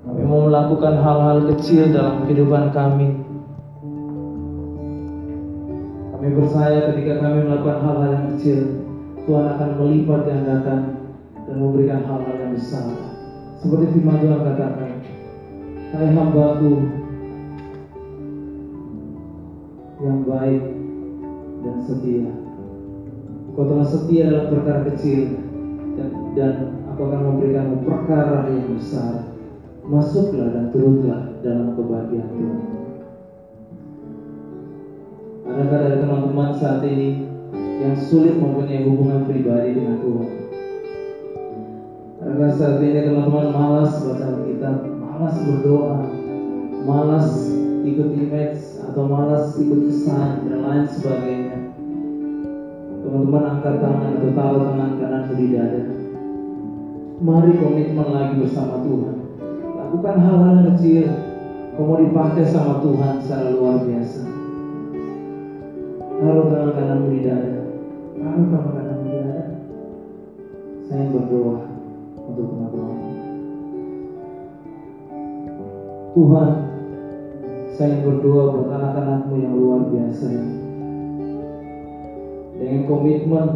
Kami 0.09 0.25
mau 0.25 0.49
melakukan 0.49 1.05
hal-hal 1.05 1.53
kecil 1.53 1.93
dalam 1.93 2.25
kehidupan 2.25 2.72
kami. 2.72 3.12
Kami 6.16 6.29
percaya 6.33 6.97
ketika 6.97 7.20
kami 7.20 7.45
melakukan 7.45 7.79
hal-hal 7.85 8.09
yang 8.16 8.27
kecil, 8.33 8.72
Tuhan 9.29 9.45
akan 9.45 9.70
melipat 9.85 10.20
gandakan 10.25 10.81
dan 11.45 11.57
memberikan 11.61 12.09
hal-hal 12.09 12.37
yang 12.41 12.57
besar. 12.57 12.89
Seperti 13.61 14.01
firman 14.01 14.25
Tuhan 14.25 14.41
katakan, 14.41 14.93
Hai 15.93 16.09
hambaku 16.09 16.89
yang 20.01 20.25
baik 20.25 20.84
dan 21.65 21.77
setia. 21.81 22.29
Kau 23.55 23.65
telah 23.65 23.87
setia 23.87 24.29
dalam 24.29 24.47
perkara 24.53 24.81
kecil 24.93 25.41
dan, 25.97 26.09
dan 26.37 26.53
aku 26.91 27.01
akan 27.07 27.21
memberikanmu 27.33 27.77
perkara 27.87 28.51
yang 28.51 28.77
besar. 28.77 29.33
Masuklah 29.85 30.49
dan 30.49 30.73
turutlah 30.73 31.37
dalam 31.45 31.77
kebahagiaan 31.77 32.31
Tuhan. 32.33 32.61
Adakah 35.45 35.77
ada 35.77 35.97
teman-teman 36.01 36.51
saat 36.57 36.81
ini 36.89 37.29
yang 37.85 37.93
sulit 37.93 38.41
mempunyai 38.41 38.89
hubungan 38.89 39.29
pribadi 39.29 39.77
dengan 39.77 40.01
Tuhan? 40.01 40.31
Adakah 42.25 42.51
saat 42.57 42.81
ini 42.81 43.05
teman-teman 43.05 43.53
malas 43.53 43.93
baca 44.01 44.25
Alkitab, 44.25 44.77
malas 44.97 45.37
berdoa, 45.45 46.01
malas 46.89 47.29
ikut 47.85 48.09
image 48.17 48.81
atau 48.89 49.05
malas 49.05 49.53
ikut 49.61 49.81
kesan 49.93 50.49
dan 50.49 50.65
lain 50.65 50.89
sebagainya? 50.89 51.43
Teman-teman 53.05 53.44
angkat 53.44 53.84
tangan 53.84 54.16
atau 54.16 54.32
taruh 54.32 54.64
tangan 54.64 54.96
kanan 54.96 55.28
di 55.36 55.52
dada. 55.52 55.82
Mari 57.20 57.52
komitmen 57.61 58.09
lagi 58.09 58.40
bersama 58.40 58.80
Tuhan. 58.80 59.16
Lakukan 59.76 60.16
hal-hal 60.24 60.57
kecil. 60.72 61.12
Kau 61.76 61.84
mau 61.84 62.00
dipakai 62.00 62.48
sama 62.48 62.80
Tuhan 62.80 63.20
secara 63.20 63.52
luar 63.52 63.84
biasa. 63.84 64.24
Taruh 66.16 66.46
tangan 66.48 66.72
kanan 66.72 67.00
di 67.12 67.20
dada. 67.20 67.61
Taruh 68.16 68.46
tangan 68.48 68.72
kanan 68.72 68.96
di 69.05 69.09
dada. 69.12 69.44
Saya 70.88 71.05
berdoa 71.12 71.61
untuk 72.24 72.46
teman-teman. 72.57 72.98
Tuhan, 76.16 76.50
saya 77.68 77.96
berdoa 78.00 78.42
buat 78.48 78.68
anak-anakmu 78.72 79.34
yang 79.44 79.55
luar 79.61 79.92
biasa 79.92 80.26
ini 80.32 80.64
dengan 82.65 82.89
komitmen 82.89 83.47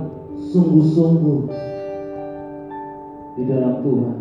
sungguh-sungguh 0.52 1.40
di 3.40 3.42
dalam 3.48 3.80
Tuhan. 3.80 4.16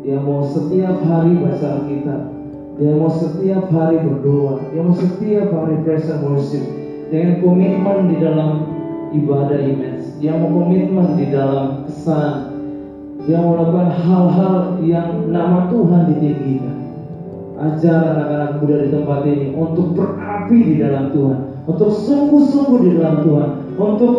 Dia 0.00 0.18
mau 0.24 0.40
setiap 0.48 1.04
hari 1.04 1.36
baca 1.36 1.66
Alkitab. 1.76 2.22
Dia 2.80 2.92
mau 2.96 3.12
setiap 3.12 3.68
hari 3.68 4.00
berdoa. 4.00 4.72
Dia 4.72 4.80
mau 4.80 4.96
setiap 4.96 5.52
hari 5.52 5.74
praise 5.84 6.08
and 6.08 6.24
worship. 6.24 6.64
Dengan 7.12 7.44
komitmen 7.44 8.08
di 8.08 8.16
dalam 8.16 8.50
ibadah 9.12 9.60
imens. 9.60 10.16
Dia 10.22 10.32
mau 10.40 10.48
komitmen 10.64 11.18
di 11.20 11.28
dalam 11.28 11.84
kesan. 11.84 12.56
Dia 13.28 13.44
mau 13.44 13.60
melakukan 13.60 13.92
hal-hal 13.92 14.56
yang 14.80 15.28
nama 15.28 15.68
Tuhan 15.68 16.16
ditinggikan. 16.16 16.76
Ajar 17.58 18.14
anak-anak 18.14 18.50
muda 18.62 18.76
di 18.86 18.88
tempat 18.94 19.20
ini 19.26 19.46
untuk 19.52 19.92
berapi 19.98 20.58
di 20.62 20.74
dalam 20.78 21.10
Tuhan 21.10 21.47
untuk 21.68 21.92
sungguh-sungguh 21.92 22.78
di 22.80 22.90
dalam 22.96 23.28
Tuhan, 23.28 23.48
untuk 23.76 24.14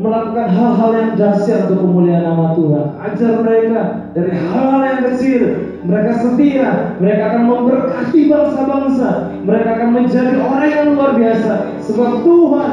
melakukan 0.00 0.48
hal-hal 0.48 0.90
yang 0.96 1.10
dahsyat 1.16 1.68
untuk 1.68 1.84
kemuliaan 1.84 2.24
nama 2.24 2.56
Tuhan. 2.56 2.86
Ajar 3.00 3.32
mereka 3.44 3.80
dari 4.16 4.32
hal-hal 4.32 4.80
yang 4.84 5.00
kecil, 5.12 5.42
mereka 5.84 6.12
setia, 6.20 6.68
mereka 7.00 7.22
akan 7.32 7.42
memberkati 7.48 8.20
bangsa-bangsa, 8.28 9.08
mereka 9.44 9.68
akan 9.76 9.90
menjadi 9.96 10.34
orang 10.40 10.70
yang 10.72 10.86
luar 10.96 11.10
biasa. 11.16 11.52
Sebab 11.84 12.10
Tuhan 12.24 12.72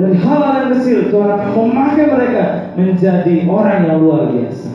dari 0.00 0.14
hal-hal 0.16 0.52
yang 0.60 0.70
kecil, 0.76 0.98
Tuhan 1.12 1.30
akan 1.36 1.50
memakai 1.52 2.06
mereka 2.08 2.44
menjadi 2.76 3.34
orang 3.48 3.78
yang 3.84 3.96
luar 4.00 4.22
biasa. 4.32 4.70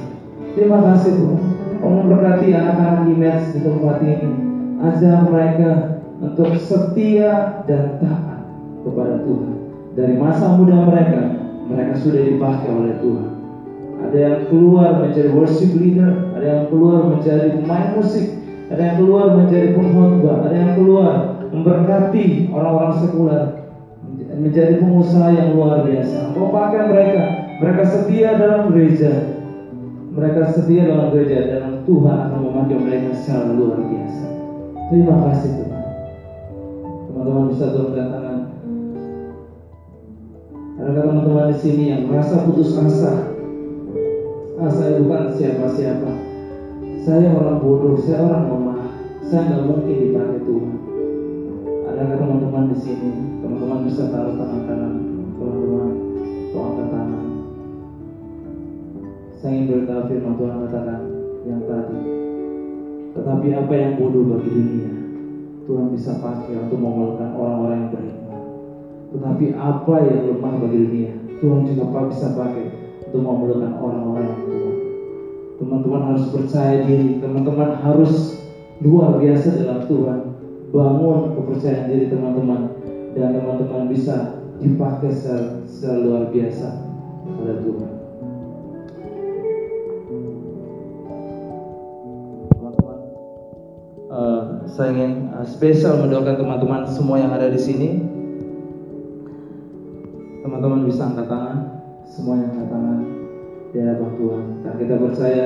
Terima 0.53 0.77
kasih 0.93 1.11
Tuhan. 1.17 1.41
Kau 1.81 1.89
memberkati 1.89 2.47
anak-anak 2.53 3.11
image 3.11 3.45
di 3.53 3.59
tempat 3.65 3.97
ini. 4.05 4.29
Ajar 4.83 5.25
mereka 5.25 5.71
untuk 6.21 6.55
setia 6.55 7.65
dan 7.65 7.99
taat 7.99 8.32
kepada 8.83 9.23
Tuhan. 9.23 9.51
Dari 9.93 10.13
masa 10.19 10.59
muda 10.59 10.85
mereka, 10.85 11.21
mereka 11.71 11.93
sudah 11.97 12.21
dipakai 12.21 12.69
oleh 12.69 12.93
Tuhan. 12.99 13.29
Ada 14.03 14.17
yang 14.19 14.37
keluar 14.51 14.89
menjadi 14.99 15.29
worship 15.31 15.71
leader, 15.79 16.11
ada 16.35 16.45
yang 16.45 16.63
keluar 16.67 17.07
menjadi 17.07 17.55
pemain 17.55 17.95
musik, 17.95 18.35
ada 18.67 18.81
yang 18.83 18.95
keluar 18.99 19.25
menjadi 19.39 19.67
pengkhotbah, 19.71 20.37
ada 20.43 20.55
yang 20.55 20.71
keluar 20.75 21.13
memberkati 21.53 22.51
orang-orang 22.51 22.93
sekuler, 22.99 23.43
menjadi 24.33 24.81
pengusaha 24.81 25.29
yang 25.31 25.49
luar 25.55 25.87
biasa. 25.87 26.35
Kau 26.35 26.49
pakai 26.51 26.81
mereka, 26.89 27.23
mereka 27.61 27.83
setia 27.87 28.29
dalam 28.35 28.73
gereja, 28.73 29.11
mereka 30.13 30.51
setia 30.51 30.89
dalam 30.89 31.09
gereja 31.13 31.37
dan 31.47 31.63
Tuhan 31.85 32.17
akan 32.29 32.39
memakai 32.49 32.77
mereka 32.77 33.09
secara 33.17 33.53
luar 33.53 33.81
biasa. 33.81 34.25
Terima 34.91 35.15
kasih 35.29 35.49
Tuhan. 35.57 35.83
Teman-teman 37.09 37.45
bisa 37.49 37.65
turunkan 37.71 38.07
tangan. 38.13 38.32
Ada 40.73 41.05
teman-teman 41.05 41.53
di 41.53 41.57
sini 41.61 41.83
yang 41.93 42.09
merasa 42.09 42.49
putus 42.49 42.73
asa. 42.73 43.29
Ah, 44.57 44.71
saya 44.73 44.97
bukan 44.97 45.29
siapa-siapa. 45.29 46.09
Saya 46.97 47.29
orang 47.29 47.61
bodoh, 47.61 47.93
saya 47.93 48.25
orang 48.25 48.49
lemah. 48.49 48.81
Saya 49.21 49.53
nggak 49.53 49.65
mungkin 49.69 49.95
dipakai 50.01 50.39
Tuhan. 50.41 50.77
Adakah 51.93 52.15
teman-teman 52.17 52.73
di 52.73 52.77
sini? 52.81 53.11
Teman-teman 53.45 53.85
bisa 53.85 54.09
taruh 54.09 54.33
tangan 54.33 54.61
kanan, 54.65 54.93
teman-teman, 55.37 55.89
atau 56.49 56.59
angkat 56.65 56.87
tangan. 56.89 57.25
Saya 59.37 59.51
ingin 59.53 59.65
beritahu 59.69 60.01
firman 60.09 60.33
Tuhan 60.41 60.57
katakan 60.65 61.01
yang 61.45 61.61
tadi. 61.69 61.99
Tetapi 63.13 63.47
apa 63.53 63.73
yang 63.77 63.93
bodoh 64.01 64.25
bagi 64.25 64.49
dunia, 64.49 64.91
Tuhan 65.69 65.93
bisa 65.93 66.17
pakai 66.17 66.65
untuk 66.65 66.81
memelukkan 66.81 67.29
orang-orang 67.37 67.77
yang 67.77 67.91
beriman. 67.93 68.02
Tetapi 69.13 69.45
apa 69.53 69.95
yang 70.09 70.19
lemah 70.25 70.53
bagi 70.57 70.77
dunia, 70.89 71.11
Tuhan 71.37 71.69
juga 71.69 72.09
bisa 72.09 72.33
pakai 72.33 72.65
untuk 73.05 73.21
memerlukan 73.21 73.77
orang-orang 73.77 74.25
yang 74.25 74.41
kuat. 74.41 74.77
Teman-teman 75.61 76.01
harus 76.09 76.25
percaya 76.33 76.81
diri, 76.81 77.21
teman-teman 77.21 77.77
harus 77.77 78.41
luar 78.81 79.21
biasa 79.21 79.61
dalam 79.61 79.85
Tuhan. 79.85 80.19
Bangun 80.73 81.37
kepercayaan 81.37 81.93
diri 81.93 82.09
teman-teman 82.09 82.73
dan 83.13 83.37
teman-teman 83.37 83.85
bisa 83.93 84.41
dipakai 84.57 85.13
secara, 85.13 85.61
secara 85.69 85.97
luar 86.01 86.23
biasa 86.33 86.67
oleh 87.37 87.57
Tuhan. 87.61 87.91
Uh, 94.13 94.61
saya 94.69 94.93
ingin 94.93 95.33
uh, 95.33 95.41
spesial 95.41 95.97
mendoakan 96.01 96.37
teman-teman 96.37 96.81
semua 96.85 97.17
yang 97.17 97.33
ada 97.33 97.49
di 97.49 97.57
sini 97.57 98.12
Teman-teman 100.53 100.85
bisa 100.85 101.09
angkat 101.09 101.25
tangan, 101.25 101.57
semuanya 102.05 102.45
angkat 102.53 102.67
tangan 102.69 102.97
di 103.73 103.77
hadapan 103.81 104.11
Tuhan. 104.21 104.43
Dan 104.61 104.73
kita 104.77 104.95
percaya 105.01 105.43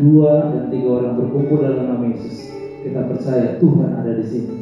dua 0.00 0.32
dan 0.48 0.64
tiga 0.72 0.88
orang 0.96 1.12
berkumpul 1.20 1.60
dalam 1.60 1.84
nama 1.84 2.04
Yesus. 2.08 2.56
Kita 2.80 3.04
percaya 3.04 3.60
Tuhan 3.60 3.90
ada 3.92 4.16
di 4.16 4.24
sini. 4.24 4.54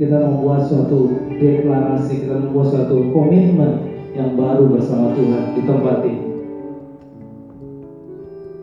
Kita 0.00 0.24
membuat 0.24 0.64
suatu 0.64 1.28
deklarasi, 1.36 2.24
kita 2.24 2.48
membuat 2.48 2.72
suatu 2.72 3.12
komitmen 3.12 3.92
yang 4.16 4.40
baru 4.40 4.72
bersama 4.72 5.12
Tuhan 5.20 5.52
di 5.52 5.62
tempat 5.68 6.00
ini. 6.00 6.24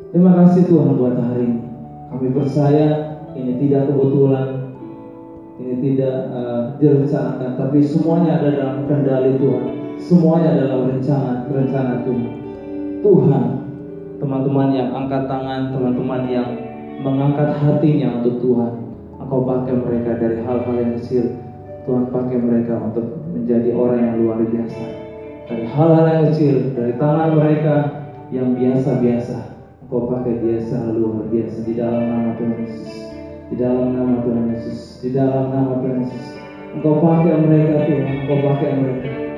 Terima 0.09 0.41
kasih 0.41 0.73
Tuhan 0.73 0.97
buat 0.97 1.21
hari 1.21 1.53
ini. 1.53 1.61
Kami 2.09 2.27
percaya 2.33 2.87
ini 3.37 3.61
tidak 3.61 3.93
kebetulan, 3.93 4.73
ini 5.61 5.73
tidak 5.85 6.33
uh, 6.33 6.73
direncanakan, 6.81 7.61
tapi 7.61 7.77
semuanya 7.85 8.41
ada 8.41 8.49
dalam 8.57 8.89
kendali 8.89 9.37
Tuhan. 9.37 9.88
Semuanya 9.99 10.55
adalah 10.55 10.87
rencana 10.87 11.43
rencana 11.51 12.07
Tuhan. 12.07 12.31
Tuhan, 13.03 13.43
teman-teman 14.19 14.69
yang 14.71 14.89
angkat 14.95 15.27
tangan, 15.27 15.75
teman-teman 15.75 16.23
yang 16.31 16.49
mengangkat 17.03 17.55
hatinya 17.59 18.19
untuk 18.19 18.39
Tuhan, 18.43 18.71
Engkau 19.19 19.43
pakai 19.43 19.75
mereka 19.75 20.15
dari 20.15 20.39
hal-hal 20.39 20.75
yang 20.79 20.93
kecil. 20.99 21.35
Tuhan 21.83 22.11
pakai 22.11 22.39
mereka 22.39 22.79
untuk 22.79 23.23
menjadi 23.31 23.75
orang 23.75 23.99
yang 23.99 24.15
luar 24.23 24.39
biasa. 24.43 24.83
Dari 25.51 25.65
hal-hal 25.67 26.05
yang 26.07 26.23
kecil, 26.31 26.55
dari 26.75 26.93
tangan 26.95 27.31
mereka 27.35 27.75
yang 28.31 28.55
biasa-biasa, 28.55 29.37
Engkau 29.83 30.07
pakai 30.07 30.39
secara 30.63 30.95
luar 30.95 31.27
biasa 31.27 31.57
di 31.67 31.73
dalam 31.75 32.03
nama 32.07 32.29
Tuhan 32.39 32.55
Yesus. 32.63 32.91
Di 33.49 33.55
dalam 33.57 33.87
nama 33.91 34.15
Tuhan 34.23 34.43
Yesus. 34.53 34.79
Di 35.03 35.09
dalam 35.11 35.43
nama 35.51 35.71
Tuhan 35.83 36.07
Yesus. 36.07 36.25
Engkau 36.69 37.01
pakai 37.03 37.35
mereka 37.43 37.75
Tuhan, 37.89 38.05
Engkau 38.23 38.37
pakai 38.45 38.71
mereka. 38.79 39.28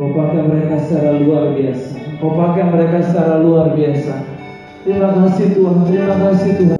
Kau 0.00 0.16
pakai 0.16 0.48
mereka 0.48 0.80
secara 0.80 1.20
luar 1.20 1.52
biasa. 1.52 2.00
Kau 2.24 2.32
pakai 2.32 2.72
mereka 2.72 3.04
secara 3.04 3.36
luar 3.44 3.76
biasa. 3.76 4.16
Terima 4.80 5.12
kasih 5.12 5.52
Tuhan, 5.52 5.76
terima 5.92 6.16
kasih 6.24 6.50
Tuhan. 6.56 6.79